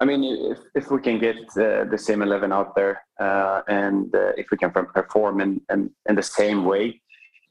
I 0.00 0.04
mean, 0.04 0.24
if, 0.24 0.58
if 0.74 0.90
we 0.90 1.00
can 1.00 1.18
get 1.18 1.36
uh, 1.36 1.84
the 1.84 1.98
same 1.98 2.22
11 2.22 2.52
out 2.52 2.74
there 2.74 3.02
uh, 3.20 3.62
and 3.68 4.14
uh, 4.14 4.32
if 4.36 4.46
we 4.50 4.56
can 4.56 4.70
perform 4.70 5.40
in, 5.40 5.60
in, 5.70 5.90
in 6.08 6.14
the 6.14 6.22
same 6.22 6.64
way, 6.64 7.00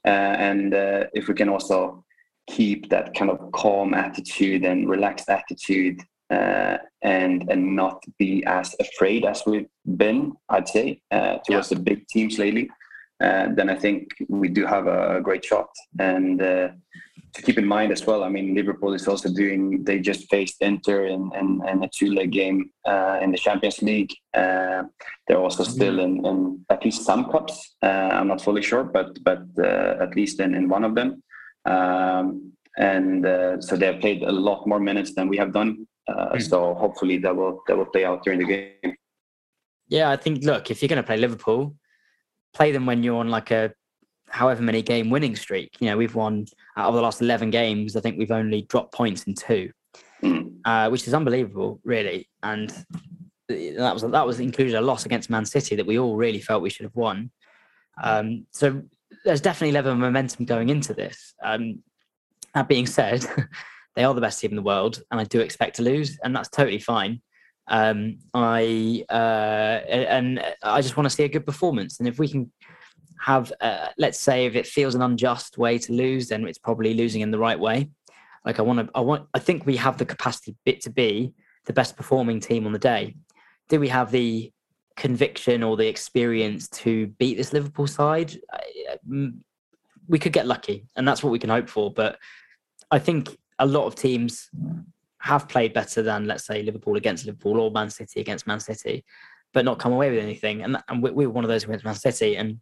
uh, 0.04 0.08
and 0.48 0.74
uh, 0.74 1.04
if 1.14 1.28
we 1.28 1.34
can 1.34 1.48
also 1.48 2.04
keep 2.48 2.88
that 2.90 3.14
kind 3.14 3.30
of 3.30 3.50
calm 3.52 3.94
attitude 3.94 4.64
and 4.64 4.88
relaxed 4.88 5.28
attitude 5.28 6.00
and 6.30 7.48
and 7.50 7.76
not 7.76 8.02
be 8.18 8.44
as 8.46 8.74
afraid 8.80 9.24
as 9.24 9.42
we've 9.46 9.68
been, 9.96 10.32
I'd 10.48 10.68
say, 10.68 11.00
towards 11.12 11.70
yeah. 11.70 11.76
the 11.76 11.80
big 11.80 12.06
teams 12.08 12.38
lately, 12.38 12.68
then 13.20 13.70
I 13.70 13.74
think 13.74 14.08
we 14.28 14.48
do 14.48 14.66
have 14.66 14.86
a 14.86 15.20
great 15.22 15.44
shot. 15.44 15.68
And 15.98 16.40
to 17.36 17.42
keep 17.42 17.58
in 17.58 17.66
mind 17.66 17.92
as 17.92 18.06
well, 18.06 18.24
I 18.24 18.30
mean, 18.30 18.54
Liverpool 18.54 18.94
is 18.94 19.06
also 19.06 19.28
doing, 19.28 19.84
they 19.84 19.98
just 20.00 20.28
faced 20.30 20.56
Inter 20.62 21.06
in, 21.06 21.30
in, 21.38 21.62
in 21.68 21.84
a 21.84 21.88
two 21.88 22.14
leg 22.14 22.32
game 22.32 22.70
uh, 22.86 23.18
in 23.20 23.30
the 23.30 23.36
Champions 23.36 23.82
League. 23.82 24.12
Uh, 24.32 24.84
they're 25.26 25.38
also 25.38 25.62
still 25.62 26.00
in, 26.00 26.24
in, 26.24 26.64
at 26.70 26.82
least 26.82 27.04
some 27.04 27.30
cups. 27.30 27.76
Uh, 27.82 28.08
I'm 28.16 28.28
not 28.28 28.40
fully 28.40 28.62
sure, 28.62 28.84
but 28.84 29.22
but 29.22 29.42
uh, 29.58 29.96
at 30.00 30.16
least 30.16 30.40
in, 30.40 30.54
in 30.54 30.68
one 30.68 30.84
of 30.84 30.94
them. 30.94 31.22
Um, 31.66 32.52
and 32.78 33.26
uh, 33.26 33.60
so 33.60 33.76
they 33.76 33.86
have 33.86 34.00
played 34.00 34.22
a 34.22 34.32
lot 34.32 34.66
more 34.66 34.80
minutes 34.80 35.14
than 35.14 35.28
we 35.28 35.36
have 35.36 35.52
done. 35.52 35.86
Mm. 36.08 36.40
So 36.42 36.74
hopefully 36.74 37.18
that 37.18 37.36
will 37.36 37.62
that 37.66 37.76
will 37.76 37.86
play 37.86 38.04
out 38.06 38.24
during 38.24 38.40
the 38.40 38.46
game. 38.46 38.96
Yeah, 39.88 40.10
I 40.10 40.16
think 40.16 40.42
look, 40.42 40.70
if 40.70 40.80
you're 40.80 40.88
going 40.88 41.02
to 41.02 41.06
play 41.06 41.18
Liverpool, 41.18 41.74
play 42.56 42.72
them 42.72 42.86
when 42.86 43.02
you're 43.02 43.20
on 43.20 43.28
like 43.28 43.50
a 43.50 43.72
however 44.28 44.62
many 44.62 44.82
game 44.82 45.10
winning 45.10 45.36
streak. 45.36 45.76
You 45.78 45.88
know, 45.88 45.96
we've 45.96 46.14
won 46.14 46.46
out 46.76 46.88
of 46.88 46.94
the 46.94 47.02
last 47.02 47.20
11 47.20 47.50
games, 47.50 47.96
I 47.96 48.00
think 48.00 48.18
we've 48.18 48.30
only 48.30 48.62
dropped 48.62 48.94
points 48.94 49.24
in 49.24 49.34
two, 49.34 49.70
hmm. 50.20 50.48
uh, 50.64 50.88
which 50.88 51.06
is 51.06 51.14
unbelievable, 51.14 51.80
really. 51.84 52.28
And 52.42 52.70
that 53.48 53.92
was 53.92 54.02
that 54.02 54.26
was 54.26 54.40
included 54.40 54.74
a 54.74 54.80
loss 54.80 55.06
against 55.06 55.30
Man 55.30 55.44
City 55.44 55.76
that 55.76 55.86
we 55.86 55.98
all 55.98 56.16
really 56.16 56.40
felt 56.40 56.62
we 56.62 56.70
should 56.70 56.84
have 56.84 56.96
won. 56.96 57.30
Um, 58.02 58.46
so 58.50 58.82
there's 59.24 59.40
definitely 59.40 59.70
a 59.70 59.74
level 59.74 59.92
of 59.92 59.98
momentum 59.98 60.44
going 60.44 60.68
into 60.68 60.94
this. 60.94 61.34
Um, 61.44 61.82
that 62.54 62.68
being 62.68 62.86
said, 62.86 63.24
they 63.94 64.04
are 64.04 64.14
the 64.14 64.20
best 64.20 64.40
team 64.40 64.50
in 64.50 64.56
the 64.56 64.62
world, 64.62 65.02
and 65.10 65.20
I 65.20 65.24
do 65.24 65.40
expect 65.40 65.76
to 65.76 65.82
lose, 65.82 66.18
and 66.24 66.34
that's 66.34 66.48
totally 66.48 66.80
fine. 66.80 67.20
Um, 67.68 68.18
I 68.32 69.04
uh, 69.10 69.80
and 69.88 70.42
I 70.62 70.80
just 70.82 70.96
want 70.96 71.06
to 71.06 71.10
see 71.10 71.24
a 71.24 71.28
good 71.28 71.46
performance, 71.46 71.98
and 71.98 72.08
if 72.08 72.18
we 72.18 72.28
can 72.28 72.52
have, 73.20 73.52
uh, 73.60 73.88
let's 73.98 74.20
say, 74.20 74.46
if 74.46 74.54
it 74.54 74.66
feels 74.66 74.94
an 74.94 75.02
unjust 75.02 75.58
way 75.58 75.78
to 75.78 75.92
lose, 75.92 76.28
then 76.28 76.46
it's 76.46 76.58
probably 76.58 76.94
losing 76.94 77.22
in 77.22 77.30
the 77.30 77.38
right 77.38 77.58
way. 77.58 77.90
Like 78.44 78.60
I 78.60 78.62
want 78.62 78.78
to, 78.78 78.88
I 78.94 79.00
want, 79.00 79.26
I 79.34 79.40
think 79.40 79.66
we 79.66 79.76
have 79.76 79.98
the 79.98 80.06
capacity 80.06 80.54
bit 80.64 80.80
to 80.82 80.90
be 80.90 81.32
the 81.64 81.72
best 81.72 81.96
performing 81.96 82.38
team 82.38 82.66
on 82.66 82.72
the 82.72 82.78
day. 82.78 83.16
Do 83.68 83.80
we 83.80 83.88
have 83.88 84.12
the 84.12 84.52
conviction 84.96 85.64
or 85.64 85.76
the 85.76 85.88
experience 85.88 86.68
to 86.68 87.08
beat 87.18 87.36
this 87.36 87.52
Liverpool 87.52 87.88
side? 87.88 88.38
We 90.08 90.18
could 90.20 90.32
get 90.32 90.46
lucky, 90.46 90.86
and 90.94 91.08
that's 91.08 91.22
what 91.24 91.30
we 91.30 91.40
can 91.40 91.50
hope 91.50 91.68
for. 91.68 91.92
But 91.92 92.18
I 92.92 93.00
think 93.00 93.36
a 93.58 93.66
lot 93.66 93.86
of 93.86 93.96
teams 93.96 94.48
have 95.26 95.48
played 95.48 95.72
better 95.72 96.02
than, 96.02 96.26
let's 96.26 96.46
say, 96.46 96.62
Liverpool 96.62 96.96
against 96.96 97.26
Liverpool 97.26 97.60
or 97.60 97.70
Man 97.70 97.90
City 97.90 98.20
against 98.20 98.46
Man 98.46 98.60
City, 98.60 99.04
but 99.52 99.64
not 99.64 99.78
come 99.78 99.92
away 99.92 100.10
with 100.10 100.22
anything. 100.22 100.62
And, 100.62 100.78
and 100.88 101.02
we, 101.02 101.10
we 101.10 101.26
were 101.26 101.32
one 101.32 101.44
of 101.44 101.48
those 101.48 101.64
who 101.64 101.70
went 101.70 101.82
to 101.82 101.88
Man 101.88 101.94
City, 101.94 102.36
and 102.36 102.60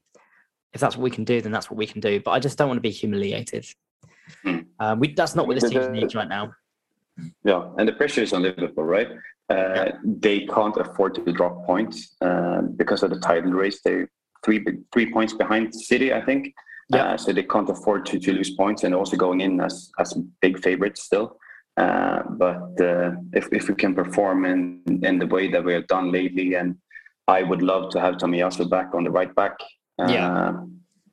if 0.73 0.81
that's 0.81 0.97
what 0.97 1.05
we 1.05 1.11
can 1.11 1.25
do, 1.25 1.41
then 1.41 1.53
that's 1.53 1.71
what 1.71 1.77
we 1.77 1.87
can 1.87 2.01
do. 2.01 2.21
But 2.21 2.33
I 2.33 2.39
just 2.41 2.59
don't 2.59 2.69
want 2.69 2.79
to 2.79 2.89
be 2.91 2.91
humiliated. 2.91 3.67
Hmm. 4.43 4.59
Um, 4.81 5.01
we, 5.01 5.13
that's 5.13 5.35
not 5.35 5.47
what 5.47 5.61
this 5.61 5.71
team 5.71 5.93
needs 5.93 6.15
right 6.15 6.29
now. 6.29 6.53
Yeah, 7.45 7.69
and 7.79 7.87
the 7.87 7.93
pressure 7.93 8.23
is 8.23 8.33
on 8.33 8.43
Liverpool, 8.43 8.85
right? 8.85 9.11
Uh, 9.51 9.55
yeah. 9.55 9.93
They 10.03 10.47
can't 10.47 10.77
afford 10.77 11.15
to 11.17 11.33
drop 11.33 11.65
points 11.67 12.17
uh, 12.21 12.63
because 12.77 13.03
of 13.03 13.11
the 13.11 13.21
title 13.21 13.53
race. 13.53 13.81
They're 13.85 14.09
three 14.45 14.65
three 14.93 15.13
points 15.13 15.33
behind 15.33 15.75
City, 15.75 16.13
I 16.13 16.23
think. 16.23 16.55
Yeah. 16.89 17.05
Uh, 17.05 17.17
so 17.17 17.33
they 17.33 17.45
can't 17.45 17.69
afford 17.69 18.07
to, 18.07 18.19
to 18.19 18.33
lose 18.33 18.51
points 18.55 18.85
and 18.85 18.95
also 18.95 19.17
going 19.17 19.41
in 19.43 19.61
as 19.61 19.91
as 19.99 20.15
big 20.41 20.63
favorites 20.63 21.03
still. 21.05 21.39
Uh, 21.77 22.23
but 22.31 22.81
uh, 22.81 23.13
if 23.33 23.49
if 23.53 23.69
we 23.69 23.75
can 23.75 23.95
perform 23.95 24.45
in 24.45 24.83
in 25.03 25.19
the 25.19 25.27
way 25.27 25.51
that 25.51 25.65
we 25.65 25.73
have 25.73 25.87
done 25.89 26.13
lately, 26.13 26.55
and 26.55 26.77
I 27.27 27.43
would 27.43 27.63
love 27.63 27.91
to 27.93 28.01
have 28.01 28.17
Tomiyasu 28.17 28.71
back 28.71 28.95
on 28.95 29.05
the 29.05 29.11
right 29.11 29.35
back 29.35 29.57
yeah. 29.99 30.33
Uh, 30.33 30.65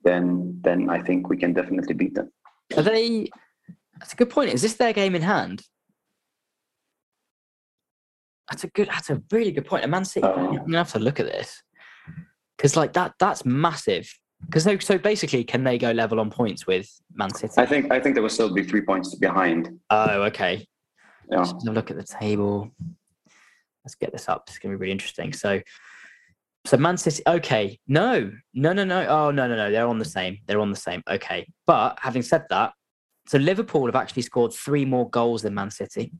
then 0.04 0.60
then 0.62 0.90
I 0.90 1.00
think 1.00 1.28
we 1.28 1.36
can 1.36 1.52
definitely 1.52 1.94
beat 1.94 2.14
them. 2.14 2.30
Are 2.76 2.82
they? 2.82 3.30
That's 3.98 4.12
a 4.12 4.16
good 4.16 4.30
point. 4.30 4.50
Is 4.50 4.62
this 4.62 4.74
their 4.74 4.92
game 4.92 5.14
in 5.14 5.22
hand? 5.22 5.62
That's 8.50 8.64
a 8.64 8.68
good. 8.68 8.88
That's 8.88 9.10
a 9.10 9.22
really 9.30 9.52
good 9.52 9.66
point. 9.66 9.84
And 9.84 9.90
Man 9.90 10.04
City, 10.04 10.26
uh, 10.26 10.32
I'm 10.32 10.56
gonna 10.56 10.78
have 10.78 10.92
to 10.92 10.98
look 10.98 11.20
at 11.20 11.26
this 11.26 11.62
because 12.56 12.76
like 12.76 12.92
that. 12.94 13.14
That's 13.18 13.44
massive. 13.44 14.12
Because 14.46 14.64
so, 14.64 14.78
so 14.78 14.98
basically, 14.98 15.44
can 15.44 15.64
they 15.64 15.78
go 15.78 15.92
level 15.92 16.20
on 16.20 16.30
points 16.30 16.66
with 16.66 16.88
Man 17.14 17.32
City? 17.34 17.54
I 17.56 17.66
think 17.66 17.92
I 17.92 18.00
think 18.00 18.14
there 18.14 18.22
will 18.22 18.28
still 18.28 18.52
be 18.52 18.62
three 18.62 18.82
points 18.82 19.14
behind. 19.14 19.78
Oh, 19.90 20.22
okay. 20.24 20.66
Yeah. 21.30 21.38
Let's 21.38 21.52
have 21.52 21.68
a 21.68 21.70
look 21.70 21.90
at 21.90 21.96
the 21.96 22.04
table. 22.04 22.70
Let's 23.84 23.94
get 23.94 24.12
this 24.12 24.28
up. 24.28 24.44
It's 24.48 24.58
going 24.58 24.72
to 24.72 24.78
be 24.78 24.80
really 24.80 24.92
interesting. 24.92 25.32
So, 25.32 25.60
so 26.66 26.76
Man 26.76 26.96
City. 26.96 27.22
Okay, 27.26 27.78
no, 27.88 28.30
no, 28.54 28.72
no, 28.72 28.84
no. 28.84 29.06
Oh, 29.06 29.30
no, 29.30 29.48
no, 29.48 29.56
no. 29.56 29.70
They're 29.70 29.88
on 29.88 29.98
the 29.98 30.04
same. 30.04 30.38
They're 30.46 30.60
on 30.60 30.70
the 30.70 30.76
same. 30.76 31.02
Okay, 31.08 31.46
but 31.66 31.98
having 32.00 32.22
said 32.22 32.44
that, 32.50 32.72
so 33.26 33.38
Liverpool 33.38 33.86
have 33.86 33.96
actually 33.96 34.22
scored 34.22 34.52
three 34.52 34.84
more 34.84 35.08
goals 35.10 35.42
than 35.42 35.54
Man 35.54 35.70
City. 35.70 36.12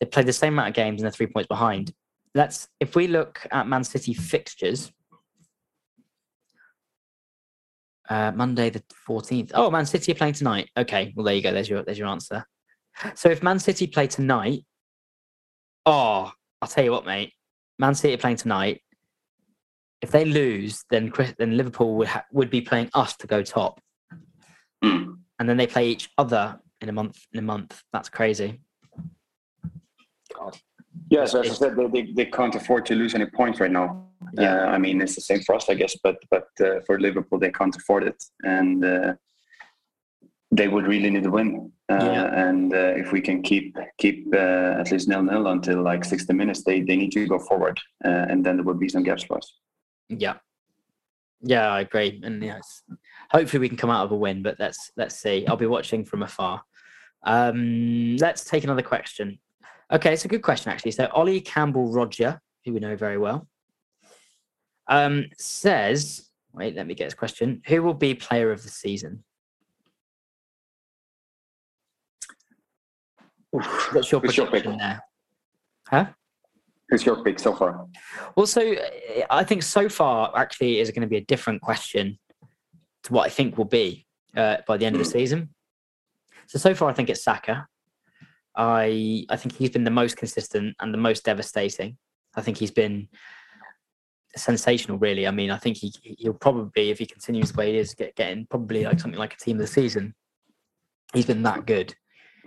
They 0.00 0.06
played 0.06 0.26
the 0.26 0.32
same 0.32 0.54
amount 0.54 0.68
of 0.68 0.74
games 0.74 1.00
and 1.00 1.06
they're 1.06 1.12
three 1.12 1.26
points 1.26 1.48
behind. 1.48 1.92
Let's 2.34 2.66
if 2.80 2.96
we 2.96 3.06
look 3.06 3.46
at 3.52 3.68
Man 3.68 3.84
City 3.84 4.14
fixtures. 4.14 4.90
Uh, 8.08 8.30
Monday 8.32 8.68
the 8.70 8.82
fourteenth. 9.06 9.52
Oh, 9.54 9.70
Man 9.70 9.86
City 9.86 10.12
are 10.12 10.14
playing 10.16 10.34
tonight. 10.34 10.68
Okay, 10.76 11.12
well 11.16 11.24
there 11.24 11.34
you 11.34 11.42
go. 11.42 11.52
There's 11.52 11.68
your 11.70 11.82
there's 11.82 11.98
your 11.98 12.08
answer. 12.08 12.44
So 13.14 13.30
if 13.30 13.42
Man 13.42 13.58
City 13.58 13.86
play 13.86 14.06
tonight, 14.06 14.64
oh, 15.86 16.30
I'll 16.60 16.68
tell 16.68 16.84
you 16.84 16.92
what, 16.92 17.06
mate. 17.06 17.32
Man 17.78 17.94
City 17.94 18.14
are 18.14 18.18
playing 18.18 18.36
tonight. 18.36 18.82
If 20.02 20.10
they 20.10 20.24
lose, 20.26 20.84
then 20.90 21.10
Chris, 21.10 21.32
then 21.38 21.56
Liverpool 21.56 21.94
would 21.96 22.08
ha- 22.08 22.24
would 22.30 22.50
be 22.50 22.60
playing 22.60 22.90
us 22.94 23.16
to 23.16 23.26
go 23.26 23.42
top, 23.42 23.80
Mm. 24.84 25.20
and 25.38 25.48
then 25.48 25.56
they 25.56 25.66
play 25.66 25.88
each 25.88 26.10
other 26.18 26.60
in 26.82 26.90
a 26.90 26.92
month. 26.92 27.18
In 27.32 27.38
a 27.38 27.42
month, 27.42 27.82
that's 27.92 28.10
crazy. 28.10 28.60
God. 30.34 30.58
Yeah, 31.10 31.24
so 31.26 31.40
as 31.40 31.50
I 31.50 31.54
said, 31.54 31.76
they, 31.76 31.86
they, 31.86 32.12
they 32.12 32.24
can't 32.26 32.54
afford 32.54 32.86
to 32.86 32.94
lose 32.94 33.14
any 33.14 33.26
points 33.26 33.60
right 33.60 33.70
now. 33.70 34.08
Yeah. 34.32 34.64
Uh, 34.64 34.66
I 34.66 34.78
mean, 34.78 35.00
it's 35.02 35.14
the 35.14 35.20
same 35.20 35.40
for 35.40 35.54
us, 35.54 35.68
I 35.68 35.74
guess, 35.74 35.96
but 36.02 36.16
but 36.30 36.48
uh, 36.60 36.80
for 36.86 36.98
Liverpool, 36.98 37.38
they 37.38 37.50
can't 37.50 37.76
afford 37.76 38.04
it, 38.04 38.22
and 38.42 38.84
uh, 38.84 39.14
they 40.50 40.68
would 40.68 40.86
really 40.86 41.10
need 41.10 41.24
to 41.24 41.30
win. 41.30 41.72
Uh, 41.90 41.98
Yeah. 42.00 42.48
And 42.48 42.72
uh, 42.72 42.94
if 43.02 43.12
we 43.12 43.20
can 43.20 43.42
keep 43.42 43.76
keep 43.98 44.26
uh, 44.34 44.80
at 44.80 44.90
least 44.90 45.08
nil 45.08 45.22
nil 45.22 45.46
until 45.48 45.82
like 45.82 46.04
sixty 46.04 46.32
minutes, 46.32 46.64
they 46.64 46.80
they 46.80 46.96
need 46.96 47.12
to 47.12 47.26
go 47.26 47.38
forward, 47.38 47.78
uh, 48.04 48.26
and 48.30 48.44
then 48.44 48.56
there 48.56 48.64
will 48.64 48.74
be 48.74 48.88
some 48.88 49.02
gaps 49.02 49.24
for 49.24 49.36
us. 49.38 49.58
Yeah. 50.08 50.36
Yeah, 51.46 51.68
I 51.68 51.80
agree. 51.80 52.20
And 52.24 52.42
yes, 52.42 52.82
hopefully 53.30 53.60
we 53.60 53.68
can 53.68 53.76
come 53.76 53.90
out 53.90 54.04
of 54.04 54.12
a 54.12 54.16
win, 54.16 54.42
but 54.42 54.56
let's 54.58 54.90
let's 54.96 55.16
see. 55.20 55.46
I'll 55.46 55.56
be 55.56 55.66
watching 55.66 56.04
from 56.04 56.22
afar. 56.22 56.62
Um, 57.26 58.16
let's 58.16 58.44
take 58.44 58.64
another 58.64 58.82
question. 58.82 59.38
Okay, 59.92 60.12
it's 60.12 60.24
a 60.24 60.28
good 60.28 60.42
question 60.42 60.72
actually. 60.72 60.92
So 60.92 61.08
Ollie 61.12 61.40
Campbell 61.40 61.92
Roger, 61.92 62.40
who 62.64 62.72
we 62.72 62.80
know 62.80 62.96
very 62.96 63.18
well, 63.18 63.46
um, 64.88 65.26
says, 65.38 66.30
wait, 66.52 66.74
let 66.74 66.86
me 66.86 66.94
get 66.94 67.04
his 67.04 67.14
question. 67.14 67.62
Who 67.66 67.82
will 67.82 67.94
be 67.94 68.14
player 68.14 68.50
of 68.50 68.62
the 68.62 68.68
season? 68.68 69.24
What's 73.50 74.10
your 74.10 74.20
Who's 74.20 74.36
your 74.36 74.48
pick? 74.48 74.64
there? 74.64 75.00
Huh? 75.86 76.06
Who's 76.88 77.06
your 77.06 77.22
pick 77.22 77.38
so 77.38 77.54
far? 77.54 77.86
Well, 78.36 78.46
so 78.46 78.74
I 79.30 79.44
think 79.44 79.62
so 79.62 79.88
far 79.88 80.32
actually 80.36 80.80
is 80.80 80.90
going 80.90 81.02
to 81.02 81.08
be 81.08 81.18
a 81.18 81.24
different 81.24 81.62
question 81.62 82.18
to 83.04 83.12
what 83.12 83.26
I 83.26 83.28
think 83.28 83.56
will 83.56 83.64
be 83.64 84.06
uh, 84.36 84.58
by 84.66 84.76
the 84.76 84.86
end 84.86 84.96
of 84.96 84.98
the 84.98 85.08
season. 85.08 85.50
So 86.48 86.58
so 86.58 86.74
far, 86.74 86.90
I 86.90 86.94
think 86.94 87.10
it's 87.10 87.22
Saka. 87.22 87.66
I 88.56 89.26
I 89.28 89.36
think 89.36 89.56
he's 89.56 89.70
been 89.70 89.84
the 89.84 89.90
most 89.90 90.16
consistent 90.16 90.76
and 90.80 90.92
the 90.92 90.98
most 90.98 91.24
devastating. 91.24 91.96
I 92.36 92.40
think 92.40 92.56
he's 92.56 92.70
been 92.70 93.08
sensational, 94.36 94.98
really. 94.98 95.26
I 95.26 95.30
mean, 95.30 95.50
I 95.50 95.58
think 95.58 95.76
he 95.76 95.92
he'll 96.02 96.34
probably, 96.34 96.90
if 96.90 96.98
he 96.98 97.06
continues 97.06 97.52
the 97.52 97.58
way 97.58 97.72
he 97.72 97.78
is, 97.78 97.94
get 97.94 98.14
getting 98.16 98.46
probably 98.46 98.84
like 98.84 99.00
something 99.00 99.18
like 99.18 99.34
a 99.34 99.38
team 99.38 99.56
of 99.56 99.62
the 99.62 99.66
season. 99.66 100.14
He's 101.12 101.26
been 101.26 101.42
that 101.42 101.66
good. 101.66 101.94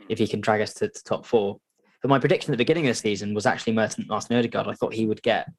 If 0.09 0.19
he 0.19 0.27
can 0.27 0.41
drag 0.41 0.61
us 0.61 0.73
to, 0.75 0.87
to 0.87 1.03
top 1.03 1.25
four, 1.25 1.59
but 2.01 2.09
my 2.09 2.19
prediction 2.19 2.51
at 2.51 2.53
the 2.53 2.63
beginning 2.63 2.87
of 2.87 2.95
the 2.95 2.99
season 2.99 3.33
was 3.33 3.45
actually 3.45 3.73
Martin, 3.73 4.05
Martin 4.07 4.37
Odegaard. 4.37 4.67
I 4.67 4.73
thought 4.73 4.93
he 4.93 5.05
would 5.05 5.21
get 5.21 5.49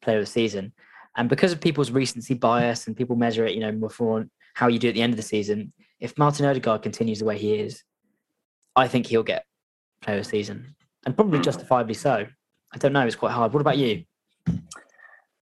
player 0.00 0.18
of 0.18 0.24
the 0.24 0.30
season. 0.30 0.72
And 1.16 1.28
because 1.28 1.52
of 1.52 1.60
people's 1.60 1.90
recency 1.90 2.34
bias 2.34 2.86
and 2.86 2.96
people 2.96 3.16
measure 3.16 3.46
it, 3.46 3.54
you 3.54 3.60
know, 3.60 3.88
for 3.88 4.26
how 4.54 4.68
you 4.68 4.78
do 4.78 4.88
at 4.88 4.94
the 4.94 5.02
end 5.02 5.12
of 5.12 5.16
the 5.16 5.22
season, 5.22 5.72
if 5.98 6.16
Martin 6.18 6.46
Odegaard 6.46 6.82
continues 6.82 7.20
the 7.20 7.24
way 7.24 7.38
he 7.38 7.54
is, 7.54 7.82
I 8.74 8.86
think 8.88 9.06
he'll 9.06 9.22
get 9.22 9.44
player 10.06 10.18
of 10.18 10.24
the 10.24 10.30
season. 10.30 10.74
And 11.04 11.14
probably 11.14 11.40
justifiably 11.40 11.94
so. 11.94 12.26
I 12.72 12.78
don't 12.78 12.92
know, 12.92 13.06
it's 13.06 13.16
quite 13.16 13.32
hard. 13.32 13.52
What 13.52 13.60
about 13.60 13.76
you? 13.76 14.04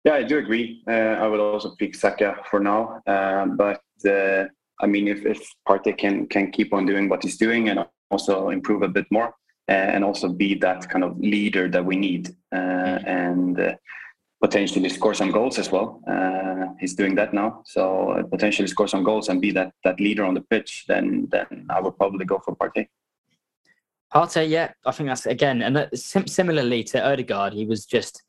Yeah, 0.05 0.15
I 0.15 0.23
do 0.23 0.39
agree. 0.39 0.83
Uh, 0.89 1.15
I 1.23 1.27
would 1.27 1.41
also 1.41 1.75
pick 1.79 1.95
Saka 1.95 2.37
for 2.51 2.61
now, 2.61 3.03
uh, 3.07 3.47
but 3.47 3.83
uh, 4.09 4.45
I 4.81 4.87
mean, 4.87 5.09
if 5.09 5.27
if 5.27 5.41
Partey 5.69 5.97
can 5.99 6.27
can 6.29 6.53
keep 6.53 6.73
on 6.73 6.87
doing 6.87 7.09
what 7.09 7.23
he's 7.25 7.37
doing 7.37 7.71
and 7.71 7.85
also 8.11 8.51
improve 8.51 8.83
a 8.83 8.89
bit 8.89 9.07
more, 9.11 9.29
uh, 9.69 9.73
and 9.95 10.05
also 10.05 10.29
be 10.29 10.55
that 10.67 10.89
kind 10.89 11.03
of 11.03 11.19
leader 11.19 11.69
that 11.69 11.85
we 11.85 11.97
need, 11.97 12.25
uh, 12.55 12.99
and 13.05 13.59
uh, 13.59 13.75
potentially 14.41 14.89
score 14.89 15.15
some 15.15 15.33
goals 15.33 15.59
as 15.59 15.73
well. 15.73 16.01
Uh, 16.07 16.67
he's 16.79 16.95
doing 16.95 17.17
that 17.17 17.35
now, 17.35 17.63
so 17.65 17.83
potentially 18.31 18.69
score 18.69 18.89
some 18.89 19.03
goals 19.03 19.29
and 19.29 19.41
be 19.41 19.51
that 19.51 19.73
that 19.83 19.99
leader 19.99 20.25
on 20.25 20.35
the 20.35 20.45
pitch. 20.53 20.85
Then 20.87 21.27
then 21.33 21.67
I 21.69 21.81
would 21.81 21.97
probably 21.99 22.25
go 22.25 22.39
for 22.45 22.55
Partey. 22.55 22.87
Partey, 24.15 24.49
yeah, 24.49 24.73
I 24.85 24.93
think 24.93 25.09
that's 25.09 25.27
again, 25.27 25.63
and 25.63 25.77
that, 25.77 25.97
sim- 25.99 26.27
similarly 26.27 26.85
to 26.85 27.05
Odegaard, 27.05 27.53
he 27.53 27.67
was 27.67 27.85
just, 27.85 28.23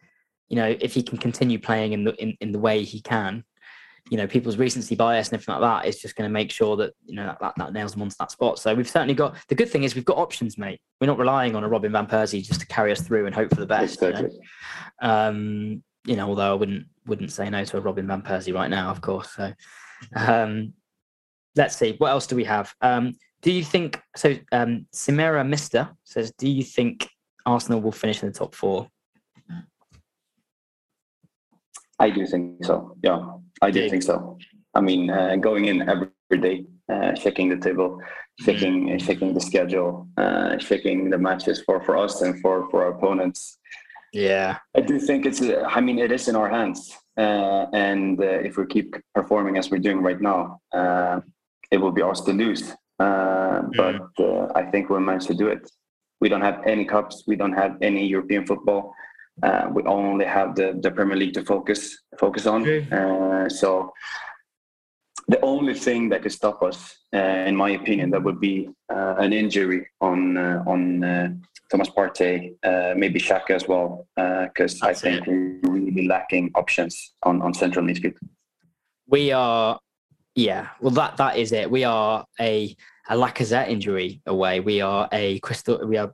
you 0.50 0.56
know, 0.56 0.76
if 0.80 0.94
he 0.94 1.04
can 1.04 1.18
continue 1.18 1.60
playing 1.60 1.94
in 1.94 2.04
the 2.04 2.16
in, 2.16 2.36
in 2.42 2.52
the 2.52 2.60
way 2.60 2.84
he 2.84 3.02
can, 3.02 3.44
you 4.10 4.18
know, 4.18 4.28
people's 4.28 4.58
recency 4.58 4.96
bias 4.96 5.28
and 5.28 5.36
everything 5.36 5.62
like 5.62 5.84
that 5.84 5.88
is 5.88 6.00
just 6.00 6.16
going 6.16 6.28
to 6.28 6.34
make 6.34 6.52
sure 6.52 6.76
that 6.78 6.94
you 7.06 7.16
know 7.16 7.26
that, 7.26 7.40
that, 7.40 7.54
that 7.58 7.74
nails 7.74 7.92
them 7.94 8.02
onto 8.02 8.16
that 8.20 8.32
spot. 8.32 8.60
So 8.60 8.74
we've 8.74 8.90
certainly 8.90 9.14
got 9.14 9.36
the 9.50 9.56
good 9.56 9.70
thing 9.70 9.84
is 9.84 9.96
we've 9.96 10.06
got 10.06 10.18
options, 10.18 10.58
mate. 10.58 10.80
We're 11.00 11.08
not 11.08 11.20
relying 11.20 11.56
on 11.56 11.64
a 11.64 11.70
Robin 11.70 11.92
van 11.92 12.08
Persie 12.08 12.46
just 12.46 12.62
to 12.62 12.68
carry 12.68 12.92
us 12.92 13.02
through 13.02 13.26
and 13.26 13.36
hope 13.36 13.50
for 13.50 13.60
the 13.60 13.66
best. 13.66 14.02
you 14.02 14.14
know? 14.14 14.30
Um, 15.02 15.84
you 16.06 16.16
know, 16.16 16.30
although 16.30 16.52
I 16.52 16.56
wouldn't 16.56 16.88
wouldn't 17.06 17.32
say 17.32 17.50
no 17.50 17.64
to 17.66 17.78
a 17.78 17.82
Robin 17.82 18.08
van 18.08 18.22
Persie 18.22 18.54
right 18.54 18.70
now, 18.70 18.90
of 18.90 19.02
course. 19.02 19.32
So 19.36 19.54
um, 20.16 20.74
let's 21.56 21.76
see 21.76 21.96
what 21.98 22.10
else 22.10 22.28
do 22.28 22.36
we 22.36 22.46
have. 22.46 22.74
Um, 22.82 23.14
do 23.42 23.52
you 23.52 23.64
think 23.64 24.02
so? 24.16 24.36
Um, 24.52 24.88
Simera 24.94 25.48
Mister 25.48 25.90
says, 26.04 26.32
do 26.38 26.50
you 26.50 26.64
think 26.64 27.08
Arsenal 27.46 27.82
will 27.82 27.92
finish 27.92 28.22
in 28.24 28.32
the 28.32 28.38
top 28.38 28.54
four? 28.56 28.88
I 32.00 32.10
do 32.10 32.26
think 32.28 32.64
so. 32.64 32.96
Yeah, 33.04 33.20
I 33.62 33.72
do 33.72 33.90
think 33.90 34.04
so. 34.04 34.38
I 34.76 34.82
mean, 34.82 35.10
uh, 35.10 35.36
going 35.38 35.66
in 35.66 35.82
every 35.90 36.12
day, 36.40 36.66
uh, 36.92 37.14
checking 37.14 37.50
the 37.50 37.58
table, 37.58 38.00
checking 38.40 38.94
uh, 38.94 38.98
checking 39.00 39.34
the 39.34 39.42
schedule, 39.42 40.08
uh, 40.18 40.58
checking 40.58 41.10
the 41.10 41.18
matches 41.18 41.62
for 41.66 41.82
for 41.82 41.98
us 41.98 42.22
and 42.22 42.40
for 42.42 42.70
for 42.70 42.84
our 42.84 42.92
opponents. 42.92 43.58
Yeah, 44.14 44.58
I 44.76 44.82
do 44.82 45.00
think 45.00 45.26
it's. 45.26 45.42
uh, 45.42 45.64
I 45.68 45.82
mean, 45.82 45.98
it 46.00 46.12
is 46.12 46.28
in 46.28 46.36
our 46.36 46.50
hands, 46.50 46.96
uh, 47.18 47.66
and 47.74 48.20
uh, 48.20 48.26
if 48.26 48.58
we 48.58 48.66
keep 48.68 48.96
performing 49.16 49.58
as 49.58 49.72
we're 49.72 49.80
doing 49.80 50.02
right 50.04 50.22
now, 50.22 50.60
uh, 50.72 51.22
it 51.72 51.78
will 51.78 51.92
be 51.92 52.04
ours 52.04 52.22
to 52.22 52.32
lose. 52.32 52.74
Uh, 53.00 53.62
but 53.76 54.10
uh, 54.20 54.48
I 54.56 54.64
think 54.64 54.90
we'll 54.90 55.00
manage 55.00 55.28
to 55.28 55.34
do 55.34 55.48
it. 55.48 55.70
We 56.20 56.30
don't 56.30 56.42
have 56.42 56.62
any 56.66 56.86
cups. 56.86 57.24
We 57.28 57.36
don't 57.36 57.54
have 57.54 57.78
any 57.82 58.08
European 58.08 58.46
football. 58.46 58.94
Uh, 59.44 59.70
we 59.72 59.84
only 59.84 60.26
have 60.26 60.56
the, 60.56 60.80
the 60.82 60.90
Premier 60.90 61.16
League 61.16 61.34
to 61.36 61.44
focus 61.44 61.96
focus 62.20 62.48
on. 62.48 62.64
True. 62.64 62.86
Uh, 62.92 63.48
so 63.50 63.94
the 65.28 65.40
only 65.42 65.74
thing 65.74 66.10
that 66.10 66.24
could 66.24 66.32
stop 66.32 66.64
us, 66.64 66.98
uh, 67.14 67.18
in 67.18 67.56
my 67.56 67.72
opinion, 67.72 68.10
that 68.12 68.24
would 68.24 68.40
be 68.40 68.70
uh, 68.90 69.16
an 69.20 69.34
injury 69.34 69.88
on 70.02 70.38
uh, 70.38 70.64
on 70.66 71.04
uh, 71.04 71.30
Thomas 71.70 71.90
Partey, 71.90 72.56
uh, 72.64 72.94
maybe 72.96 73.20
Xhaka 73.20 73.52
as 73.52 73.68
well, 73.68 74.08
because 74.16 74.82
I 74.82 74.88
That's 74.88 75.02
think 75.02 75.28
we're 75.28 75.60
really 75.64 76.08
lacking 76.08 76.52
options 76.56 77.14
on, 77.24 77.42
on 77.42 77.54
central 77.54 77.86
midfield. 77.86 78.16
we 79.08 79.32
are. 79.32 79.80
Yeah, 80.38 80.68
well, 80.80 80.92
that 80.92 81.18
that 81.18 81.38
is 81.38 81.52
it. 81.52 81.72
We 81.72 81.84
are 81.84 82.24
a 82.40 82.76
a 83.10 83.16
Lacazette 83.16 83.70
injury 83.70 84.22
away. 84.28 84.60
We 84.60 84.82
are 84.82 85.10
a 85.12 85.40
Crystal. 85.40 85.84
We 85.88 85.98
are 85.98 86.14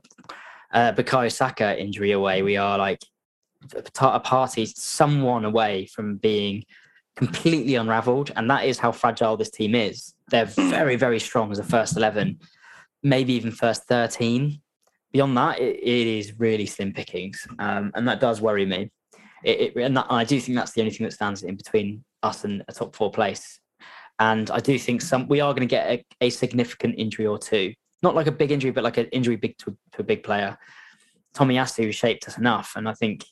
uh, 0.72 0.92
Bukayo 0.92 1.30
Saka 1.30 1.78
injury 1.78 2.12
away. 2.12 2.40
We 2.40 2.56
are 2.56 2.78
like 2.78 3.02
a 3.74 3.80
a 3.80 4.20
Partey, 4.20 4.66
someone 4.74 5.44
away 5.44 5.84
from 5.94 6.16
being 6.16 6.64
completely 7.16 7.74
unraveled, 7.74 8.32
and 8.34 8.48
that 8.48 8.64
is 8.64 8.78
how 8.78 8.92
fragile 8.92 9.36
this 9.36 9.50
team 9.50 9.74
is. 9.74 10.14
They're 10.30 10.46
very, 10.46 10.96
very 10.96 11.20
strong 11.20 11.52
as 11.52 11.58
a 11.58 11.62
first 11.62 11.94
eleven, 11.94 12.38
maybe 13.02 13.34
even 13.34 13.50
first 13.50 13.84
thirteen. 13.84 14.62
Beyond 15.12 15.36
that, 15.36 15.60
it, 15.60 15.76
it 15.82 16.06
is 16.06 16.40
really 16.40 16.64
slim 16.64 16.94
pickings, 16.94 17.46
um, 17.58 17.92
and 17.94 18.08
that 18.08 18.20
does 18.20 18.40
worry 18.40 18.64
me. 18.64 18.90
It, 19.42 19.76
it, 19.76 19.76
and 19.76 19.98
that, 19.98 20.06
I 20.08 20.24
do 20.24 20.40
think 20.40 20.56
that's 20.56 20.72
the 20.72 20.80
only 20.80 20.92
thing 20.92 21.04
that 21.04 21.12
stands 21.12 21.42
in 21.42 21.56
between 21.56 22.02
us 22.22 22.44
and 22.44 22.64
a 22.68 22.72
top 22.72 22.96
four 22.96 23.10
place. 23.12 23.60
And 24.18 24.50
I 24.50 24.60
do 24.60 24.78
think 24.78 25.02
some 25.02 25.26
we 25.28 25.40
are 25.40 25.52
going 25.52 25.66
to 25.68 25.70
get 25.70 25.90
a, 25.90 26.04
a 26.20 26.30
significant 26.30 26.94
injury 26.98 27.26
or 27.26 27.38
two, 27.38 27.74
not 28.02 28.14
like 28.14 28.26
a 28.26 28.32
big 28.32 28.52
injury, 28.52 28.70
but 28.70 28.84
like 28.84 28.96
an 28.96 29.06
injury 29.06 29.36
big 29.36 29.58
to, 29.58 29.76
to 29.92 30.00
a 30.00 30.04
big 30.04 30.22
player. 30.22 30.56
Tomiyasu 31.34 31.92
shaped 31.92 32.28
us 32.28 32.38
enough, 32.38 32.74
and 32.76 32.88
I 32.88 32.94
think 32.94 33.24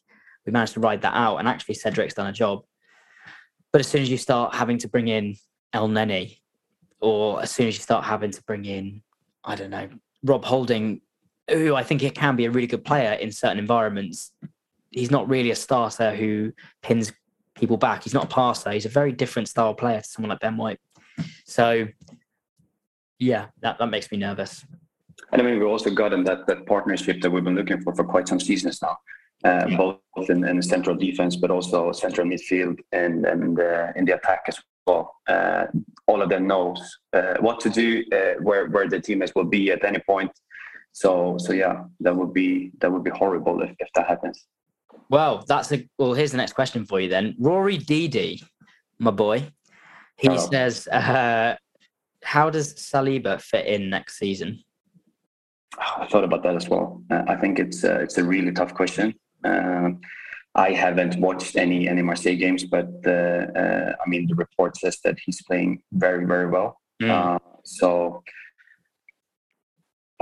we 0.44 0.52
managed 0.52 0.74
to 0.74 0.80
ride 0.80 1.02
that 1.02 1.14
out. 1.14 1.36
And 1.36 1.46
actually, 1.46 1.76
Cedric's 1.76 2.14
done 2.14 2.26
a 2.26 2.32
job. 2.32 2.62
But 3.72 3.80
as 3.80 3.86
soon 3.86 4.02
as 4.02 4.10
you 4.10 4.18
start 4.18 4.54
having 4.54 4.78
to 4.78 4.88
bring 4.88 5.08
in 5.08 5.36
Elneny, 5.74 6.38
or 7.00 7.42
as 7.42 7.50
soon 7.50 7.68
as 7.68 7.76
you 7.76 7.80
start 7.82 8.04
having 8.04 8.30
to 8.30 8.42
bring 8.42 8.64
in, 8.64 9.02
I 9.44 9.54
don't 9.54 9.70
know, 9.70 9.88
Rob 10.24 10.44
Holding, 10.44 11.00
who 11.48 11.74
I 11.74 11.82
think 11.82 12.02
it 12.02 12.14
can 12.14 12.36
be 12.36 12.44
a 12.44 12.50
really 12.50 12.66
good 12.66 12.84
player 12.84 13.12
in 13.12 13.32
certain 13.32 13.58
environments. 13.58 14.32
He's 14.90 15.10
not 15.10 15.28
really 15.28 15.50
a 15.50 15.56
starter 15.56 16.14
who 16.14 16.52
pins 16.82 17.12
people 17.62 17.76
back. 17.76 18.02
He's 18.02 18.12
not 18.12 18.24
a 18.24 18.26
passer. 18.26 18.72
He's 18.72 18.86
a 18.86 18.94
very 19.00 19.12
different 19.12 19.46
style 19.46 19.72
player 19.72 20.00
to 20.00 20.08
someone 20.08 20.30
like 20.30 20.40
Ben 20.40 20.56
White. 20.56 20.80
So, 21.46 21.86
yeah, 23.20 23.46
that, 23.60 23.78
that 23.78 23.86
makes 23.86 24.10
me 24.10 24.18
nervous. 24.18 24.66
And 25.30 25.40
I 25.40 25.44
mean, 25.44 25.60
we 25.60 25.64
also 25.64 25.90
got 25.90 26.12
in 26.12 26.24
that, 26.24 26.48
that 26.48 26.66
partnership 26.66 27.20
that 27.22 27.30
we've 27.30 27.44
been 27.44 27.54
looking 27.54 27.80
for 27.80 27.94
for 27.94 28.02
quite 28.02 28.26
some 28.26 28.40
seasons 28.40 28.82
now, 28.82 28.96
uh, 29.44 29.66
yeah. 29.68 29.76
both 29.76 30.28
in, 30.28 30.44
in 30.44 30.56
the 30.56 30.62
central 30.74 30.96
defense, 30.96 31.36
but 31.36 31.52
also 31.52 31.92
central 31.92 32.26
midfield 32.26 32.80
and, 32.90 33.24
and 33.26 33.60
uh, 33.60 33.92
in 33.94 34.04
the 34.06 34.16
attack 34.16 34.42
as 34.48 34.58
well. 34.84 35.14
Uh, 35.28 35.66
all 36.08 36.20
of 36.20 36.30
them 36.30 36.48
knows 36.48 36.80
uh, 37.12 37.34
what 37.38 37.60
to 37.60 37.70
do, 37.70 38.02
uh, 38.12 38.42
where 38.42 38.66
where 38.70 38.88
the 38.88 38.98
teammates 38.98 39.36
will 39.36 39.44
be 39.44 39.70
at 39.70 39.84
any 39.84 40.00
point. 40.00 40.32
So 40.90 41.38
so 41.38 41.52
yeah, 41.52 41.84
that 42.00 42.14
would 42.16 42.34
be 42.34 42.72
that 42.80 42.90
would 42.90 43.04
be 43.04 43.10
horrible 43.10 43.62
if, 43.62 43.70
if 43.78 43.88
that 43.94 44.08
happens. 44.08 44.46
Well, 45.08 45.44
that's 45.46 45.72
a 45.72 45.88
well. 45.98 46.14
Here's 46.14 46.30
the 46.30 46.38
next 46.38 46.54
question 46.54 46.86
for 46.86 47.00
you 47.00 47.08
then, 47.08 47.34
Rory 47.38 47.78
Dd, 47.78 48.42
my 48.98 49.10
boy. 49.10 49.46
He 50.16 50.28
oh. 50.28 50.36
says, 50.36 50.88
uh, 50.88 51.56
"How 52.22 52.50
does 52.50 52.74
Saliba 52.74 53.40
fit 53.40 53.66
in 53.66 53.90
next 53.90 54.18
season?" 54.18 54.62
I 55.78 56.06
thought 56.06 56.24
about 56.24 56.42
that 56.42 56.56
as 56.56 56.68
well. 56.68 57.02
Uh, 57.10 57.24
I 57.28 57.36
think 57.36 57.58
it's 57.58 57.84
uh, 57.84 57.98
it's 58.00 58.18
a 58.18 58.24
really 58.24 58.52
tough 58.52 58.74
question. 58.74 59.14
Uh, 59.44 59.90
I 60.54 60.72
haven't 60.72 61.18
watched 61.18 61.56
any 61.56 61.88
any 61.88 62.02
Marseille 62.02 62.36
games, 62.36 62.64
but 62.64 62.88
uh, 63.06 63.46
uh, 63.60 63.92
I 64.04 64.08
mean 64.08 64.26
the 64.28 64.34
report 64.34 64.76
says 64.76 64.98
that 65.04 65.18
he's 65.24 65.42
playing 65.42 65.82
very 65.92 66.24
very 66.26 66.48
well. 66.48 66.80
Mm. 67.02 67.40
so, 67.64 68.22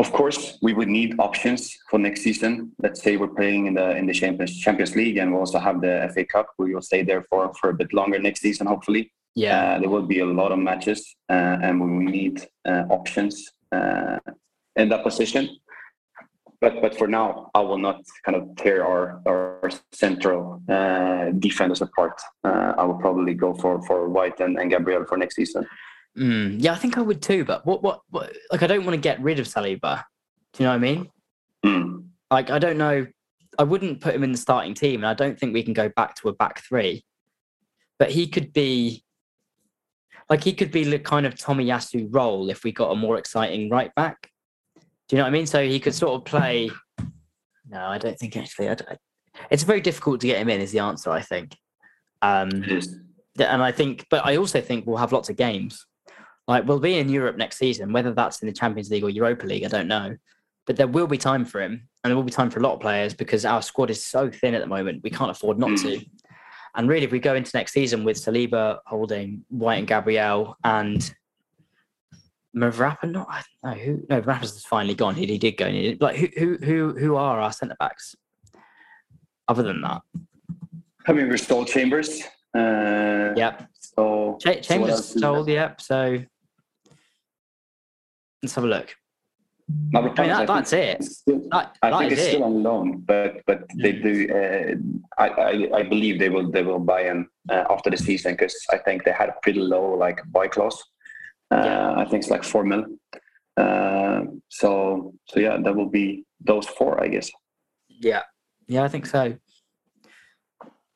of 0.01 0.13
course, 0.13 0.59
we 0.63 0.73
would 0.73 0.89
need 0.89 1.11
options 1.19 1.77
for 1.89 1.99
next 1.99 2.23
season. 2.23 2.73
Let's 2.83 3.03
say 3.03 3.19
we're 3.19 3.37
playing 3.41 3.67
in 3.67 3.75
the 3.75 3.89
in 4.01 4.07
the 4.07 4.15
Champions 4.15 4.59
Champions 4.59 4.97
League, 4.97 5.19
and 5.21 5.31
we 5.33 5.39
also 5.39 5.59
have 5.59 5.77
the 5.81 6.11
FA 6.15 6.25
Cup. 6.25 6.47
We 6.59 6.75
will 6.75 6.87
stay 6.91 7.03
there 7.03 7.23
for 7.29 7.53
for 7.59 7.69
a 7.71 7.75
bit 7.75 7.93
longer 7.93 8.19
next 8.19 8.41
season, 8.41 8.67
hopefully. 8.67 9.13
Yeah, 9.35 9.79
there 9.79 9.91
will 9.95 10.09
be 10.15 10.21
a 10.21 10.31
lot 10.41 10.51
of 10.53 10.59
matches, 10.59 11.01
and 11.29 11.75
we 11.99 12.05
need 12.21 12.37
options 12.97 13.35
in 14.81 14.87
that 14.93 15.03
position. 15.03 15.45
But 16.63 16.83
but 16.83 16.93
for 16.99 17.09
now, 17.09 17.51
I 17.55 17.61
will 17.61 17.83
not 17.89 18.01
kind 18.25 18.37
of 18.39 18.43
tear 18.57 18.79
our 18.85 19.05
our 19.31 19.71
central 19.93 20.63
uh, 20.69 21.31
defenders 21.47 21.83
apart. 21.83 22.17
Uh, 22.45 22.73
I 22.81 22.85
will 22.85 23.01
probably 23.07 23.35
go 23.35 23.55
for 23.55 23.83
for 23.87 24.09
White 24.09 24.41
and, 24.41 24.59
and 24.59 24.71
Gabriel 24.71 25.05
for 25.09 25.17
next 25.17 25.37
season. 25.37 25.67
Mm, 26.19 26.57
yeah, 26.59 26.73
I 26.73 26.77
think 26.77 26.99
I 26.99 27.03
would 27.03 27.23
too. 27.23 27.45
But 27.45 27.65
what, 27.65 27.83
what 27.83 28.01
what 28.11 28.33
like 28.51 28.63
I 28.63 28.67
don't 28.67 28.85
want 28.85 28.95
to 28.95 29.01
get 29.01 29.21
rid 29.21 29.39
of 29.39 29.47
Saliba. 29.47 30.05
Do 30.53 30.63
you 30.63 30.67
know 30.67 30.71
what 30.71 30.77
I 30.77 30.79
mean? 30.79 31.11
Mm. 31.65 32.05
Like 32.31 32.51
I 32.51 32.59
don't 32.59 32.79
know. 32.79 33.07
I 33.59 33.63
wouldn't 33.63 34.01
put 34.01 34.15
him 34.15 34.25
in 34.25 34.33
the 34.33 34.39
starting 34.39 34.75
team, 34.75 35.01
and 35.01 35.07
I 35.07 35.15
don't 35.15 35.39
think 35.39 35.53
we 35.53 35.63
can 35.63 35.75
go 35.75 35.89
back 35.89 36.15
to 36.17 36.29
a 36.29 36.33
back 36.33 36.63
three. 36.67 37.05
But 37.99 38.11
he 38.11 38.27
could 38.27 38.53
be 38.53 39.05
like 40.29 40.43
he 40.43 40.53
could 40.53 40.71
be 40.71 40.85
the 40.85 40.99
kind 40.99 41.27
of 41.27 41.35
Tomiyasu 41.35 42.09
role 42.11 42.51
if 42.51 42.65
we 42.65 42.73
got 42.73 42.91
a 42.91 42.97
more 42.97 43.19
exciting 43.19 43.69
right 43.69 43.95
back. 43.95 44.31
Do 45.09 45.17
you 45.17 45.19
know 45.19 45.25
what 45.25 45.29
I 45.29 45.33
mean? 45.33 45.47
So 45.47 45.63
he 45.63 45.81
could 45.81 45.95
sort 45.95 46.15
of 46.15 46.25
play. 46.25 46.71
No, 47.69 47.85
I 47.85 47.99
don't 47.99 48.19
think 48.19 48.37
actually. 48.37 48.69
I 48.69 48.75
don't, 48.75 48.99
it's 49.51 49.65
very 49.65 49.81
difficult 49.81 50.21
to 50.21 50.27
get 50.27 50.39
him 50.39 50.49
in. 50.49 50.61
Is 50.61 50.73
the 50.73 50.81
answer? 50.81 51.11
I 51.11 51.21
think. 51.21 51.57
Um, 52.23 52.51
and 53.39 53.63
I 53.63 53.73
think, 53.73 54.07
but 54.11 54.25
I 54.27 54.37
also 54.37 54.61
think 54.61 54.87
we'll 54.87 54.99
have 54.99 55.13
lots 55.13 55.31
of 55.31 55.37
games. 55.37 55.87
Like 56.51 56.67
we'll 56.67 56.81
be 56.81 56.99
in 56.99 57.09
Europe 57.09 57.37
next 57.37 57.59
season, 57.59 57.93
whether 57.93 58.13
that's 58.13 58.43
in 58.43 58.49
the 58.49 58.53
Champions 58.53 58.91
League 58.91 59.05
or 59.05 59.09
Europa 59.09 59.47
League, 59.47 59.65
I 59.65 59.69
don't 59.69 59.87
know. 59.87 60.17
But 60.67 60.75
there 60.75 60.89
will 60.89 61.07
be 61.07 61.17
time 61.17 61.45
for 61.45 61.61
him, 61.61 61.89
and 62.03 62.11
there 62.11 62.17
will 62.17 62.25
be 62.25 62.33
time 62.33 62.51
for 62.51 62.59
a 62.59 62.63
lot 62.65 62.75
of 62.75 62.81
players 62.81 63.15
because 63.15 63.45
our 63.45 63.63
squad 63.63 63.89
is 63.89 64.05
so 64.05 64.29
thin 64.29 64.55
at 64.55 64.61
the 64.61 64.67
moment. 64.67 65.05
We 65.05 65.11
can't 65.11 65.31
afford 65.31 65.61
not 65.61 65.79
to. 65.79 66.01
And 66.75 66.89
really, 66.89 67.05
if 67.05 67.13
we 67.13 67.21
go 67.21 67.37
into 67.37 67.53
next 67.55 67.73
season 67.73 68.03
with 68.03 68.17
Saliba 68.17 68.81
holding 68.85 69.45
White 69.49 69.77
and 69.77 69.87
Gabriel 69.87 70.57
and 70.65 71.15
Mavrapa, 72.57 73.09
not 73.09 73.29
I 73.31 73.43
don't 73.63 73.77
know 73.77 73.85
who. 73.85 74.07
No, 74.11 74.21
Mavrapa's 74.21 74.65
finally 74.65 74.97
gone. 74.97 75.15
He, 75.15 75.27
he 75.27 75.39
did 75.39 75.53
go. 75.53 75.71
He 75.71 75.83
did, 75.83 76.01
like 76.01 76.17
who 76.17 76.27
who 76.37 76.57
who 76.57 76.95
who 76.99 77.15
are 77.15 77.39
our 77.39 77.53
centre 77.53 77.77
backs? 77.79 78.17
Other 79.47 79.63
than 79.63 79.83
that, 79.83 80.03
I 81.07 81.13
mean, 81.13 81.29
we're 81.29 81.37
still 81.37 81.65
Chambers. 81.65 82.23
Uh, 82.57 83.35
yep. 83.37 83.69
So 83.79 84.37
Ch- 84.41 84.67
Chambers 84.67 85.11
so 85.11 85.21
told. 85.21 85.49
Yep. 85.49 85.81
So 85.81 86.25
let's 88.43 88.55
have 88.55 88.65
a 88.65 88.69
look. 88.69 88.95
I 89.95 90.01
mean, 90.01 90.15
that, 90.17 90.47
that's 90.47 90.73
it. 90.73 91.03
Still, 91.05 91.43
that, 91.51 91.77
I 91.83 91.99
think 91.99 92.13
it's 92.13 92.23
it. 92.23 92.29
still 92.31 92.45
on 92.45 92.63
loan, 92.63 92.99
but 93.07 93.41
but 93.47 93.65
they 93.77 93.93
do. 93.93 94.29
Uh, 94.29 95.23
I, 95.23 95.29
I, 95.29 95.79
I 95.79 95.83
believe 95.83 96.19
they 96.19 96.29
will 96.29 96.51
they 96.51 96.63
will 96.63 96.79
buy 96.79 97.05
him 97.05 97.29
uh, 97.49 97.65
after 97.71 97.91
the 97.91 97.97
season 97.97 98.33
because 98.33 98.57
I 98.73 98.79
think 98.79 99.05
they 99.05 99.13
had 99.13 99.29
a 99.29 99.35
pretty 99.43 99.61
low 99.61 99.95
like 99.95 100.21
buy 100.33 100.49
clause. 100.49 100.83
Uh, 101.51 101.95
I 101.97 102.05
think 102.05 102.23
it's 102.23 102.31
like 102.31 102.45
four 102.45 102.65
mil. 102.65 102.85
Uh, 103.57 104.23
so 104.49 105.15
so 105.27 105.41
yeah, 105.41 105.57
that 105.63 105.75
will 105.75 105.91
be 105.91 106.25
those 106.41 106.67
four, 106.67 107.03
I 107.03 107.09
guess. 107.09 107.31
Yeah, 107.89 108.23
yeah, 108.67 108.85
I 108.85 108.89
think 108.89 109.07
so. 109.07 109.37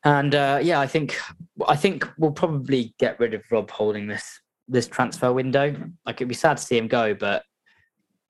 And 0.04 0.34
uh, 0.34 0.60
yeah, 0.62 0.80
I 0.80 0.86
think 0.86 1.18
I 1.66 1.76
think 1.76 2.08
we'll 2.18 2.32
probably 2.32 2.94
get 2.98 3.20
rid 3.20 3.34
of 3.34 3.42
Rob 3.50 3.70
holding 3.70 4.06
this 4.06 4.40
this 4.68 4.86
transfer 4.86 5.32
window. 5.32 5.74
Like 6.06 6.16
it'd 6.16 6.28
be 6.28 6.34
sad 6.34 6.56
to 6.56 6.62
see 6.62 6.76
him 6.76 6.88
go, 6.88 7.14
but 7.14 7.44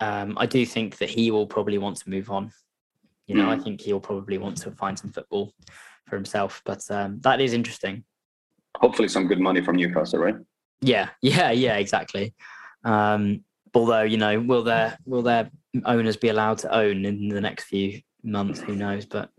um, 0.01 0.37
I 0.39 0.47
do 0.47 0.64
think 0.66 0.99
that 0.99 1.09
he 1.09 1.30
will 1.30 1.47
probably 1.47 1.78
want 1.78 1.97
to 1.99 2.11
move 2.11 2.30
on. 2.30 2.53
You 3.26 3.37
know, 3.37 3.47
mm. 3.47 3.59
I 3.59 3.62
think 3.62 3.80
he'll 3.80 4.01
probably 4.01 4.39
want 4.39 4.59
to 4.59 4.70
find 4.72 4.99
some 4.99 5.11
football 5.11 5.53
for 6.07 6.16
himself. 6.16 6.61
But 6.64 6.82
um, 6.91 7.20
that 7.20 7.41
is 7.41 7.53
interesting. 7.53 8.05
Hopefully, 8.76 9.09
some 9.09 9.26
good 9.26 9.41
money 9.41 9.62
from 9.62 9.76
Newcastle, 9.76 10.18
right? 10.18 10.37
Yeah, 10.80 11.09
yeah, 11.22 11.51
yeah, 11.51 11.76
exactly. 11.76 12.35
Um, 12.85 13.45
although 13.74 14.03
you 14.03 14.18
know, 14.18 14.41
will 14.41 14.62
their 14.62 14.99
will 15.07 15.22
their 15.22 15.51
owners 15.85 16.16
be 16.16 16.28
allowed 16.28 16.59
to 16.59 16.74
own 16.74 17.05
in 17.05 17.28
the 17.28 17.41
next 17.41 17.64
few 17.64 18.01
months? 18.22 18.61
Who 18.61 18.74
knows? 18.74 19.07
But 19.07 19.30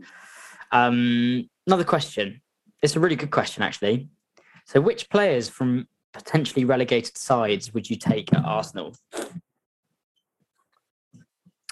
um, 0.72 1.48
another 1.68 1.84
question. 1.84 2.42
It's 2.82 2.96
a 2.96 3.00
really 3.00 3.16
good 3.16 3.32
question, 3.32 3.64
actually. 3.64 4.10
So, 4.66 4.82
which 4.82 5.10
players 5.10 5.48
from 5.48 5.88
potentially 6.16 6.66
relegated 6.66 7.18
sides 7.18 7.74
would 7.74 7.90
you 7.90 7.96
take 7.96 8.34
at 8.34 8.44
Arsenal? 8.44 8.96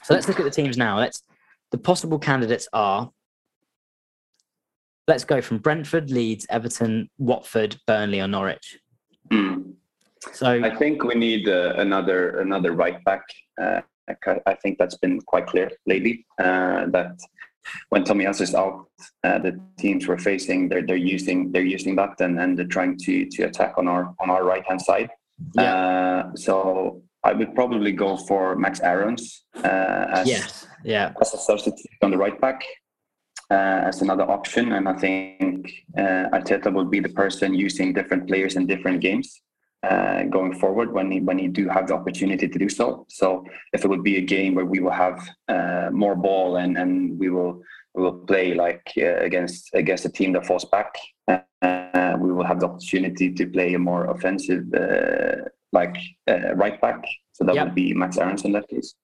So 0.03 0.13
let's 0.13 0.27
look 0.27 0.39
at 0.39 0.43
the 0.43 0.51
teams 0.51 0.77
now. 0.77 0.99
Let's 0.99 1.23
the 1.71 1.77
possible 1.77 2.19
candidates 2.19 2.67
are. 2.73 3.09
Let's 5.07 5.23
go 5.25 5.41
from 5.41 5.57
Brentford, 5.57 6.11
Leeds, 6.11 6.45
Everton, 6.49 7.09
Watford, 7.17 7.77
Burnley, 7.87 8.21
or 8.21 8.27
Norwich. 8.27 8.79
Mm. 9.31 9.73
So 10.31 10.47
I 10.63 10.75
think 10.75 11.03
we 11.03 11.15
need 11.15 11.49
uh, 11.49 11.73
another 11.77 12.39
another 12.39 12.73
right 12.73 13.03
back. 13.03 13.23
Uh, 13.61 13.81
I 14.45 14.53
think 14.55 14.77
that's 14.77 14.97
been 14.97 15.19
quite 15.21 15.47
clear 15.47 15.71
lately. 15.85 16.25
Uh, 16.39 16.85
that 16.87 17.17
when 17.89 18.03
Tommy 18.03 18.25
Tomiyasu 18.25 18.41
is 18.41 18.55
out, 18.55 18.87
uh, 19.23 19.39
the 19.39 19.59
teams 19.77 20.07
we're 20.07 20.17
facing 20.17 20.69
they're 20.69 20.85
they're 20.85 20.95
using 20.95 21.51
they're 21.51 21.71
using 21.77 21.95
that 21.95 22.19
and, 22.19 22.39
and 22.39 22.57
they're 22.57 22.65
trying 22.65 22.97
to 22.99 23.25
to 23.31 23.43
attack 23.43 23.73
on 23.77 23.87
our 23.87 24.13
on 24.19 24.29
our 24.29 24.43
right 24.43 24.65
hand 24.67 24.81
side. 24.81 25.09
Yeah. 25.55 25.75
Uh, 25.75 26.35
so 26.35 27.01
I 27.23 27.33
would 27.33 27.55
probably 27.55 27.91
go 27.91 28.17
for 28.17 28.55
Max 28.55 28.81
Aarons 28.81 29.45
uh, 29.63 30.05
as 30.19 30.27
yes. 30.27 30.67
yeah. 30.83 31.13
as 31.21 31.33
a 31.33 31.37
substitute 31.37 31.97
on 32.01 32.11
the 32.11 32.17
right 32.17 32.39
back. 32.39 32.63
Uh, 33.51 33.83
as 33.85 34.01
another 34.01 34.23
option. 34.23 34.71
And 34.71 34.89
I 34.89 34.93
think 34.93 35.69
uh, 35.95 36.25
Arteta 36.33 36.73
will 36.73 36.85
be 36.85 36.99
the 36.99 37.09
person 37.09 37.53
using 37.53 37.93
different 37.93 38.27
players 38.27 38.55
in 38.55 38.65
different 38.65 38.99
games 38.99 39.41
uh, 39.83 40.23
going 40.23 40.53
forward 40.53 40.91
when 40.93 41.11
he, 41.11 41.19
when 41.19 41.37
he 41.37 41.47
do 41.47 41.67
have 41.67 41.87
the 41.87 41.93
opportunity 41.93 42.47
to 42.47 42.59
do 42.59 42.69
so. 42.69 43.05
So 43.09 43.45
if 43.73 43.83
it 43.83 43.87
would 43.87 44.03
be 44.03 44.17
a 44.17 44.21
game 44.21 44.55
where 44.55 44.65
we 44.65 44.79
will 44.79 44.91
have 44.91 45.19
uh, 45.47 45.89
more 45.91 46.15
ball 46.15 46.57
and, 46.57 46.77
and 46.77 47.19
we 47.19 47.29
will 47.29 47.61
we 47.95 48.01
will 48.01 48.19
play 48.25 48.55
like 48.55 48.91
uh, 48.97 49.17
against 49.17 49.69
against 49.75 50.05
a 50.05 50.09
team 50.09 50.33
that 50.33 50.47
falls 50.47 50.65
back, 50.65 50.95
uh, 51.27 52.15
we 52.17 52.33
will 52.33 52.43
have 52.43 52.59
the 52.59 52.65
opportunity 52.65 53.31
to 53.31 53.45
play 53.45 53.75
a 53.75 53.79
more 53.79 54.05
offensive 54.05 54.65
like 55.71 55.95
right 56.55 56.81
back. 56.81 57.05
So 57.33 57.43
that 57.43 57.53
yep. 57.53 57.65
would 57.65 57.75
be 57.75 57.93
Max 57.93 58.17
Aarons 58.17 58.45
in 58.45 58.51
that 58.53 58.67
case. 58.67 58.95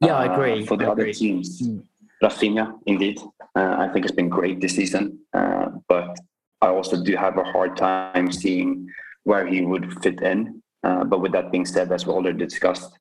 Yeah, 0.00 0.16
I 0.16 0.32
agree. 0.32 0.66
For 0.66 0.76
the 0.76 0.86
I 0.86 0.90
other 0.90 1.02
agree. 1.02 1.14
teams. 1.14 1.62
Mm 1.62 1.84
Raphinha, 2.24 2.78
indeed. 2.86 3.18
Uh, 3.56 3.76
I 3.78 3.88
think 3.88 4.04
it's 4.04 4.14
been 4.14 4.28
great 4.28 4.60
this 4.60 4.74
season, 4.76 5.20
uh, 5.32 5.66
but 5.88 6.16
I 6.60 6.68
also 6.68 7.02
do 7.02 7.16
have 7.16 7.38
a 7.38 7.44
hard 7.44 7.76
time 7.76 8.32
seeing 8.32 8.88
where 9.24 9.46
he 9.46 9.62
would 9.62 10.02
fit 10.02 10.20
in. 10.20 10.62
Uh, 10.82 11.04
but 11.04 11.20
with 11.20 11.32
that 11.32 11.50
being 11.50 11.66
said, 11.66 11.90
as 11.92 12.06
we 12.06 12.12
already 12.12 12.38
discussed, 12.38 12.98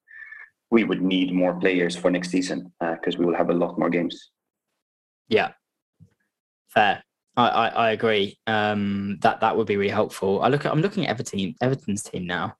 we 0.71 0.83
would 0.83 1.01
need 1.01 1.33
more 1.33 1.53
players 1.59 1.95
for 1.95 2.09
next 2.09 2.29
season 2.29 2.71
because 2.79 3.15
uh, 3.15 3.19
we 3.19 3.25
will 3.25 3.35
have 3.35 3.49
a 3.49 3.53
lot 3.53 3.77
more 3.77 3.89
games. 3.89 4.31
Yeah, 5.27 5.51
fair. 6.69 7.03
I, 7.35 7.47
I, 7.47 7.67
I 7.67 7.91
agree. 7.91 8.37
Um, 8.47 9.17
that 9.21 9.41
that 9.41 9.57
would 9.57 9.67
be 9.67 9.77
really 9.77 9.91
helpful. 9.91 10.41
I 10.41 10.47
look 10.47 10.65
at 10.65 10.71
I'm 10.71 10.81
looking 10.81 11.05
at 11.05 11.11
Everton 11.11 11.55
Everton's 11.61 12.03
team 12.03 12.25
now, 12.25 12.55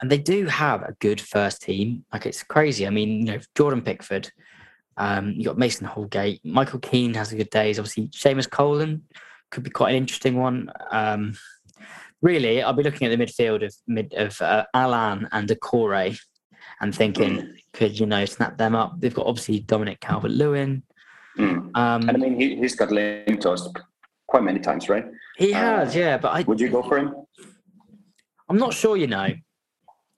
and 0.00 0.10
they 0.10 0.18
do 0.18 0.46
have 0.46 0.82
a 0.82 0.96
good 1.00 1.20
first 1.20 1.62
team. 1.62 2.04
Like 2.12 2.26
it's 2.26 2.42
crazy. 2.42 2.86
I 2.86 2.90
mean, 2.90 3.26
you 3.26 3.32
know, 3.32 3.40
Jordan 3.56 3.82
Pickford, 3.82 4.30
um, 4.96 5.32
you 5.32 5.44
got 5.44 5.58
Mason 5.58 5.86
Holgate, 5.86 6.44
Michael 6.44 6.80
Keane 6.80 7.14
has 7.14 7.32
a 7.32 7.36
good 7.36 7.50
days. 7.50 7.78
Obviously, 7.78 8.08
Seamus 8.08 8.50
Coleman 8.50 9.02
could 9.50 9.62
be 9.62 9.70
quite 9.70 9.90
an 9.90 9.96
interesting 9.96 10.36
one. 10.36 10.70
Um, 10.90 11.36
really, 12.22 12.62
I'll 12.62 12.72
be 12.72 12.82
looking 12.82 13.06
at 13.10 13.16
the 13.16 13.24
midfield 13.24 13.64
of 13.64 13.74
mid 13.86 14.12
of 14.14 14.40
uh, 14.40 14.64
Allan 14.74 15.28
and 15.32 15.48
Doucouré 15.48 16.18
and 16.80 16.94
thinking, 16.94 17.56
could 17.72 17.98
you 17.98 18.06
know 18.06 18.24
snap 18.24 18.58
them 18.58 18.74
up? 18.74 19.00
They've 19.00 19.14
got 19.14 19.26
obviously 19.26 19.60
Dominic 19.60 20.00
Calvert 20.00 20.30
Lewin. 20.30 20.82
Mm. 21.38 21.76
Um, 21.76 22.08
And 22.08 22.10
I 22.10 22.16
mean, 22.16 22.38
he, 22.38 22.56
he's 22.56 22.74
got 22.74 22.90
linked 22.90 23.42
to 23.42 23.50
us 23.52 23.68
quite 24.26 24.42
many 24.42 24.60
times, 24.60 24.88
right? 24.88 25.06
he 25.36 25.52
uh, 25.52 25.58
has, 25.58 25.94
yeah, 25.94 26.18
but 26.18 26.28
I, 26.28 26.42
Would 26.42 26.60
you 26.60 26.68
go 26.68 26.82
for 26.82 26.98
him? 26.98 27.14
I'm 28.48 28.58
not 28.58 28.74
sure. 28.74 28.96
You 28.96 29.06
know, 29.06 29.28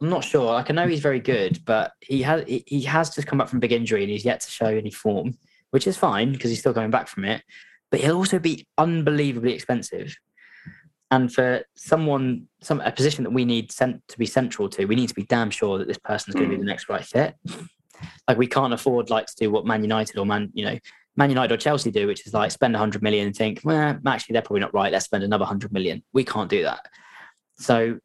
I'm 0.01 0.09
not 0.09 0.25
sure. 0.25 0.53
Like 0.53 0.71
I 0.71 0.75
know 0.75 0.87
he's 0.87 1.01
very 1.01 1.21
good, 1.21 1.65
but 1.65 1.93
he 2.01 2.23
has 2.23 2.45
he, 2.47 2.65
he 2.67 2.83
has 2.83 3.11
just 3.15 3.27
come 3.27 3.39
back 3.39 3.49
from 3.49 3.61
big 3.61 3.73
injury 3.73 4.03
and 4.03 4.11
he's 4.11 4.25
yet 4.25 4.41
to 4.41 4.51
show 4.51 4.67
any 4.67 4.91
form, 4.91 5.37
which 5.71 5.87
is 5.87 5.97
fine 5.97 6.33
because 6.33 6.51
he's 6.51 6.61
still 6.61 6.75
coming 6.75 6.91
back 6.91 7.09
from 7.09 7.25
it. 7.25 7.43
But 7.91 8.01
he'll 8.01 8.17
also 8.17 8.39
be 8.39 8.67
unbelievably 8.77 9.53
expensive. 9.53 10.15
And 11.11 11.33
for 11.33 11.63
someone, 11.75 12.49
some 12.61 12.81
a 12.81 12.93
position 12.93 13.25
that 13.25 13.31
we 13.31 13.45
need 13.45 13.73
sent 13.73 14.07
to 14.09 14.19
be 14.19 14.27
central 14.27 14.69
to, 14.71 14.85
we 14.85 14.95
need 14.95 15.09
to 15.09 15.15
be 15.15 15.25
damn 15.25 15.51
sure 15.51 15.79
that 15.79 15.89
this 15.89 15.99
person's 15.99 16.35
going 16.35 16.51
to 16.51 16.57
be 16.57 16.61
the 16.61 16.67
next 16.67 16.89
right 16.89 17.05
fit. 17.05 17.35
Like 18.29 18.37
we 18.37 18.47
can't 18.47 18.75
afford 18.75 19.09
like 19.09 19.27
to 19.27 19.35
do 19.37 19.51
what 19.51 19.65
Man 19.65 19.83
United 19.83 20.19
or 20.19 20.27
Man, 20.27 20.51
you 20.53 20.67
know, 20.67 20.79
Man 21.17 21.31
United 21.31 21.55
or 21.55 21.57
Chelsea 21.57 21.91
do, 21.91 22.07
which 22.07 22.27
is 22.27 22.35
like 22.35 22.51
spend 22.51 22.75
100 22.75 23.03
million 23.03 23.27
and 23.27 23.35
think, 23.35 23.63
well, 23.65 23.99
actually 24.07 24.35
they're 24.35 24.43
probably 24.43 24.61
not 24.61 24.75
right. 24.75 24.93
Let's 24.93 25.07
spend 25.07 25.25
another 25.25 25.43
100 25.43 25.73
million. 25.73 26.03
We 26.13 26.25
can't 26.25 26.51
do 26.51 26.63
that. 26.63 26.87
So 27.57 27.99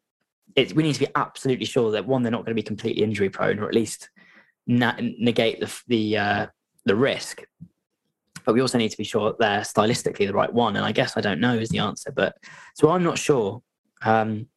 it, 0.56 0.74
we 0.74 0.82
need 0.82 0.94
to 0.94 1.00
be 1.00 1.08
absolutely 1.14 1.66
sure 1.66 1.92
that 1.92 2.06
one, 2.06 2.22
they're 2.22 2.32
not 2.32 2.44
going 2.44 2.56
to 2.56 2.60
be 2.60 2.62
completely 2.62 3.02
injury 3.02 3.28
prone, 3.28 3.58
or 3.58 3.68
at 3.68 3.74
least 3.74 4.08
na- 4.66 4.96
negate 4.98 5.60
the 5.60 5.80
the 5.86 6.16
uh, 6.16 6.46
the 6.84 6.96
risk. 6.96 7.42
But 8.44 8.54
we 8.54 8.60
also 8.60 8.78
need 8.78 8.90
to 8.90 8.96
be 8.96 9.04
sure 9.04 9.30
that 9.30 9.38
they're 9.38 9.60
stylistically 9.60 10.26
the 10.26 10.34
right 10.34 10.52
one. 10.52 10.76
And 10.76 10.84
I 10.84 10.92
guess 10.92 11.16
I 11.16 11.20
don't 11.20 11.40
know 11.40 11.54
is 11.54 11.70
the 11.70 11.78
answer. 11.78 12.12
But 12.12 12.36
so 12.74 12.90
I'm 12.90 13.02
not 13.02 13.18
sure. 13.18 13.62
Um, 14.02 14.48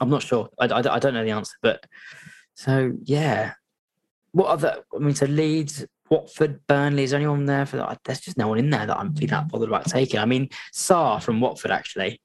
I'm 0.00 0.10
not 0.10 0.22
sure. 0.22 0.48
I, 0.58 0.66
I, 0.66 0.94
I 0.94 0.98
don't 0.98 1.14
know 1.14 1.24
the 1.24 1.32
answer. 1.32 1.56
But 1.60 1.84
so 2.54 2.92
yeah, 3.02 3.52
what 4.32 4.46
other? 4.46 4.82
I 4.94 4.98
mean, 4.98 5.14
so 5.14 5.26
Leeds, 5.26 5.84
Watford, 6.10 6.66
Burnley. 6.66 7.04
Is 7.04 7.10
there 7.10 7.20
anyone 7.20 7.44
there 7.44 7.66
for 7.66 7.76
that? 7.76 8.00
There's 8.04 8.20
just 8.20 8.38
no 8.38 8.48
one 8.48 8.58
in 8.58 8.70
there 8.70 8.86
that 8.86 8.96
I'm 8.96 9.12
be 9.12 9.26
that 9.26 9.48
bothered 9.48 9.68
about 9.68 9.86
taking. 9.86 10.20
I 10.20 10.24
mean, 10.24 10.48
Sarr 10.72 11.22
from 11.22 11.40
Watford 11.40 11.70
actually 11.70 12.20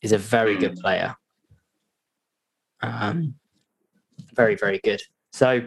is 0.00 0.12
a 0.12 0.18
very 0.18 0.56
good 0.56 0.76
player. 0.76 1.14
Um, 2.80 3.34
very, 4.34 4.56
very 4.56 4.80
good. 4.82 5.00
So 5.32 5.62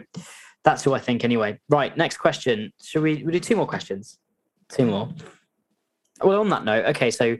that's 0.66 0.82
who 0.82 0.92
I 0.94 0.98
think 0.98 1.24
anyway. 1.24 1.60
Right, 1.68 1.96
next 1.96 2.16
question. 2.16 2.72
Should 2.82 3.04
we, 3.04 3.22
we 3.22 3.30
do 3.30 3.38
two 3.38 3.54
more 3.54 3.68
questions? 3.68 4.18
Two 4.68 4.86
more. 4.86 5.08
Well, 6.20 6.40
on 6.40 6.48
that 6.48 6.64
note, 6.64 6.86
okay, 6.86 7.12
so 7.12 7.36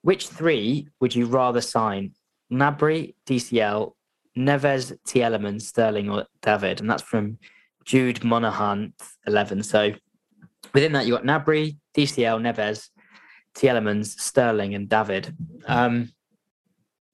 which 0.00 0.28
three 0.28 0.88
would 0.98 1.14
you 1.14 1.26
rather 1.26 1.60
sign? 1.60 2.14
Gnabry, 2.50 3.14
DCL, 3.26 3.92
Neves, 4.38 4.96
Tielemans, 5.06 5.60
Sterling, 5.60 6.08
or 6.08 6.24
David? 6.40 6.80
And 6.80 6.88
that's 6.88 7.02
from 7.02 7.36
Jude 7.84 8.24
Monahan, 8.24 8.94
11. 9.26 9.62
So 9.62 9.92
within 10.72 10.92
that, 10.92 11.06
you've 11.06 11.18
got 11.18 11.26
Gnabry, 11.26 11.76
DCL, 11.94 12.40
Neves, 12.40 12.88
Tielemans, 13.54 14.18
Sterling, 14.18 14.74
and 14.74 14.88
David. 14.88 15.36
Um, 15.66 16.10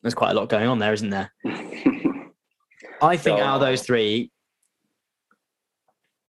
there's 0.02 0.14
quite 0.14 0.30
a 0.30 0.34
lot 0.34 0.48
going 0.48 0.68
on 0.68 0.78
there, 0.78 0.92
isn't 0.92 1.10
there? 1.10 1.32
I 3.02 3.16
think 3.16 3.40
out 3.40 3.56
of 3.56 3.60
those 3.60 3.82
three, 3.82 4.30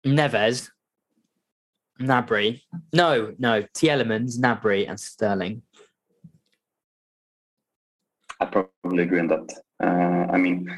Neves, 0.06 0.70
Gnabry, 2.00 2.62
no, 2.94 3.34
no, 3.40 3.64
T. 3.74 3.90
Elements, 3.90 4.38
Gnabry, 4.38 4.88
and 4.88 5.00
Sterling. 5.00 5.62
I 8.40 8.46
probably 8.46 9.04
agree 9.04 9.20
on 9.20 9.28
that. 9.28 9.50
Uh, 9.82 10.32
I 10.32 10.38
mean, 10.38 10.70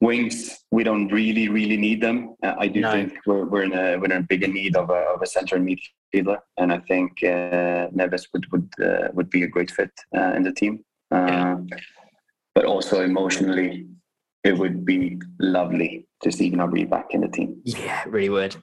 wings, 0.00 0.64
we 0.70 0.84
don't 0.84 1.08
really, 1.08 1.48
really 1.48 1.76
need 1.78 2.00
them. 2.02 2.36
Uh, 2.42 2.54
I 2.58 2.68
do 2.68 2.80
No. 2.80 2.92
think 2.92 3.14
we're, 3.26 3.46
we're 3.46 3.62
in 3.62 3.72
a 3.72 3.96
we're 3.96 4.04
in 4.04 4.12
a 4.12 4.20
bigger 4.22 4.48
need 4.48 4.76
of 4.76 4.90
a, 4.90 5.00
of 5.14 5.22
a 5.22 5.26
central 5.26 5.60
midfielder, 5.62 6.38
and 6.58 6.72
I 6.72 6.78
think 6.80 7.12
uh, 7.24 7.88
Neves 7.98 8.26
would 8.32 8.50
would 8.52 8.68
uh, 8.82 9.08
would 9.14 9.30
be 9.30 9.42
a 9.44 9.48
great 9.48 9.70
fit 9.70 9.90
uh, 10.16 10.32
in 10.36 10.42
the 10.42 10.52
team. 10.52 10.84
Uh, 11.10 11.26
Yeah. 11.28 11.56
But 12.54 12.66
also 12.66 13.02
emotionally, 13.02 13.88
it 14.44 14.56
would 14.56 14.84
be 14.84 15.18
lovely 15.40 16.06
to 16.24 16.32
see 16.32 16.50
Gnabry 16.50 16.88
back 16.88 17.08
in 17.10 17.20
the 17.20 17.28
team. 17.28 17.60
Yeah, 17.64 18.02
really 18.06 18.30
would. 18.30 18.56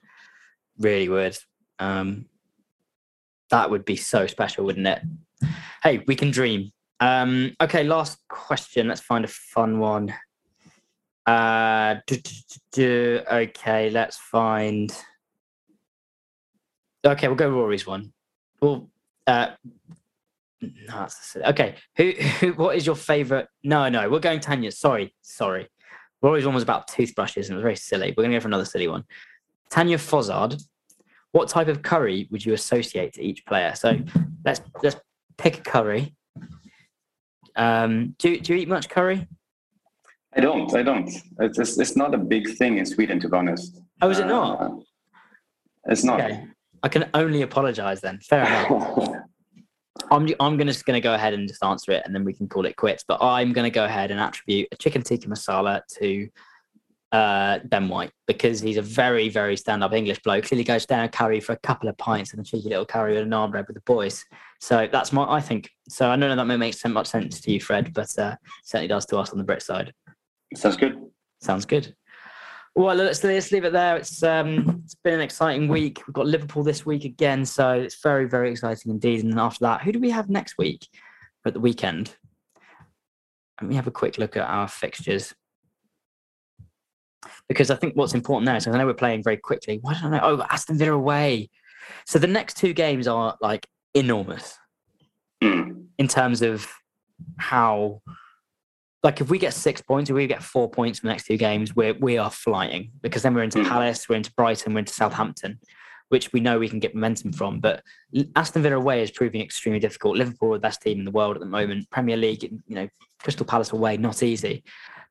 Really 0.78 1.08
would. 1.08 1.38
Um, 1.78 2.26
that 3.50 3.70
would 3.70 3.84
be 3.84 3.96
so 3.96 4.26
special, 4.26 4.64
wouldn't 4.64 4.86
it? 4.86 5.02
Hey, 5.82 6.02
we 6.06 6.14
can 6.16 6.30
dream. 6.30 6.72
Um, 7.00 7.54
okay, 7.60 7.84
last 7.84 8.18
question. 8.28 8.88
Let's 8.88 9.00
find 9.00 9.24
a 9.24 9.28
fun 9.28 9.78
one. 9.78 10.14
Uh, 11.26 11.96
du- 12.06 12.20
du- 12.20 12.60
du- 12.72 13.22
okay, 13.30 13.90
let's 13.90 14.16
find. 14.16 14.92
Okay, 17.04 17.28
we'll 17.28 17.36
go 17.36 17.50
Rory's 17.50 17.86
one. 17.86 18.12
Well, 18.60 18.90
uh, 19.26 19.50
no, 20.60 21.08
okay. 21.46 21.76
Who, 21.96 22.10
who? 22.40 22.52
What 22.54 22.76
is 22.76 22.86
your 22.86 22.96
favorite? 22.96 23.48
No, 23.62 23.88
no, 23.88 24.08
we're 24.08 24.20
going 24.20 24.40
Tanya. 24.40 24.72
Sorry, 24.72 25.14
sorry. 25.22 25.68
Rory's 26.22 26.44
one 26.44 26.54
was 26.54 26.62
about 26.62 26.88
toothbrushes 26.88 27.48
and 27.48 27.54
it 27.54 27.56
was 27.56 27.62
very 27.62 27.76
silly. 27.76 28.14
We're 28.16 28.22
going 28.22 28.30
to 28.30 28.36
go 28.36 28.40
for 28.40 28.48
another 28.48 28.64
silly 28.64 28.88
one. 28.88 29.04
Tanya 29.70 29.98
Fozzard, 29.98 30.62
what 31.32 31.48
type 31.48 31.68
of 31.68 31.82
curry 31.82 32.28
would 32.30 32.44
you 32.44 32.52
associate 32.52 33.14
to 33.14 33.22
each 33.22 33.44
player? 33.46 33.74
So 33.74 33.98
let's 34.44 34.60
let's 34.82 34.96
pick 35.38 35.58
a 35.58 35.62
curry. 35.62 36.14
Um, 37.56 38.14
do, 38.18 38.38
do 38.38 38.54
you 38.54 38.60
eat 38.60 38.68
much 38.68 38.88
curry? 38.88 39.26
I 40.34 40.40
don't. 40.40 40.74
I 40.74 40.82
don't. 40.82 41.10
It's 41.40 41.58
it's, 41.58 41.78
it's 41.78 41.96
not 41.96 42.14
a 42.14 42.18
big 42.18 42.56
thing 42.56 42.78
in 42.78 42.86
Sweden, 42.86 43.18
to 43.20 43.28
be 43.28 43.36
honest. 43.36 43.80
Oh, 44.00 44.10
is 44.10 44.18
it 44.18 44.26
not? 44.26 44.60
Uh, 44.60 44.70
it's 45.86 46.04
not. 46.04 46.20
Okay. 46.20 46.46
I 46.82 46.88
can 46.88 47.08
only 47.14 47.42
apologize 47.42 48.00
then. 48.00 48.18
Fair 48.20 48.46
enough. 48.46 49.08
I'm, 50.10 50.28
I'm 50.40 50.56
gonna, 50.56 50.72
just 50.72 50.84
going 50.84 51.00
to 51.00 51.00
go 51.00 51.14
ahead 51.14 51.34
and 51.34 51.48
just 51.48 51.62
answer 51.64 51.92
it 51.92 52.02
and 52.04 52.14
then 52.14 52.24
we 52.24 52.32
can 52.32 52.48
call 52.48 52.66
it 52.66 52.76
quits. 52.76 53.04
But 53.06 53.22
I'm 53.22 53.52
going 53.52 53.64
to 53.64 53.74
go 53.74 53.84
ahead 53.84 54.10
and 54.10 54.20
attribute 54.20 54.68
a 54.72 54.76
chicken 54.76 55.02
tikka 55.02 55.28
masala 55.28 55.82
to 55.98 56.28
uh, 57.12 57.58
Ben 57.64 57.88
White 57.88 58.10
because 58.26 58.60
he's 58.60 58.78
a 58.78 58.82
very, 58.82 59.28
very 59.28 59.56
stand 59.56 59.84
up 59.84 59.92
English 59.92 60.20
bloke. 60.22 60.44
Clearly 60.44 60.64
goes 60.64 60.86
down 60.86 61.04
a 61.04 61.08
curry 61.08 61.40
for 61.40 61.52
a 61.52 61.58
couple 61.58 61.88
of 61.88 61.96
pints 61.98 62.32
and 62.32 62.40
a 62.40 62.44
cheeky 62.44 62.70
little 62.70 62.86
curry 62.86 63.14
with 63.14 63.22
a 63.22 63.26
naan 63.26 63.50
bread 63.50 63.66
with 63.66 63.76
the 63.76 63.82
boys. 63.82 64.24
So 64.60 64.88
that's 64.90 65.12
my, 65.12 65.30
I 65.30 65.40
think. 65.40 65.70
So 65.88 66.08
I 66.08 66.16
don't 66.16 66.30
know 66.30 66.36
that 66.36 66.46
may 66.46 66.56
make 66.56 66.74
so 66.74 66.88
much 66.88 67.06
sense 67.06 67.40
to 67.42 67.52
you, 67.52 67.60
Fred, 67.60 67.92
but 67.92 68.18
uh, 68.18 68.36
certainly 68.64 68.88
does 68.88 69.06
to 69.06 69.18
us 69.18 69.30
on 69.30 69.38
the 69.38 69.44
Brit 69.44 69.62
side. 69.62 69.92
Sounds 70.54 70.76
good. 70.76 70.98
Sounds 71.40 71.66
good. 71.66 71.94
Well, 72.74 72.96
let's, 72.96 73.22
let's 73.22 73.52
leave 73.52 73.64
it 73.64 73.72
there. 73.72 73.96
It's 73.96 74.22
um, 74.22 74.82
it's 74.84 74.94
been 74.94 75.14
an 75.14 75.20
exciting 75.20 75.68
week. 75.68 76.02
We've 76.06 76.14
got 76.14 76.26
Liverpool 76.26 76.62
this 76.62 76.86
week 76.86 77.04
again, 77.04 77.44
so 77.44 77.70
it's 77.72 78.00
very 78.02 78.26
very 78.26 78.50
exciting 78.50 78.90
indeed. 78.90 79.22
And 79.22 79.32
then 79.32 79.38
after 79.38 79.60
that, 79.64 79.82
who 79.82 79.92
do 79.92 80.00
we 80.00 80.10
have 80.10 80.30
next 80.30 80.56
week 80.56 80.86
at 81.46 81.52
the 81.52 81.60
weekend? 81.60 82.16
Let 83.60 83.68
me 83.68 83.74
have 83.76 83.86
a 83.86 83.92
quick 83.92 84.16
look 84.18 84.36
at 84.36 84.48
our 84.48 84.68
fixtures 84.68 85.34
because 87.46 87.70
I 87.70 87.76
think 87.76 87.94
what's 87.94 88.14
important 88.14 88.46
there 88.46 88.56
is 88.56 88.66
I 88.66 88.76
know 88.76 88.86
we're 88.86 88.94
playing 88.94 89.22
very 89.22 89.36
quickly. 89.36 89.78
Why 89.82 89.92
don't 89.94 90.14
I 90.14 90.18
know? 90.18 90.20
Oh, 90.22 90.46
Aston 90.48 90.78
Villa 90.78 90.92
away. 90.92 91.50
So 92.06 92.18
the 92.18 92.26
next 92.26 92.56
two 92.56 92.72
games 92.72 93.06
are 93.06 93.36
like 93.40 93.66
enormous 93.94 94.58
Mm. 95.42 95.86
in 95.98 96.06
terms 96.06 96.40
of 96.40 96.68
how 97.36 98.00
like 99.02 99.20
if 99.20 99.28
we 99.30 99.38
get 99.38 99.52
six 99.54 99.80
points 99.80 100.10
if 100.10 100.14
we 100.16 100.26
get 100.26 100.42
four 100.42 100.70
points 100.70 100.98
from 101.00 101.08
the 101.08 101.12
next 101.12 101.26
two 101.26 101.36
games 101.36 101.74
we're 101.74 101.94
we 102.00 102.18
are 102.18 102.30
flying 102.30 102.90
because 103.02 103.22
then 103.22 103.34
we're 103.34 103.42
into 103.42 103.58
Mm. 103.58 103.68
palace 103.68 104.08
we're 104.08 104.16
into 104.16 104.32
brighton 104.34 104.72
we're 104.74 104.80
into 104.80 104.92
southampton 104.92 105.58
which 106.08 106.30
we 106.34 106.40
know 106.40 106.58
we 106.58 106.68
can 106.68 106.78
get 106.78 106.94
momentum 106.94 107.32
from. 107.32 107.58
But 107.58 107.82
aston 108.36 108.60
villa 108.62 108.76
away 108.76 109.02
is 109.02 109.10
proving 109.10 109.40
extremely 109.40 109.80
difficult. 109.80 110.18
Liverpool 110.18 110.50
are 110.50 110.58
the 110.58 110.60
best 110.60 110.82
team 110.82 110.98
in 110.98 111.06
the 111.06 111.10
world 111.10 111.36
at 111.36 111.40
the 111.40 111.46
moment. 111.46 111.88
Premier 111.88 112.18
league 112.18 112.42
you 112.42 112.74
know 112.74 112.86
crystal 113.22 113.46
palace 113.46 113.72
away 113.72 113.96
not 113.96 114.22
easy. 114.22 114.62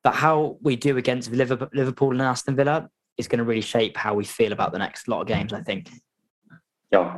But 0.03 0.13
how 0.13 0.57
we 0.61 0.75
do 0.75 0.97
against 0.97 1.31
liverpool, 1.31 1.69
liverpool 1.73 2.11
and 2.11 2.21
aston 2.21 2.55
villa 2.55 2.87
is 3.17 3.27
going 3.27 3.39
to 3.39 3.43
really 3.43 3.61
shape 3.61 3.97
how 3.97 4.13
we 4.13 4.23
feel 4.25 4.51
about 4.53 4.73
the 4.73 4.77
next 4.77 5.07
lot 5.07 5.21
of 5.21 5.27
games 5.27 5.53
i 5.53 5.61
think. 5.61 5.89
Yeah. 6.91 7.17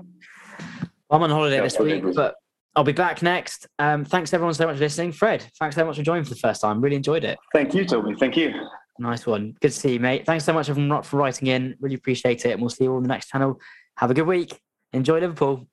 I'm 1.12 1.22
on 1.22 1.30
holiday 1.30 1.58
Yeah, 1.58 1.64
this 1.64 1.78
week, 1.78 2.04
but 2.16 2.36
I'll 2.76 2.84
be 2.84 2.92
back 2.92 3.22
next. 3.22 3.68
Um, 3.78 4.04
thanks 4.04 4.34
everyone 4.34 4.54
so 4.56 4.66
much 4.66 4.78
for 4.78 4.82
listening. 4.82 5.12
Fred, 5.12 5.46
thanks 5.60 5.76
so 5.76 5.86
much 5.86 5.98
for 5.98 6.04
joining 6.04 6.24
for 6.24 6.32
the 6.32 6.40
first 6.40 6.62
time. 6.62 6.82
Really 6.82 6.96
enjoyed 6.96 7.24
it. 7.24 7.38
Thank 7.54 7.74
you, 7.74 7.86
Toby. 7.86 8.16
Thank 8.20 8.36
you. 8.36 8.52
Nice 9.00 9.26
one. 9.26 9.56
Good 9.62 9.72
to 9.72 9.80
see 9.80 9.94
you, 9.94 10.00
mate. 10.00 10.26
Thanks 10.26 10.46
so 10.46 10.54
much 10.54 10.70
everyone 10.70 11.04
for 11.04 11.18
writing 11.18 11.48
in. 11.48 11.76
Really 11.80 11.96
appreciate 11.96 12.46
it. 12.46 12.52
And 12.52 12.62
we'll 12.62 12.70
see 12.70 12.86
you 12.86 12.92
all 12.92 12.98
on 12.98 13.04
the 13.04 13.10
next 13.10 13.30
channel. 13.30 13.60
Have 13.98 14.12
a 14.12 14.14
good 14.14 14.28
week. 14.28 14.60
Enjoy 14.92 15.20
Liverpool. 15.20 15.68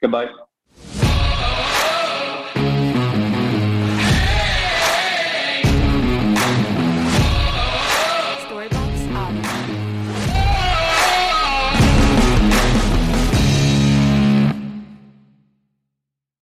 Goodbye. 0.00 0.28